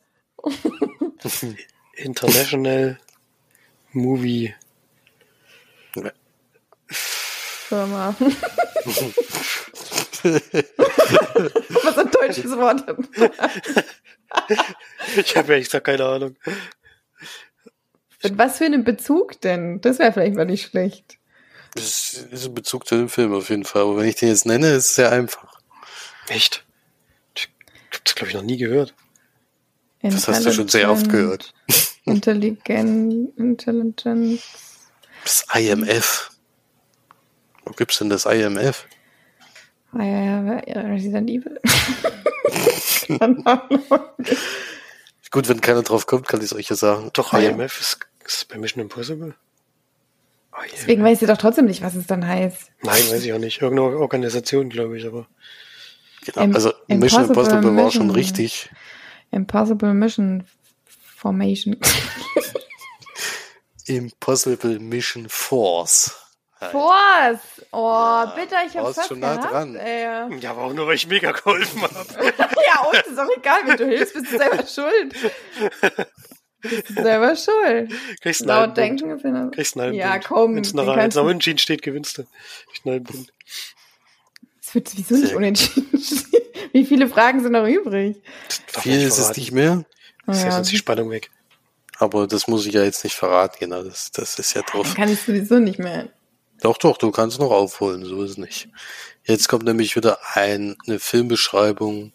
International 1.93 2.97
Movie. 3.91 4.53
Firma. 7.67 8.15
Was 11.83 11.97
ein 11.97 12.11
deutsches 12.11 12.51
Wort. 12.51 12.83
Ich 15.17 15.35
habe 15.35 15.53
ehrlich 15.53 15.65
gesagt 15.65 15.85
keine 15.85 16.05
Ahnung. 16.05 16.35
Mit 18.23 18.37
was 18.37 18.57
für 18.57 18.65
einem 18.65 18.83
Bezug 18.83 19.39
denn? 19.41 19.81
Das 19.81 19.99
wäre 19.99 20.11
vielleicht 20.11 20.35
mal 20.35 20.45
nicht 20.45 20.69
schlecht. 20.69 21.19
Das 21.75 22.13
ist 22.13 22.45
ein 22.45 22.53
Bezug 22.53 22.87
zu 22.87 22.95
dem 22.95 23.09
Film 23.09 23.33
auf 23.33 23.49
jeden 23.49 23.65
Fall. 23.65 23.83
Aber 23.83 23.97
wenn 23.97 24.07
ich 24.07 24.15
den 24.15 24.29
jetzt 24.29 24.45
nenne, 24.45 24.69
ist 24.69 24.87
es 24.87 24.95
sehr 24.95 25.11
einfach. 25.11 25.59
Echt? 26.27 26.65
Ich 27.35 27.49
habe 27.91 28.01
das, 28.03 28.15
glaube 28.15 28.29
ich, 28.29 28.35
noch 28.35 28.41
nie 28.41 28.57
gehört. 28.57 28.95
Das 30.13 30.27
hast 30.27 30.45
du 30.45 30.51
schon 30.51 30.67
sehr 30.67 30.91
oft 30.91 31.09
gehört. 31.09 31.53
Intelligent, 32.05 33.37
Intelligent. 33.37 34.41
Das 35.23 35.45
IMF. 35.55 36.31
Wo 37.65 37.71
gibt's 37.73 37.97
denn 37.97 38.09
das 38.09 38.25
IMF? 38.25 38.85
Ah, 39.93 40.03
ja, 40.03 40.43
ja, 40.43 40.61
ja, 40.67 40.81
Resident 40.81 41.29
Evil. 41.29 41.59
Gut, 45.31 45.49
wenn 45.49 45.61
keiner 45.61 45.81
drauf 45.83 46.05
kommt, 46.05 46.27
kann 46.27 46.39
ich 46.41 46.47
es 46.47 46.53
euch 46.53 46.69
ja 46.69 46.75
sagen. 46.75 47.09
Doch, 47.13 47.33
Ah, 47.33 47.39
ja. 47.39 47.49
IMF 47.49 47.79
ist, 47.81 47.99
ist 48.25 48.47
bei 48.47 48.57
Mission 48.57 48.81
Impossible. 48.81 49.35
IMF. 50.53 50.71
Deswegen 50.73 51.03
weiß 51.03 51.21
ich 51.21 51.27
doch 51.27 51.37
trotzdem 51.37 51.65
nicht, 51.65 51.81
was 51.81 51.95
es 51.95 52.07
dann 52.07 52.25
heißt. 52.27 52.71
Nein, 52.83 52.93
weiß 53.09 53.23
ich 53.23 53.33
auch 53.33 53.39
nicht. 53.39 53.61
Irgendeine 53.61 53.97
Organisation, 53.97 54.69
glaube 54.69 54.97
ich, 54.97 55.05
aber. 55.05 55.27
Genau. 56.25 56.53
Also 56.55 56.71
Mission 56.87 57.25
Impossible 57.25 57.55
Impossible 57.57 57.75
war 57.75 57.91
schon 57.91 58.07
Mission. 58.07 58.11
richtig. 58.11 58.69
Impossible 59.31 59.93
Mission 59.93 60.45
Formation. 60.85 61.77
Impossible 63.87 64.79
Mission 64.79 65.27
Force. 65.29 66.15
Force! 66.71 67.61
Oh, 67.71 68.25
bitte, 68.35 68.55
ich 68.67 68.75
hab's 68.75 68.95
fast 68.95 69.09
schon 69.09 69.19
nah 69.19 69.35
gehabt, 69.35 69.53
dran. 69.53 69.75
Ey. 69.75 70.01
Ja, 70.03 70.27
Ja, 70.29 70.51
aber 70.51 70.63
auch 70.63 70.73
nur, 70.73 70.87
weil 70.87 70.95
ich 70.95 71.05
mega 71.07 71.31
geholfen 71.31 71.81
habe. 71.81 71.93
und 72.87 73.07
ist 73.07 73.19
auch 73.19 73.29
egal, 73.37 73.59
wenn 73.65 73.77
du 73.77 73.85
hilfst, 73.85 74.13
bist 74.15 74.31
du 74.31 74.37
selber 74.37 74.65
schuld. 74.67 75.15
Bist 76.61 76.89
du 76.89 76.93
selber 77.03 77.35
schuld. 77.35 77.93
Kriegst 78.21 78.41
einen 78.41 78.47
Laut 78.47 78.63
Punkt. 78.73 78.77
denken 78.77 79.11
ist 79.11 79.23
ja. 79.23 79.47
Kriegst 79.49 79.77
einen 79.79 79.93
Ja, 79.93 80.11
Punkt. 80.13 80.27
komm, 80.27 80.55
Wenn 80.55 80.63
es 80.63 80.73
wenn's 80.73 81.15
nach 81.15 81.21
du- 81.21 81.27
Unentschieden 81.27 81.59
steht, 81.59 81.81
gewinnst 81.83 82.17
du. 82.17 82.23
Kriegst 82.67 82.87
einen 82.87 83.03
Punkt. 83.03 83.31
Wird 84.75 84.89
sowieso 84.89 85.15
nicht 85.15 85.33
unentschieden. 85.33 85.99
stehen. 86.01 86.41
Wie 86.73 86.85
viele 86.85 87.07
Fragen 87.07 87.41
sind 87.41 87.53
noch 87.53 87.65
übrig? 87.67 88.21
Viel 88.67 89.01
ist 89.01 89.17
es 89.17 89.35
nicht 89.37 89.51
mehr, 89.53 89.85
Das 90.25 90.37
ist 90.37 90.43
ja 90.43 90.51
sonst 90.51 90.71
die 90.71 90.77
Spannung 90.77 91.09
weg. 91.09 91.31
aber 91.99 92.27
das 92.27 92.47
muss 92.47 92.65
ich 92.65 92.73
ja 92.73 92.83
jetzt 92.83 93.03
nicht 93.05 93.15
verraten. 93.15 93.55
Genau, 93.59 93.81
das, 93.83 94.11
das 94.11 94.37
ist 94.37 94.53
ja 94.53 94.61
dann 94.61 94.71
drauf. 94.81 94.93
kann 94.95 95.09
ich 95.11 95.21
sowieso 95.21 95.59
nicht 95.59 95.79
mehr. 95.79 96.09
Doch, 96.61 96.77
doch, 96.77 96.97
du 96.97 97.11
kannst 97.11 97.39
noch 97.39 97.51
aufholen, 97.51 98.03
so 98.05 98.21
ist 98.23 98.31
es 98.31 98.37
nicht. 98.37 98.69
Jetzt 99.23 99.47
kommt 99.47 99.63
nämlich 99.63 99.95
wieder 99.95 100.19
ein, 100.33 100.75
eine 100.87 100.99
Filmbeschreibung, 100.99 102.11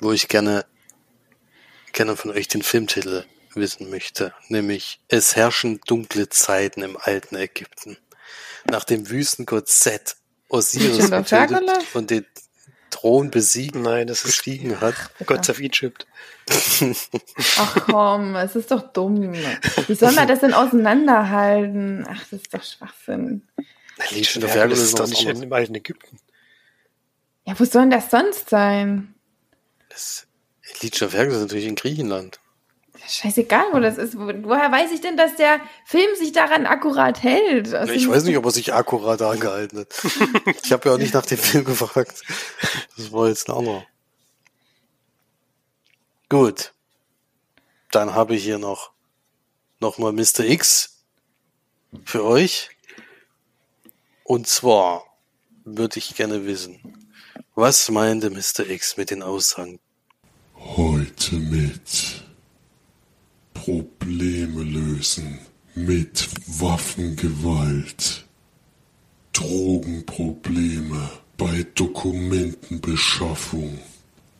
wo 0.00 0.12
ich 0.12 0.28
gerne, 0.28 0.64
gerne 1.92 2.16
von 2.16 2.30
euch 2.30 2.48
den 2.48 2.62
Filmtitel 2.62 3.24
wissen 3.54 3.90
möchte, 3.90 4.34
nämlich 4.48 5.00
Es 5.08 5.34
herrschen 5.34 5.80
dunkle 5.86 6.28
Zeiten 6.28 6.82
im 6.82 6.96
alten 6.96 7.36
Ägypten. 7.36 7.96
Nach 8.70 8.84
dem 8.84 9.08
Wüstengott 9.08 9.68
Set 9.68 10.16
Osiris 10.48 11.10
getötet 11.10 11.62
und 11.94 12.10
den 12.10 12.26
Thron 12.90 13.30
besiegt, 13.30 13.74
Nein, 13.74 14.06
das 14.06 14.18
ist 14.18 14.26
bestiegen 14.26 14.80
hat. 14.80 14.94
Gods 15.26 15.50
of 15.50 15.60
Egypt. 15.60 16.06
Ach 17.58 17.76
komm, 17.86 18.34
es 18.36 18.56
ist 18.56 18.70
doch 18.70 18.92
dumm. 18.92 19.34
Wie 19.86 19.94
soll 19.94 20.12
man 20.12 20.26
das 20.26 20.40
denn 20.40 20.54
auseinanderhalten? 20.54 22.06
Ach, 22.08 22.20
das 22.30 22.40
ist 22.40 22.54
doch 22.54 22.62
Schwachsinn. 22.62 23.42
Legion 24.10 24.44
of 24.44 24.54
Hercules 24.54 24.78
ist 24.78 24.88
ist 24.88 24.98
doch 24.98 25.08
nicht 25.08 25.26
in, 25.26 25.42
im 25.42 25.52
alten 25.52 25.74
Ägypten. 25.74 26.18
Ja, 27.44 27.58
wo 27.58 27.64
soll 27.64 27.82
denn 27.82 27.90
das 27.90 28.10
sonst 28.10 28.48
sein? 28.48 29.14
Das 29.90 30.26
Legion 30.80 31.08
of 31.08 31.14
Hercules 31.14 31.38
ist 31.38 31.42
natürlich 31.42 31.66
in 31.66 31.74
Griechenland. 31.74 32.40
Scheißegal, 33.06 33.66
wo 33.72 33.78
das 33.80 33.96
ist. 33.98 34.16
Wo- 34.16 34.32
Woher 34.48 34.70
weiß 34.72 34.92
ich 34.92 35.00
denn, 35.00 35.16
dass 35.16 35.36
der 35.36 35.60
Film 35.84 36.14
sich 36.16 36.32
daran 36.32 36.66
akkurat 36.66 37.22
hält? 37.22 37.72
Also 37.74 37.92
Ich 37.92 38.08
weiß 38.08 38.24
nicht, 38.24 38.36
ob 38.36 38.44
er 38.44 38.50
sich 38.50 38.72
akkurat 38.74 39.20
angehalten 39.22 39.80
hat. 39.80 39.94
Ich 40.64 40.72
habe 40.72 40.88
ja 40.88 40.94
auch 40.94 40.98
nicht 40.98 41.14
nach 41.14 41.24
dem 41.26 41.38
Film 41.38 41.64
gefragt. 41.64 42.22
Das 42.96 43.12
war 43.12 43.28
jetzt 43.28 43.48
ein 43.48 43.56
anderer. 43.56 43.84
Gut. 46.28 46.72
Dann 47.90 48.14
habe 48.14 48.34
ich 48.36 48.44
hier 48.44 48.58
noch 48.58 48.92
nochmal 49.80 50.12
Mr. 50.12 50.40
X 50.40 51.02
für 52.04 52.24
euch. 52.24 52.70
Und 54.24 54.46
zwar 54.46 55.04
würde 55.64 55.98
ich 55.98 56.14
gerne 56.16 56.44
wissen, 56.44 57.08
was 57.54 57.88
meinte 57.90 58.28
Mr. 58.30 58.68
X 58.68 58.96
mit 58.96 59.10
den 59.10 59.22
Aussagen 59.22 59.80
Heute 60.54 61.36
mit 61.36 62.17
Probleme 63.68 64.62
lösen 64.62 65.38
mit 65.74 66.26
Waffengewalt, 66.58 68.24
Drogenprobleme 69.34 71.10
bei 71.36 71.66
Dokumentenbeschaffung 71.74 73.76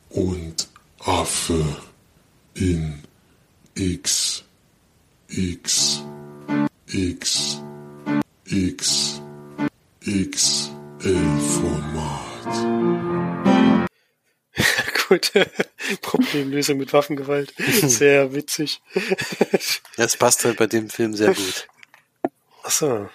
und 0.08 0.68
Affe 1.00 1.62
in 2.54 2.94
X 3.74 4.44
X 5.28 6.02
X 6.86 7.60
X 8.46 9.20
XL 10.06 11.38
Format. 11.60 13.47
Gut. 15.08 15.32
Problemlösung 16.02 16.76
mit 16.76 16.92
Waffengewalt. 16.92 17.54
Sehr 17.82 18.34
witzig. 18.34 18.82
Das 19.96 20.18
passt 20.18 20.44
halt 20.44 20.58
bei 20.58 20.66
dem 20.66 20.90
Film 20.90 21.14
sehr 21.14 21.32
gut. 21.32 21.66
Ach 22.62 22.70
so. 22.70 23.08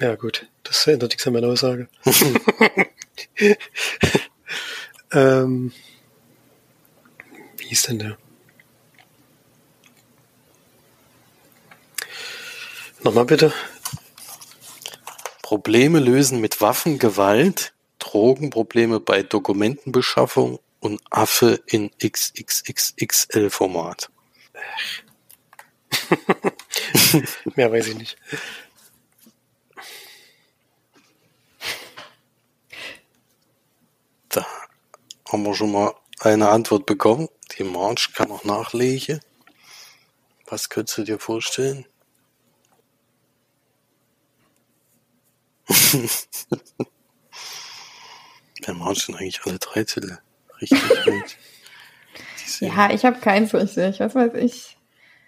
Ja, 0.00 0.16
gut. 0.16 0.48
Das 0.64 0.86
ändert 0.86 1.10
nichts 1.10 1.26
an 1.26 1.34
meiner 1.34 1.48
Aussage. 1.48 1.88
ähm, 5.12 5.72
wie 7.56 7.70
ist 7.70 7.88
denn 7.88 8.00
der? 8.00 8.18
Nochmal 13.04 13.26
bitte. 13.26 13.52
Probleme 15.42 16.00
lösen 16.00 16.40
mit 16.40 16.60
Waffengewalt, 16.60 17.72
Drogenprobleme 18.00 18.98
bei 18.98 19.22
Dokumentenbeschaffung 19.22 20.58
und 20.86 21.02
Affe 21.10 21.62
in 21.66 21.90
XXXXL-Format. 21.98 24.10
Mehr 27.56 27.72
weiß 27.72 27.88
ich 27.88 27.96
nicht. 27.96 28.16
Da 34.28 34.46
haben 35.28 35.42
wir 35.42 35.54
schon 35.54 35.72
mal 35.72 35.92
eine 36.20 36.50
Antwort 36.50 36.86
bekommen. 36.86 37.28
Die 37.58 37.64
March 37.64 38.12
kann 38.14 38.28
noch 38.28 38.44
nachlegen. 38.44 39.18
Was 40.46 40.68
könntest 40.68 40.98
du 40.98 41.02
dir 41.02 41.18
vorstellen? 41.18 41.84
Der 48.64 48.74
March 48.74 49.04
sind 49.04 49.16
eigentlich 49.16 49.44
alle 49.44 49.58
drei 49.58 49.82
Titel 49.82 50.18
richtig 50.60 51.04
gut. 51.04 51.24
Diese- 52.44 52.66
Ja, 52.66 52.90
ich 52.92 53.04
habe 53.04 53.20
keins 53.20 53.52
richtig. 53.54 54.00
Was 54.00 54.14
weiß 54.14 54.32
ich. 54.34 54.76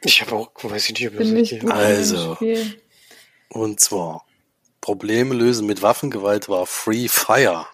Ich 0.03 0.20
habe 0.20 0.37
auch, 0.37 0.51
weiß 0.62 0.91
ich 0.91 0.99
nicht, 0.99 1.09
ob 1.09 1.16
Bin 1.18 1.35
nicht 1.35 1.61
gut 1.61 1.70
Also. 1.72 2.37
Und 3.49 3.81
zwar 3.81 4.24
Probleme 4.81 5.35
lösen 5.35 5.66
mit 5.66 5.83
Waffengewalt 5.83 6.49
war 6.49 6.66
Free 6.66 7.09
Fire. 7.09 7.66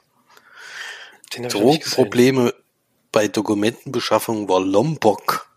Ich. 1.30 1.48
Drogenprobleme 1.48 2.54
bei 3.12 3.28
Dokumentenbeschaffung 3.28 4.48
war 4.48 4.60
Lombok. 4.60 5.50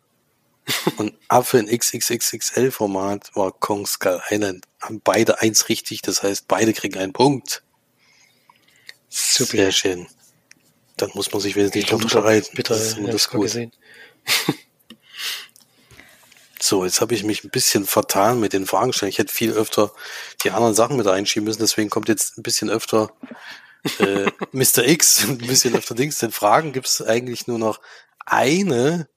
Und 0.98 1.14
Affe 1.30 1.60
in 1.60 1.68
XXXXL-Format 1.68 3.34
war 3.36 3.54
Kong 3.54 3.86
Skull 3.88 4.22
Island. 4.30 4.66
Haben 4.82 5.00
beide 5.02 5.40
eins 5.40 5.70
richtig, 5.70 6.02
das 6.02 6.24
heißt, 6.24 6.48
beide 6.50 6.74
kriegen 6.74 6.98
einen 7.00 7.14
Punkt. 7.14 7.64
Super. 9.08 9.52
Sehr 9.58 9.72
schön. 9.72 10.08
Dann 10.98 11.12
muss 11.14 11.32
man 11.32 11.42
sich 11.42 11.56
wesentlich 11.56 11.84
Ich 11.84 11.90
glaub, 11.90 12.02
unterscheiden. 12.02 12.50
Bitte, 12.54 12.74
das 12.74 12.88
ist 12.88 12.98
ja, 12.98 13.12
das 13.12 13.30
gut. 13.30 13.42
gesehen. 13.42 13.72
So, 16.60 16.84
jetzt 16.84 17.00
habe 17.00 17.14
ich 17.14 17.24
mich 17.24 17.44
ein 17.44 17.50
bisschen 17.50 17.86
vertan 17.86 18.40
mit 18.40 18.52
den 18.52 18.66
Fragen 18.66 18.92
stellen. 18.92 19.10
Ich 19.12 19.20
hätte 19.20 19.34
viel 19.34 19.54
öfter 19.54 19.94
die 20.44 20.52
anderen 20.52 20.74
Sachen 20.74 20.98
mit 20.98 21.08
einschieben 21.08 21.46
müssen, 21.46 21.62
deswegen 21.62 21.90
kommt 21.90 22.10
jetzt 22.10 22.38
ein 22.38 22.44
bisschen 22.44 22.70
öfter 22.70 23.12
äh, 24.00 24.26
Mr. 24.52 24.86
X, 24.86 25.24
ein 25.24 25.38
bisschen 25.38 25.76
öfter 25.76 25.96
Dings. 25.96 26.20
Den 26.20 26.32
Fragen 26.32 26.74
gibt 26.74 26.88
es 26.88 27.02
eigentlich 27.02 27.48
nur 27.48 27.60
noch 27.60 27.80
eine. 28.26 29.08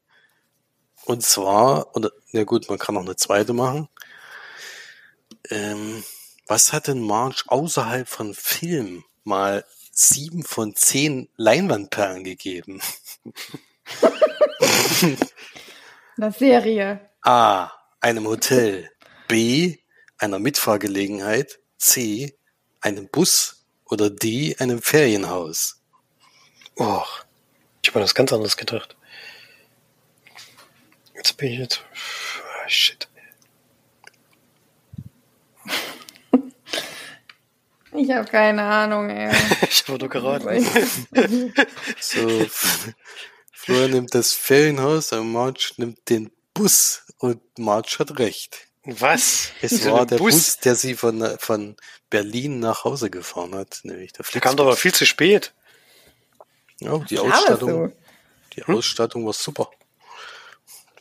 Und 1.06 1.24
zwar, 1.24 1.96
oder, 1.96 2.12
na 2.32 2.44
gut, 2.44 2.68
man 2.68 2.78
kann 2.78 2.94
noch 2.94 3.02
eine 3.02 3.16
zweite 3.16 3.52
machen. 3.52 3.88
Ähm, 5.48 6.04
was 6.46 6.72
hat 6.72 6.86
denn 6.86 7.00
March 7.00 7.44
außerhalb 7.48 8.08
von 8.08 8.34
Film 8.34 9.04
mal 9.24 9.64
sieben 10.00 10.42
von 10.42 10.74
zehn 10.74 11.28
Leinwandperlen 11.36 12.24
gegeben? 12.24 12.80
Eine 16.16 16.32
Serie. 16.32 17.10
A. 17.22 17.70
Einem 18.00 18.26
Hotel. 18.26 18.90
B. 19.28 19.76
Einer 20.18 20.38
Mitfahrgelegenheit. 20.38 21.60
C. 21.76 22.34
Einem 22.80 23.08
Bus. 23.08 23.66
Oder 23.84 24.08
D. 24.10 24.56
Einem 24.58 24.80
Ferienhaus. 24.80 25.82
Oh, 26.76 27.04
ich 27.82 27.90
habe 27.90 27.98
mir 27.98 28.04
das 28.04 28.14
ganz 28.14 28.32
anderes 28.32 28.56
gedacht. 28.56 28.96
Jetzt 31.14 31.36
bin 31.36 31.52
ich 31.52 31.58
jetzt. 31.58 31.84
Ah, 32.64 32.68
shit. 32.68 33.09
Ich 37.92 38.10
habe 38.10 38.28
keine 38.28 38.62
Ahnung, 38.62 39.10
ey. 39.10 39.30
Ich 39.68 39.84
habe 39.88 39.98
nur 39.98 40.08
geraten. 40.08 40.64
So, 42.00 42.46
Florian 43.52 43.90
nimmt 43.90 44.14
das 44.14 44.32
Ferienhaus 44.32 45.12
und 45.12 45.32
Marge 45.32 45.72
nimmt 45.76 46.08
den 46.08 46.30
Bus. 46.54 47.02
Und 47.18 47.40
Marge 47.58 47.96
hat 47.98 48.18
recht. 48.18 48.68
Was? 48.84 49.50
Es 49.60 49.72
Wieso 49.72 49.92
war 49.92 50.06
der 50.06 50.16
Bus? 50.16 50.56
der 50.58 50.74
sie 50.74 50.94
von, 50.94 51.36
von 51.38 51.76
Berlin 52.08 52.60
nach 52.60 52.84
Hause 52.84 53.10
gefahren 53.10 53.54
hat, 53.54 53.80
nämlich 53.82 54.12
der 54.12 54.24
Der 54.24 54.40
kam 54.40 54.56
doch 54.56 54.64
aber 54.66 54.76
viel 54.76 54.94
zu 54.94 55.04
spät. 55.04 55.52
Ja, 56.80 56.98
die 56.98 57.16
Klar, 57.16 57.34
Ausstattung, 57.34 57.70
so. 57.70 57.92
die 58.56 58.64
Ausstattung 58.64 59.26
war 59.26 59.34
super. 59.34 59.70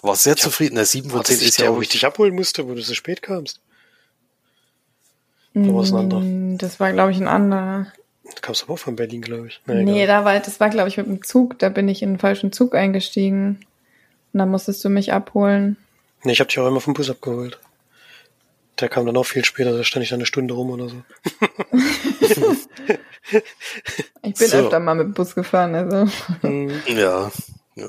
War 0.01 0.15
sehr 0.15 0.35
zufrieden. 0.35 0.75
Der 0.75 0.85
7 0.85 1.09
von 1.09 1.19
War 1.19 1.23
das 1.23 1.29
10 1.29 1.35
ist 1.37 1.43
nicht 1.43 1.57
ja 1.59 1.63
der, 1.63 1.71
auch 1.71 1.77
wo 1.77 1.81
ich 1.81 1.89
dich 1.89 2.05
abholen 2.05 2.35
musste, 2.35 2.67
wo 2.67 2.73
du 2.73 2.81
so 2.81 2.93
spät 2.93 3.21
kamst? 3.21 3.61
Oder 5.55 5.73
war 5.73 5.81
es 5.83 5.91
ein 5.91 5.97
anderer? 5.97 6.21
Mm, 6.21 6.57
Das 6.57 6.79
war, 6.79 6.91
glaube 6.93 7.11
ich, 7.11 7.17
ein 7.17 7.27
anderer. 7.27 7.87
Du 8.23 8.41
kamst 8.41 8.63
aber 8.63 8.73
auch 8.73 8.79
von 8.79 8.95
Berlin, 8.95 9.21
glaube 9.21 9.47
ich. 9.47 9.61
Na, 9.65 9.73
Nee, 9.75 10.05
da 10.05 10.23
war, 10.25 10.39
das 10.39 10.59
war, 10.59 10.69
glaube 10.69 10.89
ich, 10.89 10.97
mit 10.97 11.07
dem 11.07 11.23
Zug. 11.23 11.57
Da 11.59 11.69
bin 11.69 11.87
ich 11.89 12.01
in 12.03 12.13
den 12.13 12.19
falschen 12.19 12.51
Zug 12.51 12.75
eingestiegen. 12.75 13.59
Und 14.33 14.37
dann 14.39 14.49
musstest 14.51 14.83
du 14.85 14.89
mich 14.89 15.11
abholen. 15.13 15.77
nee 16.23 16.33
ich 16.33 16.39
habe 16.39 16.47
dich 16.47 16.59
auch 16.59 16.67
immer 16.67 16.81
vom 16.81 16.93
Bus 16.93 17.09
abgeholt. 17.09 17.59
Der 18.79 18.87
kam 18.87 19.05
dann 19.05 19.17
auch 19.17 19.25
viel 19.25 19.43
später, 19.43 19.75
da 19.75 19.83
stand 19.83 20.03
ich 20.03 20.09
dann 20.09 20.19
eine 20.19 20.25
Stunde 20.25 20.53
rum 20.53 20.69
oder 20.69 20.87
so. 20.89 21.01
Ich 24.21 24.33
bin 24.35 24.47
So. 24.47 24.57
öfter 24.57 24.79
mal 24.79 24.95
mit 24.95 25.07
dem 25.07 25.13
Bus 25.13 25.35
gefahren, 25.35 25.75
also. 25.75 26.11
Hm, 26.41 26.71
Ja, 26.87 27.31
ja. 27.75 27.87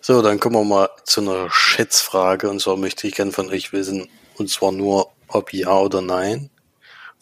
So, 0.00 0.22
dann 0.22 0.40
kommen 0.40 0.56
wir 0.56 0.64
mal 0.64 0.88
zu 1.04 1.20
einer 1.20 1.50
Schätzfrage. 1.50 2.48
Und 2.48 2.60
zwar 2.60 2.76
möchte 2.76 3.06
ich 3.06 3.14
gern 3.14 3.32
von 3.32 3.48
euch 3.50 3.72
wissen, 3.72 4.08
und 4.36 4.48
zwar 4.48 4.72
nur, 4.72 5.10
ob 5.32 5.52
ja 5.52 5.78
oder 5.78 6.00
nein. 6.00 6.50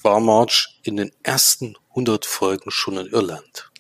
War 0.03 0.21
Marge 0.21 0.69
in 0.83 0.97
den 0.97 1.13
ersten 1.23 1.77
100 1.91 2.25
Folgen 2.25 2.71
schon 2.71 2.97
in 2.99 3.07
Irland? 3.09 3.71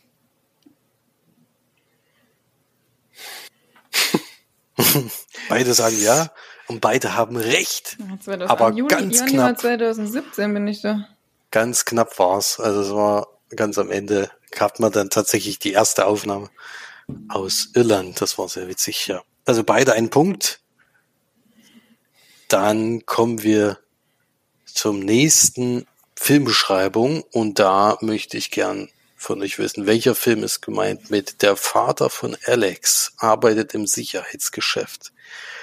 beide 5.49 5.75
sagen 5.75 6.01
ja 6.01 6.31
und 6.67 6.81
beide 6.81 7.15
haben 7.15 7.37
recht. 7.37 7.97
Ja, 7.99 8.19
2000 8.21 8.51
Aber 8.51 8.71
Juni, 8.71 8.89
ganz 8.89 9.19
Januar 9.19 9.49
knapp. 9.49 9.61
2017 9.61 10.55
bin 10.55 10.69
ich 10.69 10.83
da. 10.83 11.09
Ganz 11.51 11.85
knapp 11.85 12.19
war's. 12.19 12.61
Also 12.61 12.81
es 12.83 12.91
war 12.91 13.29
ganz 13.57 13.79
am 13.79 13.91
Ende, 13.91 14.31
gab 14.51 14.79
man 14.81 14.93
dann 14.93 15.11
tatsächlich 15.11 15.59
die 15.59 15.73
erste 15.73 16.07
Aufnahme 16.07 16.51
aus 17.29 17.71
Irland. 17.75 18.21
Das 18.21 18.39
war 18.39 18.49
sehr 18.49 18.69
witzig, 18.69 19.07
ja. 19.07 19.23
Also 19.47 19.65
beide 19.65 19.95
einen 19.95 20.11
Punkt. 20.11 20.61
Dann 22.49 23.05
kommen 23.07 23.43
wir 23.43 23.79
zum 24.75 25.01
nächsten 25.01 25.87
Filmbeschreibung 26.15 27.23
und 27.33 27.59
da 27.59 27.99
möchte 28.01 28.37
ich 28.37 28.51
gern 28.51 28.89
von 29.17 29.43
euch 29.43 29.59
wissen, 29.59 29.87
welcher 29.87 30.15
Film 30.15 30.45
ist 30.45 30.63
gemeint 30.63 31.11
mit 31.11 31.43
der 31.43 31.57
Vater 31.57 32.09
von 32.09 32.37
Alex 32.47 33.13
arbeitet 33.17 33.75
im 33.75 33.87
Sicherheitsgeschäft. 33.87 35.13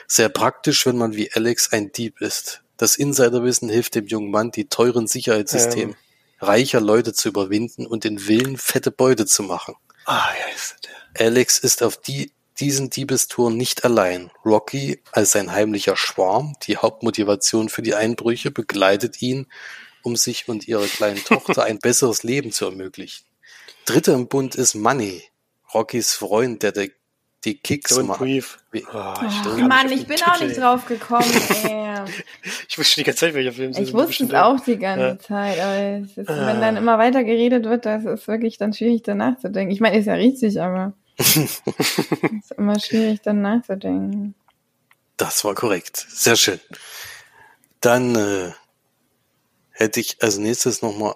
Sehr 0.07 0.29
praktisch, 0.29 0.85
wenn 0.85 0.97
man 0.97 1.15
wie 1.15 1.31
Alex 1.33 1.71
ein 1.71 1.91
Dieb 1.91 2.21
ist. 2.21 2.61
Das 2.77 2.97
Insiderwissen 2.97 3.69
hilft 3.69 3.95
dem 3.95 4.07
jungen 4.07 4.29
Mann, 4.29 4.51
die 4.51 4.67
teuren 4.67 5.07
Sicherheitssysteme 5.07 5.93
Ähm. 5.93 5.97
reicher 6.39 6.81
Leute 6.81 7.13
zu 7.13 7.29
überwinden 7.29 7.85
und 7.85 8.03
den 8.03 8.27
Willen, 8.27 8.57
fette 8.57 8.91
Beute 8.91 9.25
zu 9.25 9.43
machen. 9.43 9.75
Ah, 10.05 10.29
ja, 10.37 10.53
ist 10.53 10.75
der. 10.83 11.27
Alex 11.27 11.57
ist 11.59 11.81
auf 11.81 11.97
die, 11.97 12.31
diesen 12.59 12.89
Diebestouren 12.89 13.57
nicht 13.57 13.83
allein. 13.85 14.31
Rocky 14.45 15.01
als 15.11 15.31
sein 15.33 15.51
heimlicher 15.51 15.97
Schwarm, 15.97 16.53
die 16.63 16.77
Hauptmotivation 16.77 17.69
für 17.69 17.81
die 17.81 17.95
Einbrüche, 17.95 18.51
begleitet 18.51 19.21
ihn, 19.21 19.47
um 20.03 20.15
sich 20.15 20.47
und 20.47 20.67
ihrer 20.67 20.85
kleinen 20.87 21.23
Tochter 21.23 21.63
ein 21.63 21.79
besseres 21.81 22.23
Leben 22.23 22.51
zu 22.51 22.65
ermöglichen. 22.65 23.25
Dritter 23.85 24.13
im 24.13 24.27
Bund 24.27 24.55
ist 24.55 24.73
Money, 24.75 25.23
Rockys 25.73 26.13
Freund, 26.13 26.63
der, 26.63 26.71
der 26.71 26.89
die 27.43 27.59
Kicks 27.59 27.95
Don't 27.95 28.03
machen. 28.05 28.25
Brief. 28.25 28.57
Wie- 28.71 28.83
Oh, 28.91 29.13
ich 29.21 29.61
Mann, 29.61 29.91
ich 29.91 30.07
bin 30.07 30.15
den 30.17 30.25
auch 30.25 30.33
Titel- 30.33 30.47
nicht 30.47 30.59
drauf 30.59 30.85
gekommen. 30.87 31.29
ey. 31.63 31.99
Ich 32.67 32.77
wusste 32.79 33.01
die 33.01 33.03
ganze 33.03 33.19
Zeit, 33.19 33.33
welcher 33.35 33.51
Film 33.51 33.69
es 33.71 33.77
ist. 33.77 33.89
Ich 33.89 33.93
wusste 33.93 34.23
es 34.23 34.33
auch 34.33 34.59
die 34.61 34.77
ganze 34.79 35.05
Ja. 35.05 35.19
Zeit, 35.19 35.59
aber 35.59 35.75
es 36.03 36.17
ist, 36.17 36.27
Ah. 36.29 36.47
wenn 36.47 36.59
dann 36.61 36.75
immer 36.77 36.97
weiter 36.97 37.23
geredet 37.23 37.65
wird, 37.65 37.85
das 37.85 38.03
ist 38.05 38.27
wirklich 38.27 38.57
dann 38.57 38.73
schwierig, 38.73 39.03
dann 39.03 39.17
nachzudenken. 39.17 39.71
Ich 39.71 39.79
meine, 39.79 39.97
ist 39.99 40.05
ja 40.07 40.15
richtig, 40.15 40.59
aber 40.59 40.93
ist 41.17 42.51
immer 42.57 42.79
schwierig, 42.79 43.21
dann 43.21 43.41
nachzudenken. 43.41 44.35
Das 45.17 45.43
war 45.43 45.55
korrekt. 45.55 46.05
Sehr 46.09 46.35
schön. 46.35 46.59
Dann 47.79 48.15
äh, 48.15 48.51
hätte 49.71 49.99
ich 49.99 50.21
als 50.21 50.37
nächstes 50.37 50.81
nochmal 50.81 51.15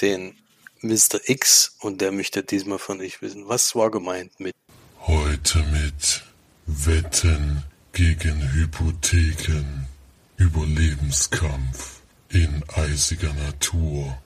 den 0.00 0.38
Mr. 0.80 1.18
X 1.24 1.76
und 1.80 2.00
der 2.00 2.12
möchte 2.12 2.42
diesmal 2.42 2.78
von 2.78 3.00
euch 3.00 3.22
wissen, 3.22 3.48
was 3.48 3.74
war 3.74 3.90
gemeint 3.90 4.38
mit 4.38 4.54
Heute 5.00 5.58
mit 5.64 6.24
Wetten 6.66 7.62
gegen 7.92 8.52
Hypotheken, 8.52 9.86
Überlebenskampf 10.36 12.00
in 12.28 12.64
eisiger 12.74 13.32
Natur 13.32 14.18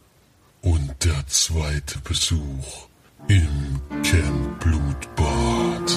und 0.62 1.04
der 1.04 1.26
zweite 1.26 1.98
Besuch 2.00 2.89
im 3.28 3.80
Camp 4.02 4.60
Blutbad. 4.60 5.90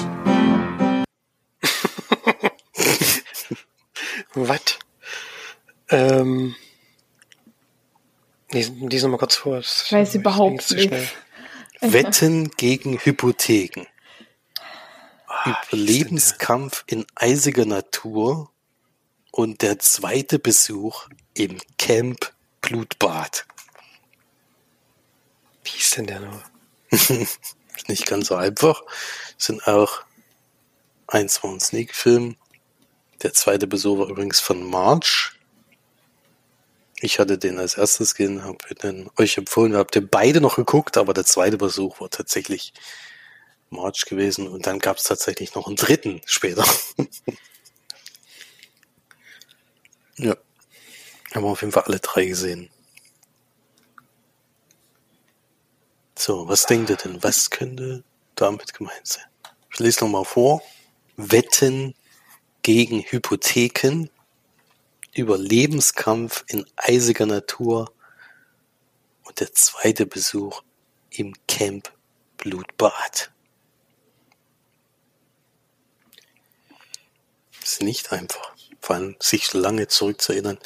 Was? 4.34 4.78
Ähm. 5.90 6.54
Lies, 8.50 8.70
lies 8.80 9.02
noch 9.02 9.10
mal 9.10 9.18
kurz 9.18 9.36
vor. 9.36 9.58
Ich 9.58 9.92
weiß 9.92 10.14
überhaupt 10.16 10.62
zu 10.62 10.74
nicht. 10.74 10.88
schnell. 10.88 11.08
Wetten 11.80 12.50
gegen 12.52 12.98
Hypotheken. 12.98 13.86
Ah, 15.26 15.56
Überlebenskampf 15.68 16.84
in 16.86 17.04
eisiger 17.16 17.66
Natur 17.66 18.50
und 19.32 19.62
der 19.62 19.78
zweite 19.80 20.38
Besuch 20.38 21.08
im 21.34 21.58
Camp 21.76 22.32
Blutbad. 22.60 23.44
Wie 25.64 25.70
hieß 25.70 25.90
denn 25.90 26.06
der 26.06 26.20
noch? 26.20 26.42
Nicht 27.88 28.06
ganz 28.06 28.28
so 28.28 28.36
einfach. 28.36 28.82
Sind 29.38 29.66
auch 29.66 30.04
eins 31.06 31.42
war 31.42 31.50
ein 31.50 31.60
Sneak-Film. 31.60 32.36
Der 33.22 33.32
zweite 33.32 33.66
Besuch 33.66 33.98
war 33.98 34.08
übrigens 34.08 34.40
von 34.40 34.62
March. 34.62 35.32
Ich 37.00 37.18
hatte 37.18 37.36
den 37.36 37.58
als 37.58 37.76
erstes 37.76 38.14
gesehen, 38.14 38.44
habe 38.44 38.74
den 38.82 39.10
euch 39.18 39.36
empfohlen, 39.36 39.76
habt 39.76 39.94
ihr 39.96 40.06
beide 40.06 40.40
noch 40.40 40.56
geguckt, 40.56 40.96
aber 40.96 41.12
der 41.12 41.26
zweite 41.26 41.58
Besuch 41.58 42.00
war 42.00 42.08
tatsächlich 42.08 42.72
March 43.70 44.06
gewesen 44.06 44.48
und 44.48 44.66
dann 44.66 44.78
gab 44.78 44.96
es 44.96 45.02
tatsächlich 45.02 45.54
noch 45.54 45.66
einen 45.66 45.76
dritten 45.76 46.22
später. 46.24 46.64
ja. 50.16 50.36
Haben 51.34 51.44
wir 51.44 51.50
auf 51.50 51.60
jeden 51.60 51.72
Fall 51.72 51.82
alle 51.82 51.98
drei 51.98 52.26
gesehen. 52.26 52.70
So, 56.16 56.48
was 56.48 56.66
denkt 56.66 56.90
ihr 56.90 56.96
denn? 56.96 57.22
Was 57.22 57.50
könnte 57.50 58.04
damit 58.34 58.72
gemeint 58.72 59.06
sein? 59.06 59.24
Ich 59.72 59.80
lese 59.80 60.04
nochmal 60.04 60.24
vor. 60.24 60.62
Wetten 61.16 61.94
gegen 62.62 63.02
Hypotheken, 63.02 64.08
Überlebenskampf 65.12 66.44
in 66.48 66.64
eisiger 66.76 67.26
Natur 67.26 67.92
und 69.24 69.40
der 69.40 69.52
zweite 69.52 70.06
Besuch 70.06 70.62
im 71.10 71.34
Camp 71.46 71.92
Blutbad. 72.38 73.30
Ist 77.62 77.82
nicht 77.82 78.12
einfach. 78.12 78.54
Vor 78.80 78.96
allem 78.96 79.16
sich 79.18 79.52
lange 79.54 79.88
zurückzuerinnern. 79.88 80.58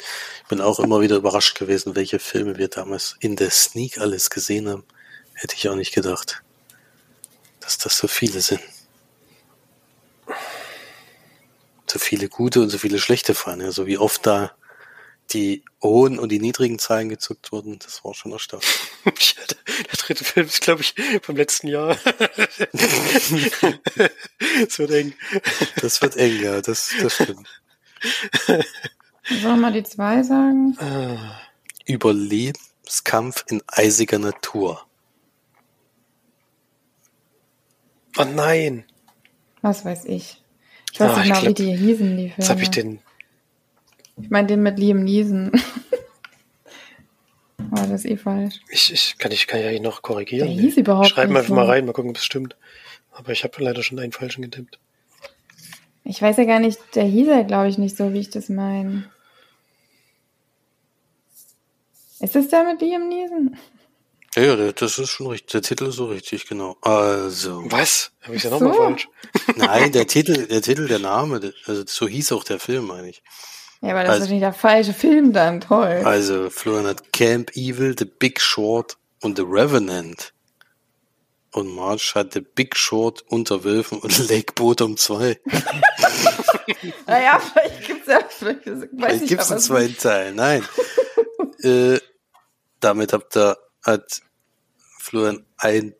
Ich 0.43 0.47
bin 0.49 0.61
auch 0.61 0.79
immer 0.79 0.99
wieder 1.01 1.15
überrascht 1.15 1.57
gewesen, 1.57 1.95
welche 1.95 2.19
Filme 2.19 2.57
wir 2.57 2.67
damals 2.67 3.15
in 3.21 3.35
der 3.35 3.49
Sneak 3.49 3.99
alles 3.99 4.29
gesehen 4.29 4.67
haben. 4.67 4.83
Hätte 5.39 5.55
ich 5.55 5.67
auch 5.69 5.75
nicht 5.75 5.93
gedacht, 5.93 6.43
dass 7.61 7.77
das 7.77 7.97
so 7.97 8.09
viele 8.09 8.41
sind. 8.41 8.59
So 11.87 11.97
viele 11.97 12.27
gute 12.27 12.61
und 12.61 12.69
so 12.69 12.77
viele 12.77 12.99
schlechte 12.99 13.33
Fallen. 13.33 13.61
Also 13.61 13.87
wie 13.87 13.97
oft 13.97 14.27
da 14.27 14.51
die 15.31 15.63
hohen 15.81 16.19
und 16.19 16.29
die 16.29 16.41
niedrigen 16.41 16.77
Zahlen 16.77 17.07
gezuckt 17.07 17.53
wurden, 17.53 17.79
das 17.79 18.03
war 18.03 18.13
schon 18.13 18.33
erstaunlich. 18.33 18.69
Ja, 19.05 19.45
der, 19.45 19.57
der 19.85 19.97
dritte 19.97 20.25
Film 20.25 20.47
ist, 20.47 20.59
glaube 20.59 20.81
ich, 20.81 20.93
vom 21.21 21.37
letzten 21.37 21.69
Jahr. 21.69 21.95
so 24.69 24.83
eng. 24.87 25.13
Das 25.77 26.01
wird 26.01 26.17
eng, 26.17 26.43
ja, 26.43 26.59
das, 26.59 26.93
das 27.01 27.15
stimmt. 27.15 27.47
Sollen 28.45 28.65
wir 29.41 29.55
mal 29.55 29.71
die 29.71 29.83
zwei 29.83 30.21
sagen? 30.21 30.77
Überlebenskampf 31.85 33.45
in 33.47 33.63
eisiger 33.67 34.19
Natur. 34.19 34.85
Oh 38.17 38.23
nein. 38.25 38.83
Was 39.61 39.85
weiß 39.85 40.05
ich. 40.05 40.41
Ich 40.91 40.99
weiß 40.99 41.11
Ah, 41.11 41.17
nicht 41.19 41.27
ich 41.27 41.33
mal, 41.43 41.45
wie 41.49 41.53
die 41.53 41.75
hießen, 41.75 42.17
die 42.17 42.23
Filme. 42.29 42.33
Jetzt 42.37 42.49
habe 42.49 42.61
ich 42.61 42.69
den. 42.69 42.99
Ich 44.21 44.29
meine 44.29 44.47
den 44.47 44.63
mit 44.63 44.79
Liam 44.79 45.03
Neeson. 45.03 45.51
Aber 47.71 47.81
das 47.87 48.03
ist 48.03 48.11
eh 48.11 48.17
falsch. 48.17 48.59
Ich, 48.69 48.91
ich 48.91 49.17
kann 49.17 49.31
ich 49.31 49.45
kann 49.47 49.61
ja 49.61 49.69
ihn 49.69 49.83
noch 49.83 50.01
korrigieren. 50.01 50.47
Der 50.47 50.57
hieß 50.61 50.77
überhaupt 50.77 51.07
Schreiben 51.09 51.33
nicht 51.33 51.41
einfach 51.41 51.55
mal 51.55 51.65
so. 51.65 51.71
rein, 51.71 51.85
mal 51.85 51.93
gucken, 51.93 52.09
ob 52.11 52.17
es 52.17 52.25
stimmt. 52.25 52.55
Aber 53.11 53.31
ich 53.31 53.43
habe 53.43 53.63
leider 53.63 53.83
schon 53.83 53.99
einen 53.99 54.11
falschen 54.11 54.41
getippt. 54.41 54.79
Ich 56.03 56.21
weiß 56.21 56.37
ja 56.37 56.45
gar 56.45 56.59
nicht, 56.59 56.79
der 56.95 57.03
hieß 57.03 57.27
ja, 57.27 57.43
glaube 57.43 57.69
ich, 57.69 57.77
nicht 57.77 57.95
so, 57.95 58.13
wie 58.13 58.19
ich 58.19 58.29
das 58.31 58.49
meine. 58.49 59.09
Ist 62.19 62.35
es 62.35 62.47
der 62.49 62.63
mit 62.63 62.81
Liam 62.81 63.07
Neeson? 63.07 63.55
Ja, 64.35 64.43
ja, 64.43 64.71
das 64.71 64.99
ist 64.99 65.09
schon 65.09 65.27
richtig. 65.27 65.51
Der 65.51 65.61
Titel 65.63 65.85
ist 65.87 65.95
so 65.95 66.05
richtig, 66.05 66.47
genau. 66.47 66.77
Also, 66.81 67.63
Was? 67.71 68.11
Habe 68.21 68.35
ich 68.35 68.43
ja 68.43 68.51
nochmal 68.51 68.73
so. 68.73 68.79
falsch? 68.83 69.09
nein, 69.55 69.91
der 69.91 70.05
Titel, 70.07 70.45
der 70.47 70.61
Titel, 70.61 70.87
der 70.87 70.99
Name, 70.99 71.53
also 71.65 71.83
so 71.87 72.07
hieß 72.07 72.31
auch 72.33 72.43
der 72.43 72.59
Film 72.59 72.89
eigentlich. 72.91 73.23
Ja, 73.81 73.91
aber 73.91 74.03
das 74.03 74.11
Also- 74.11 74.23
ist 74.25 74.29
nicht 74.31 74.41
der 74.43 74.53
falsche 74.53 74.93
Film 74.93 75.33
dann. 75.33 75.61
Toll. 75.61 76.01
Also 76.05 76.49
Florian 76.49 76.85
hat 76.87 77.11
Camp 77.13 77.51
Evil, 77.55 77.95
The 77.97 78.05
Big 78.05 78.39
Short 78.41 78.97
und 79.21 79.37
The 79.37 79.43
Revenant. 79.47 80.33
Und 81.51 81.67
March 81.73 82.13
hat 82.13 82.33
The 82.33 82.41
Big 82.41 82.75
Short, 82.77 83.23
Unter 83.27 83.63
Wölfen 83.63 83.97
und 83.99 84.15
Lake 84.29 84.53
Bottom 84.53 84.95
2. 84.97 85.39
Naja, 87.07 87.39
vielleicht 87.39 87.87
gibt's 87.87 88.07
ja, 88.07 88.19
vielleicht, 88.29 88.65
weiß 88.67 88.83
Vielleicht 88.95 89.21
ich 89.23 89.29
gibt's 89.29 89.51
einen 89.51 89.59
zweiten 89.59 89.97
Teil. 89.97 90.33
Nein. 90.33 90.63
äh, 91.63 91.99
damit 92.79 93.13
habt 93.13 93.35
ihr, 93.35 93.57
hat 93.83 94.21
Florian 94.99 95.45
ein, 95.57 95.93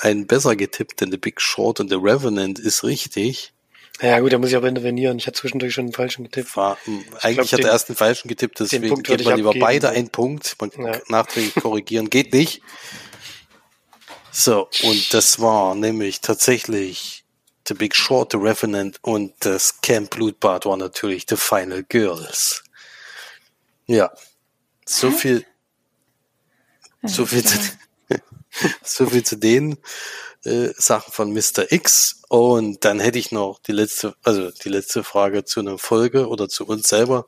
einen 0.00 0.26
besser 0.26 0.56
getippt, 0.56 1.00
denn 1.00 1.10
The 1.10 1.16
Big 1.18 1.40
Short 1.40 1.80
und 1.80 1.88
The 1.88 1.96
Revenant 1.96 2.58
ist 2.58 2.84
richtig. 2.84 3.52
Ja 4.00 4.18
gut, 4.18 4.32
da 4.32 4.38
muss 4.38 4.50
ich 4.50 4.56
aber 4.56 4.66
intervenieren. 4.68 5.18
Ich 5.18 5.26
hatte 5.28 5.38
zwischendurch 5.38 5.72
schon 5.74 5.84
einen 5.84 5.92
falschen 5.92 6.24
getippt. 6.24 6.56
War, 6.56 6.76
m, 6.86 7.04
eigentlich 7.20 7.52
hat 7.52 7.60
er 7.60 7.70
erst 7.70 7.88
den 7.88 7.96
falschen 7.96 8.26
getippt, 8.26 8.58
deswegen 8.58 9.02
gibt 9.02 9.24
man 9.24 9.36
lieber 9.36 9.50
abgeben. 9.50 9.64
beide 9.64 9.90
einen 9.90 10.08
Punkt. 10.10 10.56
Man 10.60 10.70
kann 10.70 10.84
Ja. 10.86 11.00
nachträglich 11.08 11.54
korrigieren, 11.62 12.10
geht 12.10 12.32
nicht. 12.32 12.60
So, 14.32 14.68
und 14.82 15.14
das 15.14 15.38
war 15.38 15.76
nämlich 15.76 16.20
tatsächlich 16.20 17.24
The 17.68 17.74
Big 17.74 17.94
Short, 17.94 18.32
The 18.32 18.38
Revenant 18.38 18.98
und 19.02 19.32
das 19.40 19.80
Camp 19.80 20.10
Blutbad 20.10 20.66
war 20.66 20.76
natürlich 20.76 21.24
The 21.28 21.36
Final 21.36 21.84
Girls. 21.84 22.64
Ja, 23.86 24.12
so 24.86 25.10
viel, 25.12 25.46
so 27.04 27.26
viel 27.26 27.44
zu, 27.44 27.58
so 28.82 29.06
viel 29.06 29.22
zu 29.22 29.36
den 29.36 29.78
äh, 30.44 30.70
Sachen 30.76 31.12
von 31.12 31.32
Mr. 31.32 31.70
X. 31.70 32.22
Und 32.28 32.84
dann 32.84 33.00
hätte 33.00 33.18
ich 33.18 33.32
noch 33.32 33.58
die 33.60 33.72
letzte, 33.72 34.14
also 34.22 34.50
die 34.50 34.68
letzte 34.68 35.04
Frage 35.04 35.44
zu 35.44 35.60
einer 35.60 35.78
Folge 35.78 36.28
oder 36.28 36.48
zu 36.48 36.66
uns 36.66 36.88
selber. 36.88 37.26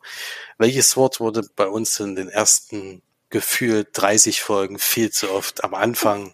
Welches 0.59 0.97
Wort 0.97 1.21
wurde 1.21 1.43
bei 1.57 1.67
uns 1.67 1.99
in 2.01 2.15
den 2.15 2.29
ersten 2.29 3.03
gefühlt 3.31 3.89
30 3.93 4.41
Folgen 4.43 4.79
viel 4.79 5.11
zu 5.11 5.31
oft 5.31 5.65
am 5.65 5.75
Anfang 5.75 6.33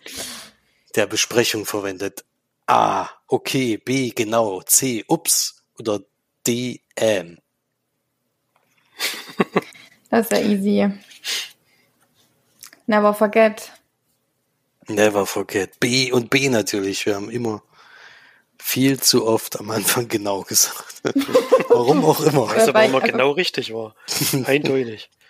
der 0.95 1.07
Besprechung 1.07 1.66
verwendet? 1.66 2.24
A, 2.66 3.09
okay, 3.26 3.76
B, 3.76 4.11
genau, 4.11 4.62
C, 4.62 5.05
ups 5.09 5.64
oder 5.78 6.01
D, 6.47 6.80
ähm. 6.97 7.38
Das 10.11 10.26
ist 10.26 10.32
ja 10.32 10.38
easy. 10.38 10.90
Never 12.86 13.14
forget. 13.14 13.72
Never 14.88 15.26
forget. 15.26 15.78
B 15.80 16.10
und 16.12 16.30
B 16.30 16.48
natürlich. 16.48 17.06
Wir 17.06 17.14
haben 17.14 17.30
immer 17.30 17.62
viel 18.58 19.00
zu 19.00 19.26
oft 19.26 19.58
am 19.60 19.70
Anfang 19.70 20.08
genau 20.08 20.42
gesagt. 20.42 21.02
Warum 21.68 22.04
auch 22.04 22.20
immer. 22.20 22.48
Weißt 22.48 22.68
ob 22.68 22.74
man 22.74 22.94
also- 22.94 23.06
genau 23.06 23.30
richtig 23.32 23.72
war. 23.72 23.94
Eindeutig. 24.44 25.10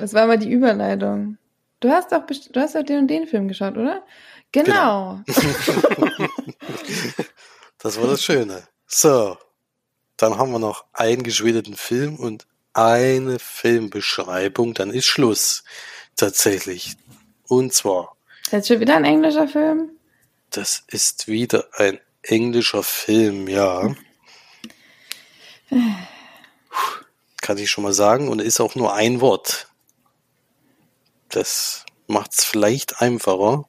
Das 0.00 0.14
war 0.14 0.26
mal 0.26 0.36
die 0.36 0.50
Überleitung. 0.50 1.38
Du 1.78 1.90
hast 1.90 2.10
doch, 2.10 2.26
best- 2.26 2.50
du 2.52 2.60
hast 2.60 2.74
doch 2.74 2.82
den 2.82 2.98
und 2.98 3.06
den 3.06 3.28
Film 3.28 3.46
geschaut, 3.46 3.76
oder? 3.76 4.02
Genau. 4.50 5.20
Das 7.78 7.98
war 8.00 8.08
das 8.08 8.22
Schöne. 8.22 8.62
So, 8.86 9.38
dann 10.16 10.36
haben 10.38 10.52
wir 10.52 10.58
noch 10.58 10.84
einen 10.92 11.22
geschwedeten 11.22 11.74
Film 11.74 12.16
und 12.16 12.46
eine 12.74 13.38
Filmbeschreibung, 13.38 14.74
dann 14.74 14.90
ist 14.90 15.06
Schluss. 15.06 15.64
Tatsächlich. 16.20 16.98
Und 17.48 17.72
zwar. 17.72 18.14
Ist 18.42 18.52
jetzt 18.52 18.68
schon 18.68 18.80
wieder 18.80 18.94
ein 18.94 19.06
englischer 19.06 19.48
Film? 19.48 19.92
Das 20.50 20.84
ist 20.88 21.28
wieder 21.28 21.66
ein 21.78 21.98
englischer 22.20 22.82
Film, 22.82 23.48
ja. 23.48 23.94
Kann 27.40 27.56
ich 27.56 27.70
schon 27.70 27.84
mal 27.84 27.94
sagen. 27.94 28.28
Und 28.28 28.42
ist 28.42 28.60
auch 28.60 28.74
nur 28.74 28.92
ein 28.92 29.22
Wort. 29.22 29.68
Das 31.30 31.86
macht 32.06 32.34
es 32.34 32.44
vielleicht 32.44 33.00
einfacher. 33.00 33.64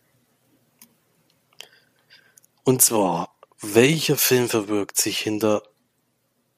Und 2.66 2.82
zwar, 2.82 3.34
welcher 3.62 4.18
Film 4.18 4.50
verbirgt 4.50 4.98
sich 4.98 5.20
hinter 5.20 5.64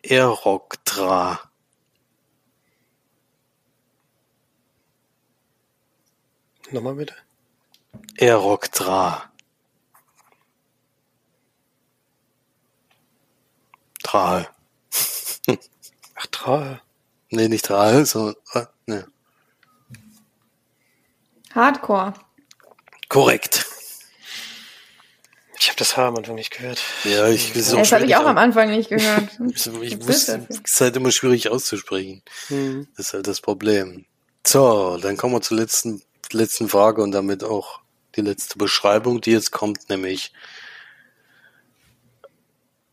Eroktra? 0.02 1.53
Nochmal 6.74 6.96
bitte. 6.96 7.14
Eroktra. 8.18 9.32
Tral. 14.02 14.50
Ach, 16.16 16.28
Trahe. 16.32 16.82
Nee, 17.30 17.48
nicht 17.48 17.66
Tral, 17.66 18.06
sondern, 18.08 18.36
äh, 18.54 18.66
ne. 18.88 19.08
Hardcore. 21.54 22.16
Korrekt. 23.08 23.68
Ich 25.60 25.70
habe 25.70 25.78
das 25.78 25.96
H 25.96 26.08
am 26.08 26.16
Anfang 26.18 26.36
nicht 26.36 26.52
gehört. 26.52 26.82
Ja, 27.04 27.30
ich 27.30 27.52
auch 27.52 27.78
Das 27.78 27.92
habe 27.92 28.06
ich 28.06 28.16
auch 28.16 28.26
am 28.26 28.40
Anfang 28.40 28.72
nicht 28.72 28.90
gehört. 28.90 29.30
Ich, 29.54 29.68
ich 29.68 30.08
wusste, 30.08 30.46
es 30.50 30.60
ist 30.60 30.82
halt 30.82 30.96
immer 30.96 31.12
schwierig 31.12 31.50
auszusprechen. 31.50 32.24
Hm. 32.48 32.88
Das 32.98 33.08
ist 33.08 33.14
halt 33.14 33.28
das 33.28 33.42
Problem. 33.42 34.06
So, 34.46 34.98
dann 34.98 35.18
kommen 35.18 35.36
wir 35.36 35.42
zur 35.42 35.58
letzten, 35.58 36.02
letzten 36.32 36.70
Frage 36.70 37.02
und 37.02 37.12
damit 37.12 37.44
auch 37.44 37.82
die 38.16 38.22
letzte 38.22 38.58
Beschreibung, 38.58 39.22
die 39.22 39.32
jetzt 39.32 39.52
kommt, 39.52 39.90
nämlich 39.90 40.32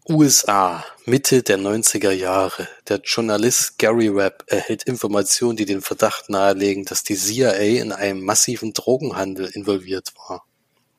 USA, 0.08 0.84
Mitte 1.04 1.44
der 1.44 1.58
90er 1.58 2.10
Jahre. 2.10 2.68
Der 2.88 3.00
Journalist 3.04 3.78
Gary 3.78 4.12
Webb 4.12 4.42
erhält 4.48 4.82
Informationen, 4.82 5.56
die 5.56 5.66
den 5.66 5.82
Verdacht 5.82 6.30
nahelegen, 6.30 6.84
dass 6.84 7.04
die 7.04 7.14
CIA 7.14 7.80
in 7.80 7.92
einem 7.92 8.24
massiven 8.24 8.72
Drogenhandel 8.72 9.46
involviert 9.46 10.12
war. 10.16 10.44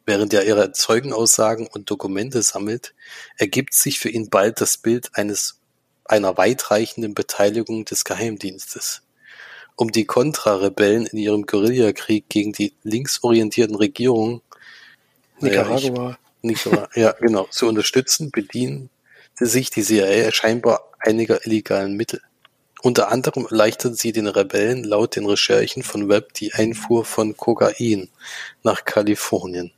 Während 0.05 0.33
er 0.33 0.45
ihre 0.45 0.71
Zeugenaussagen 0.71 1.67
und 1.67 1.89
Dokumente 1.89 2.41
sammelt, 2.41 2.93
ergibt 3.37 3.73
sich 3.73 3.99
für 3.99 4.09
ihn 4.09 4.29
bald 4.29 4.61
das 4.61 4.77
Bild 4.77 5.09
eines 5.13 5.59
einer 6.05 6.37
weitreichenden 6.37 7.13
Beteiligung 7.13 7.85
des 7.85 8.03
Geheimdienstes. 8.03 9.01
Um 9.75 9.91
die 9.91 10.05
Contra-Rebellen 10.05 11.05
in 11.07 11.17
ihrem 11.17 11.45
Guerillakrieg 11.45 12.29
gegen 12.29 12.53
die 12.53 12.73
linksorientierten 12.83 13.75
Regierungen 13.75 14.41
Nicaragua. 15.39 16.17
Nicaragua, 16.41 16.89
ja, 16.95 17.11
genau, 17.13 17.47
zu 17.49 17.67
unterstützen, 17.67 18.31
bediente 18.31 18.89
sich 19.39 19.69
die 19.69 19.83
CIA 19.83 20.31
scheinbar 20.31 20.91
einiger 20.99 21.45
illegalen 21.45 21.95
Mittel. 21.95 22.21
Unter 22.81 23.11
anderem 23.11 23.45
erleichtert 23.45 23.97
sie 23.97 24.11
den 24.11 24.27
Rebellen 24.27 24.83
laut 24.83 25.15
den 25.15 25.25
Recherchen 25.25 25.83
von 25.83 26.09
Webb 26.09 26.33
die 26.33 26.53
Einfuhr 26.53 27.05
von 27.05 27.37
Kokain 27.37 28.09
nach 28.63 28.85
Kalifornien, 28.85 29.71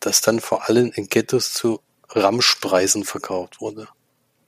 das 0.00 0.22
dann 0.22 0.40
vor 0.40 0.68
allem 0.68 0.90
in 0.94 1.08
Ghettos 1.08 1.52
zu 1.52 1.80
Ramschpreisen 2.08 3.04
verkauft 3.04 3.60
wurde. 3.60 3.88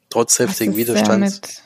Trotz 0.08 0.38
heftigen 0.38 0.74
Widerstands? 0.76 1.62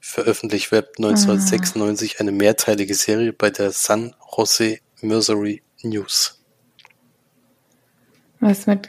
Veröffentlicht 0.00 0.72
Webb 0.72 0.94
1996 0.98 2.20
eine 2.20 2.32
mehrteilige 2.32 2.94
Serie 2.94 3.32
bei 3.32 3.50
der 3.50 3.70
San 3.70 4.14
Jose 4.36 4.78
Missouri 5.00 5.62
News. 5.82 6.42
Was 8.40 8.66
mit. 8.66 8.88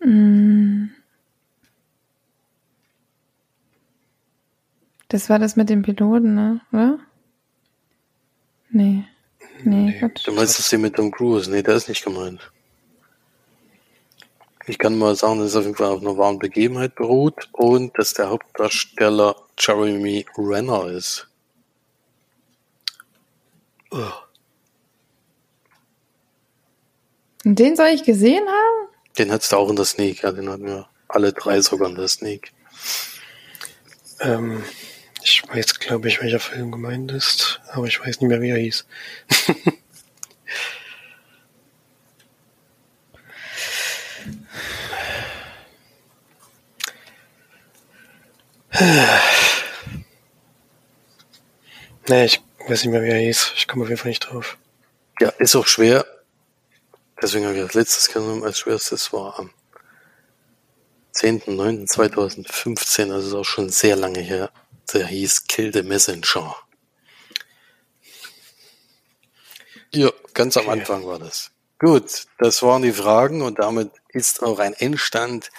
Mm. 0.00 0.86
Das 5.08 5.30
war 5.30 5.38
das 5.38 5.56
mit 5.56 5.70
dem 5.70 5.82
Piloten, 5.82 6.34
ne? 6.34 6.60
Oder? 6.72 6.98
Nee. 8.70 9.04
Nee, 9.64 9.90
Nee. 9.90 9.98
Gott. 10.00 10.22
Du 10.26 10.32
meinst 10.32 10.58
das 10.58 10.70
hier 10.70 10.78
mit 10.78 10.96
Tom 10.96 11.10
Cruise? 11.10 11.50
Nee, 11.50 11.62
der 11.62 11.76
ist 11.76 11.88
nicht 11.88 12.04
gemeint. 12.04 12.52
Ich 14.68 14.78
kann 14.78 14.98
mal 14.98 15.16
sagen, 15.16 15.38
dass 15.38 15.48
es 15.48 15.56
auf 15.56 15.64
jeden 15.64 15.76
Fall 15.76 15.88
auf 15.88 16.02
einer 16.02 16.18
wahren 16.18 16.38
Begebenheit 16.38 16.94
beruht 16.94 17.48
und 17.52 17.98
dass 17.98 18.12
der 18.12 18.28
Hauptdarsteller 18.28 19.34
Jeremy 19.58 20.26
Renner 20.36 20.88
ist. 20.88 21.26
Und 27.44 27.58
den 27.58 27.76
soll 27.76 27.86
ich 27.88 28.04
gesehen 28.04 28.46
haben? 28.46 28.88
Den 29.16 29.32
hat's 29.32 29.48
da 29.48 29.56
auch 29.56 29.70
in 29.70 29.76
der 29.76 29.86
Sneak, 29.86 30.22
ja, 30.22 30.32
den 30.32 30.50
hatten 30.50 30.66
wir 30.66 30.86
alle 31.08 31.32
drei 31.32 31.62
sogar 31.62 31.88
in 31.88 31.94
der 31.94 32.08
Sneak. 32.08 32.52
Ähm, 34.20 34.62
ich 35.22 35.42
weiß, 35.48 35.78
glaube 35.78 36.08
ich, 36.08 36.20
welcher 36.20 36.40
Film 36.40 36.72
gemeint 36.72 37.10
ist, 37.10 37.60
aber 37.68 37.86
ich 37.86 38.00
weiß 38.00 38.20
nicht 38.20 38.28
mehr, 38.28 38.42
wie 38.42 38.50
er 38.50 38.58
hieß. 38.58 38.86
nee, 52.08 52.26
ich 52.26 52.40
weiß 52.68 52.84
nicht 52.84 52.92
mehr, 52.92 53.02
wie 53.02 53.10
er 53.10 53.18
hieß. 53.18 53.54
Ich 53.56 53.66
komme 53.66 53.82
auf 53.82 53.88
jeden 53.88 54.00
Fall 54.00 54.10
nicht 54.10 54.20
drauf. 54.20 54.56
Ja, 55.20 55.30
ist 55.30 55.56
auch 55.56 55.66
schwer. 55.66 56.06
Deswegen 57.20 57.46
habe 57.46 57.56
ich 57.56 57.64
das 57.64 57.74
letztes 57.74 58.12
genommen 58.12 58.44
als 58.44 58.60
schwerstes 58.60 59.12
war 59.12 59.36
am 59.38 59.50
10.09.2015, 61.14 63.12
also 63.12 63.28
ist 63.28 63.34
auch 63.34 63.44
schon 63.44 63.70
sehr 63.70 63.96
lange 63.96 64.20
her. 64.20 64.52
Der 64.92 65.08
hieß 65.08 65.48
Kill 65.48 65.72
the 65.72 65.82
Messenger. 65.82 66.54
Ja, 69.92 70.12
ganz 70.34 70.56
am 70.56 70.68
Okay. 70.68 70.78
Anfang 70.80 71.04
war 71.06 71.18
das. 71.18 71.50
Gut, 71.80 72.26
das 72.38 72.62
waren 72.62 72.82
die 72.82 72.92
Fragen 72.92 73.42
und 73.42 73.58
damit 73.58 73.90
ist 74.10 74.40
auch 74.42 74.60
ein 74.60 74.74
Endstand, 74.74 75.50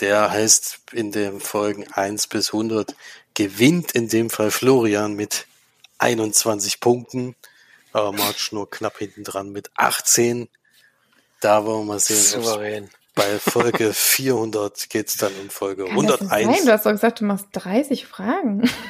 der 0.00 0.30
heißt 0.30 0.80
in 0.92 1.12
den 1.12 1.40
Folgen 1.40 1.86
1 1.92 2.26
bis 2.28 2.52
100, 2.52 2.94
gewinnt 3.34 3.92
in 3.92 4.08
dem 4.08 4.30
Fall 4.30 4.50
Florian 4.50 5.14
mit 5.14 5.46
21 5.98 6.80
Punkten, 6.80 7.36
aber 7.92 8.12
March 8.12 8.52
nur 8.52 8.70
knapp 8.70 8.98
hinten 8.98 9.24
dran 9.24 9.50
mit 9.50 9.70
18. 9.76 10.48
Da 11.40 11.64
wollen 11.64 11.86
wir 11.86 11.94
mal 11.94 11.98
sehen, 12.00 12.90
bei 13.14 13.38
Folge 13.38 13.92
400 13.94 14.88
geht's 14.90 15.16
dann 15.16 15.32
um 15.40 15.50
Folge 15.50 15.84
Kann 15.86 16.06
das 16.06 16.18
denn 16.18 16.28
sein? 16.28 16.38
101. 16.48 16.64
Du 16.64 16.72
hast 16.72 16.86
doch 16.86 16.90
gesagt, 16.92 17.20
du 17.20 17.24
machst 17.24 17.46
30 17.52 18.06
Fragen. 18.06 18.68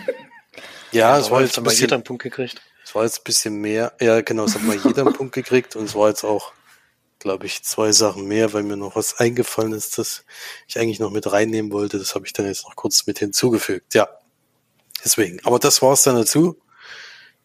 Ja, 0.92 1.16
es 1.18 1.30
war 1.30 1.36
Aber 1.38 1.46
jetzt 1.46 1.56
ein 1.56 1.64
wir 1.64 1.70
jeder 1.70 1.82
bisschen, 1.82 1.94
einen 1.94 2.02
Punkt 2.02 2.22
gekriegt. 2.24 2.60
es 2.84 2.94
war 2.96 3.04
jetzt 3.04 3.20
ein 3.20 3.24
bisschen 3.24 3.60
mehr. 3.60 3.92
Ja, 4.00 4.22
genau, 4.22 4.44
es 4.44 4.56
hat 4.56 4.62
mal 4.62 4.76
jeder 4.76 5.06
einen 5.06 5.14
Punkt 5.14 5.32
gekriegt 5.32 5.76
und 5.76 5.84
es 5.84 5.94
war 5.94 6.08
jetzt 6.08 6.24
auch, 6.24 6.52
glaube 7.20 7.46
ich, 7.46 7.62
zwei 7.62 7.92
Sachen 7.92 8.26
mehr, 8.26 8.52
weil 8.52 8.64
mir 8.64 8.76
noch 8.76 8.96
was 8.96 9.18
eingefallen 9.18 9.72
ist, 9.72 9.98
das 9.98 10.24
ich 10.66 10.78
eigentlich 10.78 10.98
noch 10.98 11.10
mit 11.10 11.30
reinnehmen 11.30 11.70
wollte. 11.70 11.98
Das 11.98 12.14
habe 12.14 12.26
ich 12.26 12.32
dann 12.32 12.46
jetzt 12.46 12.64
noch 12.64 12.74
kurz 12.74 13.06
mit 13.06 13.20
hinzugefügt. 13.20 13.94
Ja, 13.94 14.08
deswegen. 15.04 15.38
Aber 15.44 15.58
das 15.58 15.80
war's 15.82 16.02
dann 16.02 16.16
dazu. 16.16 16.60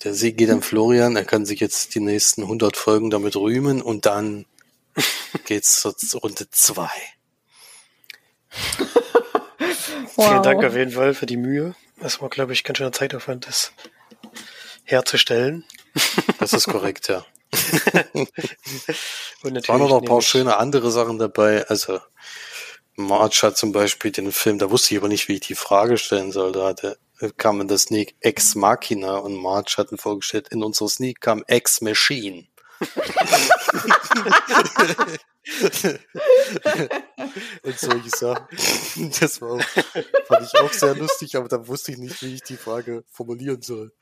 Der 0.04 0.14
Sieg 0.14 0.38
geht 0.38 0.50
an 0.50 0.62
Florian. 0.62 1.16
Er 1.16 1.26
kann 1.26 1.46
sich 1.46 1.60
jetzt 1.60 1.94
die 1.94 2.00
nächsten 2.00 2.42
100 2.44 2.76
Folgen 2.76 3.10
damit 3.10 3.36
rühmen 3.36 3.82
und 3.82 4.06
dann 4.06 4.46
geht's 5.46 5.82
zur 5.82 6.22
Runde 6.22 6.50
zwei. 6.50 6.90
Vielen 10.16 10.44
Dank 10.44 10.64
auf 10.64 10.76
jeden 10.76 10.92
Fall 10.92 11.14
für 11.14 11.26
die 11.26 11.38
Mühe. 11.38 11.76
Das 12.00 12.22
war, 12.22 12.30
glaube 12.30 12.54
ich, 12.54 12.64
ganz 12.64 12.78
schöner 12.78 12.92
Zeitaufwand, 12.92 13.48
das 13.48 13.74
herzustellen. 14.86 15.66
Das 16.40 16.54
ist 16.54 16.68
korrekt, 16.68 17.10
ja. 17.10 17.26
Und 19.44 19.68
waren 19.68 19.82
noch 19.82 20.02
ein 20.02 20.06
paar 20.06 20.22
schöne 20.22 20.58
andere 20.58 20.92
Sachen 20.92 21.18
dabei. 21.18 21.66
Also 21.68 22.00
March 22.96 23.44
hat 23.44 23.58
zum 23.58 23.72
Beispiel 23.72 24.12
den 24.12 24.32
Film, 24.32 24.60
da 24.60 24.72
wusste 24.72 24.94
ich 24.94 25.00
aber 25.00 25.08
nicht, 25.08 25.28
wie 25.28 25.36
ich 25.36 25.42
die 25.42 25.56
Frage 25.56 25.98
stellen 25.98 26.32
soll. 26.32 26.52
Da 26.52 26.68
hatte, 26.68 26.98
kam 27.38 27.62
in 27.62 27.68
der 27.68 27.78
Sneak 27.78 28.16
Ex 28.22 28.56
Machina 28.56 29.18
und 29.18 29.36
March 29.36 29.78
hat 29.78 29.92
ihn 29.92 29.98
vorgestellt, 29.98 30.48
in 30.50 30.64
unserer 30.64 30.90
Sneak 30.90 31.22
kam 31.22 31.44
Ex 31.48 31.82
Machine. 31.82 32.48
und 37.64 37.80
solche 37.80 38.10
Sachen. 38.10 38.48
Das 39.20 39.42
war 39.42 39.52
auch, 39.52 39.62
fand 40.28 40.46
ich 40.46 40.60
auch 40.60 40.74
sehr 40.74 40.96
lustig, 40.96 41.36
aber 41.36 41.48
da 41.48 41.68
wusste 41.68 41.92
ich 41.92 41.98
nicht, 41.98 42.22
wie 42.22 42.36
ich 42.36 42.44
die 42.44 42.58
Frage 42.58 43.04
formulieren 43.10 43.62
soll. 43.62 43.94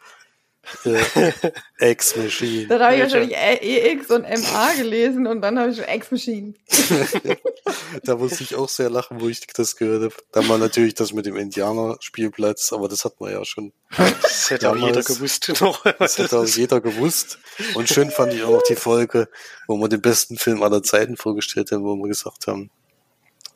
Äh, 0.86 1.32
Ex-Machine. 1.80 2.68
Dann 2.68 2.82
habe 2.82 2.95
ich 2.95 3.01
wahrscheinlich 3.01 3.36
EX 3.36 4.09
und 4.09 4.24
MA 4.24 4.74
gelesen 4.76 5.28
und 5.28 5.41
dann 5.41 5.59
habe 5.59 5.72
ich 5.72 5.78
schon 5.78 5.86
Ex-Machine. 5.86 6.53
da 8.03 8.16
musste 8.16 8.43
ich 8.43 8.55
auch 8.55 8.70
sehr 8.70 8.89
lachen, 8.89 9.20
wo 9.20 9.28
ich 9.28 9.45
das 9.47 9.76
gehört 9.76 10.03
habe. 10.03 10.24
Dann 10.32 10.47
war 10.47 10.57
natürlich 10.57 10.93
das 10.95 11.14
mit 11.14 11.26
dem 11.26 11.36
Indianer-Spielplatz, 11.36 12.72
aber 12.74 12.88
das 12.88 13.03
hat 13.05 13.20
man 13.20 13.32
ja 13.32 13.43
schon. 13.43 13.74
Das 14.22 14.49
hätte 14.49 14.70
auch 14.70 14.76
Damals- 14.76 14.95
jeder 14.95 15.03
gewusst. 15.03 15.53
Noch. 15.61 15.84
Das 15.99 16.20
hat 16.20 16.34
auch 16.34 16.45
jeder 16.45 16.82
gewusst. 16.82 17.39
Und 17.76 17.89
schön 17.89 18.09
fand 18.09 18.34
ich 18.34 18.43
auch 18.43 18.51
noch 18.51 18.64
die 18.64 18.76
Folge, 18.76 19.28
wo 19.68 19.78
wir 19.78 19.89
den 19.89 20.01
besten 20.01 20.38
Film 20.38 20.64
aller 20.64 20.82
Zeiten 20.82 21.18
vorgestellt 21.18 21.72
haben, 21.72 21.84
wo 21.84 21.95
wir 21.95 22.07
gesagt 22.07 22.47
haben, 22.47 22.72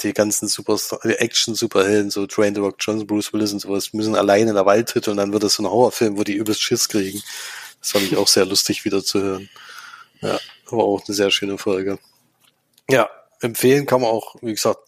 die 0.03 0.13
ganzen 0.13 0.47
Superstar, 0.47 0.99
die 1.03 1.15
Action-Superhelden, 1.15 2.09
so 2.09 2.25
Dwayne 2.25 2.55
The 2.55 2.61
Rock 2.61 2.75
Johnson, 2.79 3.07
Bruce 3.07 3.33
Willis 3.33 3.53
und 3.53 3.59
sowas, 3.59 3.93
müssen 3.93 4.15
alleine 4.15 4.49
in 4.49 4.55
der 4.55 4.65
Waldhütte 4.65 5.11
und 5.11 5.17
dann 5.17 5.33
wird 5.33 5.43
das 5.43 5.55
so 5.55 5.63
ein 5.63 5.69
Horrorfilm, 5.69 6.17
wo 6.17 6.23
die 6.23 6.33
übelst 6.33 6.61
Schiss 6.61 6.87
kriegen. 6.89 7.21
Das 7.79 7.91
fand 7.91 8.05
ich 8.05 8.17
auch 8.17 8.27
sehr 8.27 8.45
lustig 8.45 8.85
wieder 8.85 9.03
zu 9.03 9.21
hören. 9.21 9.49
Ja, 10.21 10.39
aber 10.67 10.83
auch 10.83 11.03
eine 11.07 11.15
sehr 11.15 11.31
schöne 11.31 11.57
Folge. 11.57 11.99
Ja, 12.89 13.09
empfehlen 13.41 13.85
kann 13.85 14.01
man 14.01 14.09
auch, 14.09 14.35
wie 14.41 14.53
gesagt, 14.53 14.79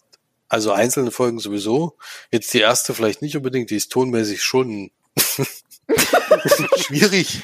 also 0.48 0.72
einzelne 0.72 1.12
Folgen 1.12 1.40
sowieso. 1.40 1.98
Jetzt 2.32 2.54
die 2.54 2.60
erste 2.60 2.94
vielleicht 2.94 3.22
nicht 3.22 3.38
unbedingt, 3.38 3.70
die 3.70 3.76
ist 3.76 3.92
tonmäßig 3.92 4.42
schon 4.42 4.92
schwierig. 6.78 7.44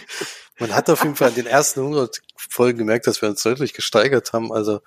Man 0.57 0.73
hat 0.73 0.89
auf 0.89 1.03
jeden 1.03 1.15
Fall 1.15 1.29
in 1.29 1.35
den 1.35 1.47
ersten 1.47 1.81
100 1.81 2.21
Folgen 2.35 2.79
gemerkt, 2.79 3.07
dass 3.07 3.21
wir 3.21 3.29
uns 3.29 3.43
deutlich 3.43 3.73
gesteigert 3.73 4.33
haben. 4.33 4.51
Also 4.51 4.81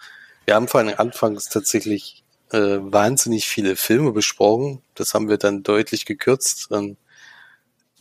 wir 0.46 0.54
haben 0.54 0.66
vor 0.66 0.80
allem 0.80 0.94
anfangs 0.96 1.48
tatsächlich 1.48 2.24
äh, 2.52 2.78
wahnsinnig 2.80 3.46
viele 3.46 3.76
Filme 3.76 4.12
besprochen. 4.12 4.82
Das 4.94 5.14
haben 5.14 5.28
wir 5.28 5.38
dann 5.38 5.62
deutlich 5.62 6.06
gekürzt. 6.06 6.70
Und, 6.70 6.96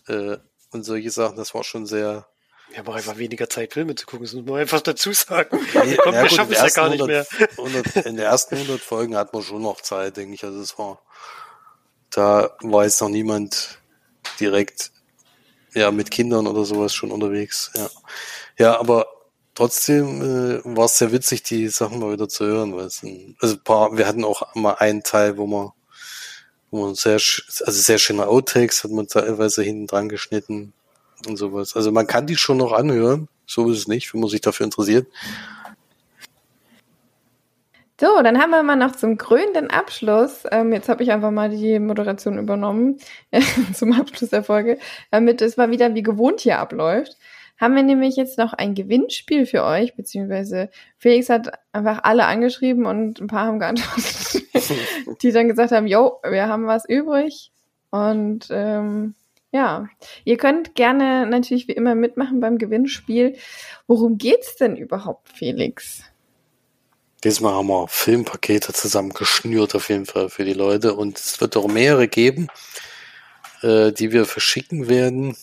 äh, 0.07 0.37
und 0.71 0.83
solche 0.83 1.11
Sachen, 1.11 1.37
das 1.37 1.53
war 1.53 1.63
schon 1.63 1.85
sehr... 1.85 2.27
Wir 2.69 2.79
haben 2.79 2.87
auch 2.87 2.95
einfach 2.95 3.17
weniger 3.17 3.49
Zeit, 3.49 3.73
Filme 3.73 3.95
zu 3.95 4.05
gucken. 4.05 4.25
Das 4.25 4.33
muss 4.33 4.45
man 4.45 4.59
einfach 4.59 4.81
dazu 4.81 5.13
sagen. 5.13 5.59
Nee, 5.85 5.97
Komm, 6.03 6.13
ja 6.13 6.23
wir 6.23 6.29
schaffen 6.29 6.51
in 6.51 6.57
es 6.57 6.75
ja 6.75 6.89
den 6.89 6.97
gar 6.99 7.07
nicht 7.07 7.07
ersten 7.07 7.37
mehr. 7.37 7.49
100 7.57 7.85
100 7.95 8.05
in 8.05 8.15
den 8.17 8.25
ersten 8.25 8.55
100 8.55 8.81
Folgen 8.81 9.15
hat 9.15 9.33
man 9.33 9.43
schon 9.43 9.61
noch 9.61 9.81
Zeit, 9.81 10.17
denke 10.17 10.33
ich. 10.33 10.43
Also 10.43 10.59
es 10.59 10.77
war, 10.77 11.01
da 12.09 12.55
war 12.61 12.83
jetzt 12.83 12.99
noch 12.99 13.09
niemand 13.09 13.79
direkt 14.39 14.91
ja 15.73 15.91
mit 15.91 16.11
Kindern 16.11 16.47
oder 16.47 16.65
sowas 16.65 16.93
schon 16.93 17.11
unterwegs. 17.11 17.71
Ja, 17.75 17.89
ja 18.57 18.79
aber 18.79 19.07
trotzdem 19.57 20.21
äh, 20.21 20.61
war 20.63 20.85
es 20.85 20.99
sehr 20.99 21.11
witzig, 21.11 21.43
die 21.43 21.67
Sachen 21.67 21.99
mal 21.99 22.11
wieder 22.11 22.29
zu 22.29 22.45
hören. 22.45 22.75
Weil 22.75 22.85
es 22.85 23.03
ein, 23.03 23.35
also 23.41 23.57
paar, 23.57 23.97
wir 23.97 24.07
hatten 24.07 24.23
auch 24.23 24.55
mal 24.55 24.75
einen 24.75 25.03
Teil, 25.03 25.37
wo 25.37 25.47
man 25.47 25.71
wo 26.69 26.85
man 26.85 26.95
sehr, 26.95 27.13
also 27.13 27.71
sehr 27.71 27.97
schöne 27.97 28.27
Outtakes 28.27 28.83
hat 28.83 28.91
man 28.91 29.07
teilweise 29.07 29.63
hinten 29.63 29.87
dran 29.87 30.09
geschnitten 30.09 30.73
und 31.25 31.37
sowas. 31.37 31.75
Also 31.75 31.91
man 31.91 32.07
kann 32.07 32.27
die 32.27 32.35
schon 32.35 32.57
noch 32.57 32.73
anhören. 32.73 33.29
So 33.45 33.71
ist 33.71 33.77
es 33.79 33.87
nicht, 33.87 34.13
wenn 34.13 34.19
man 34.19 34.29
sich 34.29 34.41
dafür 34.41 34.65
interessiert. 34.65 35.07
So, 37.99 38.21
dann 38.21 38.37
haben 38.37 38.51
wir 38.51 38.61
mal 38.61 38.75
noch 38.75 38.95
zum 38.95 39.17
krönenden 39.17 39.71
Abschluss, 39.71 40.43
ähm, 40.51 40.71
jetzt 40.71 40.87
habe 40.87 41.01
ich 41.01 41.11
einfach 41.11 41.31
mal 41.31 41.49
die 41.49 41.79
Moderation 41.79 42.37
übernommen, 42.37 42.99
zum 43.73 43.93
Abschluss 43.93 44.29
der 44.29 44.43
Folge, 44.43 44.77
damit 45.09 45.41
es 45.41 45.57
mal 45.57 45.71
wieder 45.71 45.95
wie 45.95 46.03
gewohnt 46.03 46.41
hier 46.41 46.59
abläuft, 46.59 47.17
haben 47.57 47.75
wir 47.75 47.83
nämlich 47.83 48.15
jetzt 48.15 48.37
noch 48.37 48.53
ein 48.53 48.75
Gewinnspiel 48.75 49.45
für 49.45 49.63
euch, 49.63 49.95
beziehungsweise 49.95 50.69
Felix 50.97 51.29
hat 51.29 51.51
einfach 51.71 52.03
alle 52.03 52.25
angeschrieben 52.25 52.85
und 52.85 53.19
ein 53.19 53.27
paar 53.27 53.47
haben 53.47 53.59
geantwortet, 53.59 54.43
die 55.21 55.31
dann 55.31 55.47
gesagt 55.47 55.71
haben, 55.71 55.87
yo, 55.87 56.19
wir 56.23 56.47
haben 56.47 56.67
was 56.67 56.87
übrig 56.87 57.51
und 57.89 58.47
ähm, 58.51 59.15
ja, 59.51 59.87
ihr 60.23 60.37
könnt 60.37 60.75
gerne 60.75 61.25
natürlich 61.25 61.67
wie 61.67 61.73
immer 61.73 61.95
mitmachen 61.95 62.39
beim 62.39 62.57
Gewinnspiel. 62.57 63.37
Worum 63.87 64.17
geht's 64.17 64.57
denn 64.57 64.75
überhaupt, 64.75 65.29
Felix? 65.29 66.03
Diesmal 67.23 67.53
haben 67.53 67.67
wir 67.67 67.87
Filmpakete 67.87 68.73
zusammengeschnürt 68.73 69.73
auf 69.73 69.89
jeden 69.89 70.05
Fall 70.05 70.29
für 70.29 70.45
die 70.45 70.53
Leute 70.53 70.93
und 70.93 71.17
es 71.17 71.41
wird 71.41 71.57
auch 71.57 71.67
mehrere 71.67 72.07
geben, 72.07 72.47
äh, 73.63 73.91
die 73.91 74.11
wir 74.11 74.25
verschicken 74.25 74.87
werden. 74.87 75.35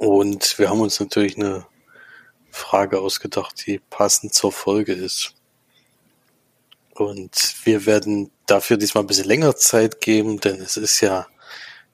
Und 0.00 0.58
wir 0.58 0.70
haben 0.70 0.80
uns 0.80 0.98
natürlich 0.98 1.36
eine 1.36 1.66
Frage 2.50 3.00
ausgedacht, 3.00 3.66
die 3.66 3.80
passend 3.90 4.32
zur 4.32 4.50
Folge 4.50 4.94
ist. 4.94 5.34
Und 6.94 7.56
wir 7.64 7.84
werden 7.84 8.30
dafür 8.46 8.78
diesmal 8.78 9.04
ein 9.04 9.06
bisschen 9.06 9.26
länger 9.26 9.56
Zeit 9.56 10.00
geben, 10.00 10.40
denn 10.40 10.58
es 10.62 10.78
ist 10.78 11.02
ja 11.02 11.26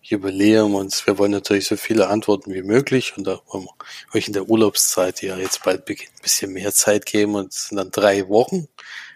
Jubiläum 0.02 0.76
und 0.76 1.04
wir 1.04 1.18
wollen 1.18 1.32
natürlich 1.32 1.66
so 1.66 1.76
viele 1.76 2.06
Antworten 2.06 2.54
wie 2.54 2.62
möglich 2.62 3.14
und 3.16 3.26
da 3.26 3.40
wollen 3.48 3.64
wir 3.64 3.74
euch 4.14 4.28
in 4.28 4.34
der 4.34 4.48
Urlaubszeit, 4.48 5.20
die 5.20 5.26
ja 5.26 5.36
jetzt 5.36 5.64
bald 5.64 5.84
beginnt, 5.84 6.12
ein 6.14 6.22
bisschen 6.22 6.52
mehr 6.52 6.72
Zeit 6.72 7.06
geben 7.06 7.34
und 7.34 7.52
es 7.52 7.70
sind 7.70 7.76
dann 7.76 7.90
drei 7.90 8.28
Wochen 8.28 8.68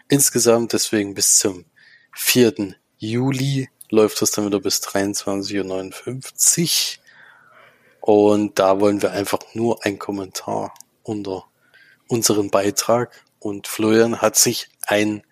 insgesamt, 0.09 0.73
deswegen 0.73 1.15
bis 1.15 1.39
zum 1.39 1.65
4. 2.17 2.75
Juli 2.99 3.69
läuft 3.89 4.21
das 4.21 4.33
dann 4.33 4.47
wieder 4.47 4.59
bis 4.59 4.81
23.59 4.81 6.99
Uhr 6.99 7.00
und 8.01 8.59
da 8.59 8.81
wollen 8.81 9.03
wir 9.03 9.13
einfach 9.13 9.41
nur 9.55 9.85
einen 9.85 9.99
Kommentar 9.99 10.75
unter 11.03 11.45
unseren 12.09 12.51
Beitrag 12.51 13.25
und 13.39 13.67
Florian 13.69 14.21
hat 14.21 14.37
sich 14.37 14.69
ein 14.87 15.23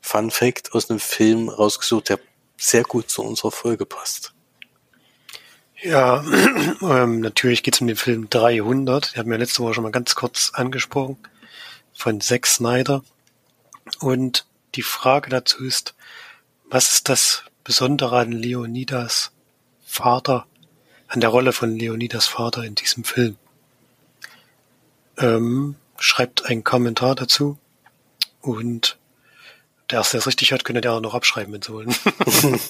Fun 0.00 0.30
Fact 0.30 0.72
aus 0.72 0.88
einem 0.90 1.00
Film 1.00 1.48
rausgesucht, 1.48 2.10
der 2.10 2.20
sehr 2.56 2.84
gut 2.84 3.10
zu 3.10 3.22
unserer 3.22 3.50
Folge 3.50 3.86
passt. 3.86 4.34
Ja, 5.82 6.24
ähm, 6.80 7.20
natürlich 7.20 7.62
geht 7.62 7.74
es 7.74 7.80
um 7.80 7.86
den 7.86 7.96
Film 7.96 8.30
300. 8.30 9.12
Den 9.12 9.18
hatten 9.18 9.30
wir 9.30 9.38
letzte 9.38 9.62
Woche 9.62 9.74
schon 9.74 9.84
mal 9.84 9.90
ganz 9.90 10.14
kurz 10.14 10.52
angesprochen. 10.54 11.18
Von 11.92 12.20
Zack 12.20 12.46
Snyder. 12.46 13.02
Und 14.00 14.46
die 14.74 14.82
Frage 14.82 15.30
dazu 15.30 15.64
ist, 15.64 15.94
was 16.68 16.92
ist 16.92 17.08
das 17.08 17.42
Besondere 17.64 18.18
an 18.18 18.32
Leonidas 18.32 19.32
Vater, 19.84 20.46
an 21.08 21.20
der 21.20 21.30
Rolle 21.30 21.52
von 21.52 21.76
Leonidas 21.76 22.26
Vater 22.26 22.64
in 22.64 22.74
diesem 22.74 23.04
Film? 23.04 23.36
Ähm, 25.18 25.76
schreibt 25.98 26.46
einen 26.46 26.64
Kommentar 26.64 27.14
dazu. 27.14 27.58
Und 28.40 28.98
der 29.90 29.98
erste, 29.98 30.12
der 30.12 30.20
es 30.20 30.26
richtig 30.26 30.50
hört, 30.50 30.64
könnte 30.64 30.80
der 30.80 30.92
auch 30.92 31.00
noch 31.00 31.14
abschreiben, 31.14 31.52
wenn 31.54 31.62
sie 31.62 31.72
wollen. 31.72 31.94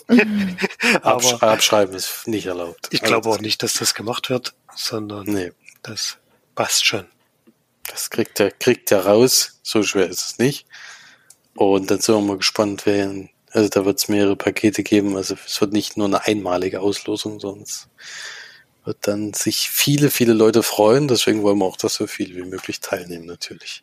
Aber 1.03 1.43
abschreiben 1.43 1.95
ist 1.95 2.26
nicht 2.28 2.47
erlaubt. 2.47 2.89
ich 2.91 3.01
glaube 3.03 3.28
auch 3.28 3.41
nicht, 3.41 3.62
dass 3.62 3.74
das 3.74 3.95
gemacht 3.95 4.28
wird, 4.30 4.55
sondern 4.74 5.26
Nee, 5.26 5.53
das 5.82 6.18
passt 6.55 6.84
schon. 6.84 7.07
das 7.89 8.11
kriegt 8.11 8.39
er, 8.41 8.51
kriegt 8.51 8.91
er 8.93 9.07
raus. 9.07 9.59
So 9.62 9.82
schwer 9.82 10.09
ist 10.09 10.22
es 10.22 10.39
nicht. 10.39 10.66
Und 11.55 11.91
dann 11.91 12.01
sind 12.01 12.14
wir 12.14 12.20
mal 12.20 12.37
gespannt, 12.37 12.84
wer, 12.84 13.11
also 13.57 13.70
da 13.70 13.86
wird 13.86 13.98
es 13.98 14.09
mehrere 14.09 14.36
Pakete 14.36 14.82
geben. 14.82 15.16
Also 15.16 15.34
es 15.46 15.61
wird 15.62 15.72
nicht 15.72 15.96
nur 15.96 16.07
eine 16.07 16.24
einmalige 16.24 16.80
Auslosung, 16.80 17.40
sonst 17.40 17.88
wird 18.84 18.98
dann 19.00 19.32
sich 19.32 19.70
viele, 19.70 20.11
viele 20.11 20.34
Leute 20.34 20.62
freuen. 20.62 21.09
Deswegen 21.09 21.42
wollen 21.42 21.59
wir 21.59 21.64
auch, 21.64 21.78
dass 21.78 21.94
so 21.94 22.07
viele 22.07 22.36
wie 22.36 22.48
möglich 22.48 22.80
teilnehmen, 22.80 23.24
natürlich. 23.24 23.82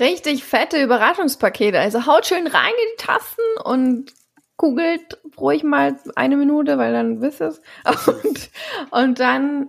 Richtig 0.00 0.42
fette 0.42 0.82
Überraschungspakete. 0.82 1.78
Also 1.78 2.04
haut 2.04 2.26
schön 2.26 2.48
rein 2.48 2.72
in 2.72 2.96
die 2.98 3.04
Tasten 3.04 3.42
und 3.64 4.12
googelt 4.56 5.18
ruhig 5.38 5.62
mal 5.62 5.96
eine 6.16 6.36
Minute, 6.36 6.78
weil 6.78 6.92
dann 6.92 7.20
wisst 7.20 7.40
ihr 7.40 7.48
es. 7.48 7.60
Und, 8.06 8.50
und 8.90 9.20
dann 9.20 9.68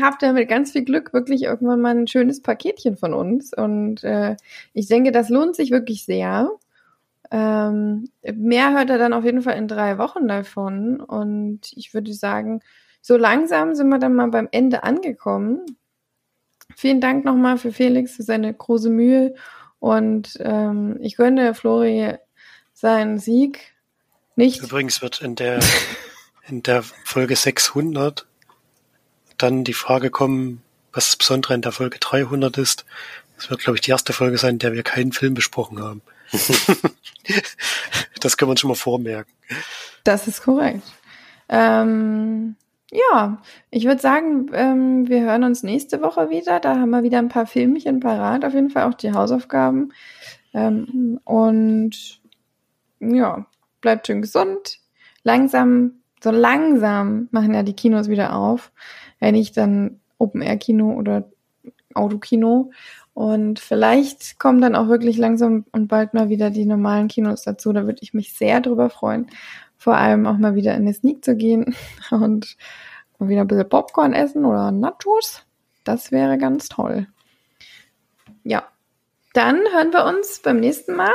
habt 0.00 0.22
ihr 0.22 0.32
mit 0.32 0.48
ganz 0.48 0.72
viel 0.72 0.84
Glück 0.84 1.12
wirklich 1.12 1.42
irgendwann 1.42 1.80
mal 1.80 1.96
ein 1.96 2.08
schönes 2.08 2.42
Paketchen 2.42 2.96
von 2.96 3.14
uns. 3.14 3.52
Und 3.54 4.02
äh, 4.02 4.36
ich 4.72 4.88
denke, 4.88 5.12
das 5.12 5.28
lohnt 5.28 5.54
sich 5.54 5.70
wirklich 5.70 6.04
sehr. 6.04 6.50
Ähm, 7.30 8.10
mehr 8.22 8.72
hört 8.72 8.90
er 8.90 8.98
dann 8.98 9.12
auf 9.12 9.24
jeden 9.24 9.42
Fall 9.42 9.56
in 9.56 9.68
drei 9.68 9.98
Wochen 9.98 10.28
davon. 10.28 11.00
Und 11.00 11.72
ich 11.74 11.94
würde 11.94 12.12
sagen, 12.12 12.60
so 13.00 13.16
langsam 13.16 13.74
sind 13.74 13.88
wir 13.88 13.98
dann 13.98 14.14
mal 14.14 14.28
beim 14.28 14.48
Ende 14.50 14.82
angekommen. 14.82 15.64
Vielen 16.76 17.00
Dank 17.00 17.24
nochmal 17.24 17.58
für 17.58 17.72
Felix, 17.72 18.16
für 18.16 18.22
seine 18.22 18.52
große 18.52 18.90
Mühe. 18.90 19.34
Und 19.78 20.38
ähm, 20.40 20.98
ich 21.00 21.16
gönne 21.16 21.54
Flori 21.54 22.14
seinen 22.72 23.18
Sieg 23.18 23.74
nicht. 24.36 24.62
Übrigens 24.62 25.02
wird 25.02 25.20
in 25.20 25.36
der, 25.36 25.60
in 26.48 26.62
der 26.62 26.82
Folge 26.82 27.36
600 27.36 28.26
dann 29.36 29.64
die 29.64 29.74
Frage 29.74 30.10
kommen, 30.10 30.62
was 30.92 31.06
das 31.06 31.16
Besondere 31.16 31.54
in 31.54 31.62
der 31.62 31.72
Folge 31.72 31.98
300 31.98 32.56
ist. 32.58 32.84
Das 33.36 33.50
wird, 33.50 33.60
glaube 33.60 33.76
ich, 33.76 33.82
die 33.82 33.90
erste 33.90 34.12
Folge 34.12 34.38
sein, 34.38 34.54
in 34.54 34.58
der 34.60 34.72
wir 34.72 34.82
keinen 34.82 35.12
Film 35.12 35.34
besprochen 35.34 35.80
haben. 35.80 36.02
das 38.20 38.36
wir 38.48 38.52
uns 38.52 38.60
schon 38.60 38.68
mal 38.68 38.74
vormerken. 38.74 39.32
Das 40.04 40.28
ist 40.28 40.42
korrekt. 40.42 40.82
Ähm, 41.48 42.56
ja, 42.90 43.42
ich 43.70 43.86
würde 43.86 44.00
sagen, 44.00 44.50
ähm, 44.52 45.08
wir 45.08 45.22
hören 45.22 45.44
uns 45.44 45.62
nächste 45.62 46.00
Woche 46.02 46.30
wieder. 46.30 46.60
Da 46.60 46.76
haben 46.76 46.90
wir 46.90 47.02
wieder 47.02 47.18
ein 47.18 47.28
paar 47.28 47.46
Filmchen 47.46 48.00
parat, 48.00 48.44
auf 48.44 48.54
jeden 48.54 48.70
Fall 48.70 48.84
auch 48.84 48.94
die 48.94 49.12
Hausaufgaben. 49.12 49.92
Ähm, 50.52 51.20
und 51.24 52.20
ja, 53.00 53.46
bleibt 53.80 54.06
schön 54.06 54.22
gesund. 54.22 54.78
Langsam, 55.24 56.02
so 56.22 56.30
langsam 56.30 57.28
machen 57.30 57.54
ja 57.54 57.62
die 57.62 57.74
Kinos 57.74 58.08
wieder 58.08 58.36
auf. 58.36 58.72
wenn 59.18 59.34
nicht 59.34 59.56
dann 59.56 60.00
Open-Air-Kino 60.18 60.92
oder 60.92 61.28
Autokino. 61.94 62.70
Und 63.14 63.60
vielleicht 63.60 64.40
kommen 64.40 64.60
dann 64.60 64.74
auch 64.74 64.88
wirklich 64.88 65.16
langsam 65.16 65.64
und 65.70 65.86
bald 65.86 66.14
mal 66.14 66.28
wieder 66.28 66.50
die 66.50 66.66
normalen 66.66 67.06
Kinos 67.06 67.42
dazu. 67.42 67.72
Da 67.72 67.86
würde 67.86 68.00
ich 68.02 68.12
mich 68.12 68.34
sehr 68.34 68.60
drüber 68.60 68.90
freuen. 68.90 69.28
Vor 69.78 69.96
allem 69.96 70.26
auch 70.26 70.36
mal 70.36 70.56
wieder 70.56 70.74
in 70.74 70.82
eine 70.82 70.94
Sneak 70.94 71.24
zu 71.24 71.36
gehen 71.36 71.76
und 72.10 72.56
mal 73.18 73.28
wieder 73.28 73.42
ein 73.42 73.46
bisschen 73.46 73.68
Popcorn 73.68 74.12
essen 74.12 74.44
oder 74.44 74.72
Nachos. 74.72 75.46
Das 75.84 76.10
wäre 76.10 76.38
ganz 76.38 76.68
toll. 76.68 77.06
Ja, 78.42 78.64
dann 79.32 79.60
hören 79.72 79.92
wir 79.92 80.04
uns 80.06 80.40
beim 80.40 80.58
nächsten 80.58 80.96
Mal 80.96 81.12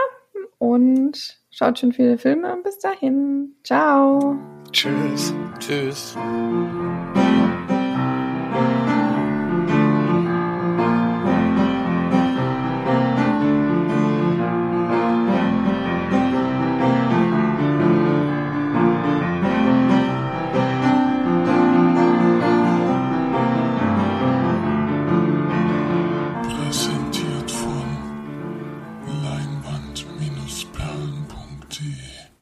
und 0.57 1.39
schaut 1.51 1.79
schon 1.79 1.91
viele 1.91 2.17
Filme. 2.17 2.57
Bis 2.63 2.79
dahin. 2.79 3.55
Ciao. 3.63 4.37
Tschüss. 4.71 5.33
Tschüss. 5.59 6.15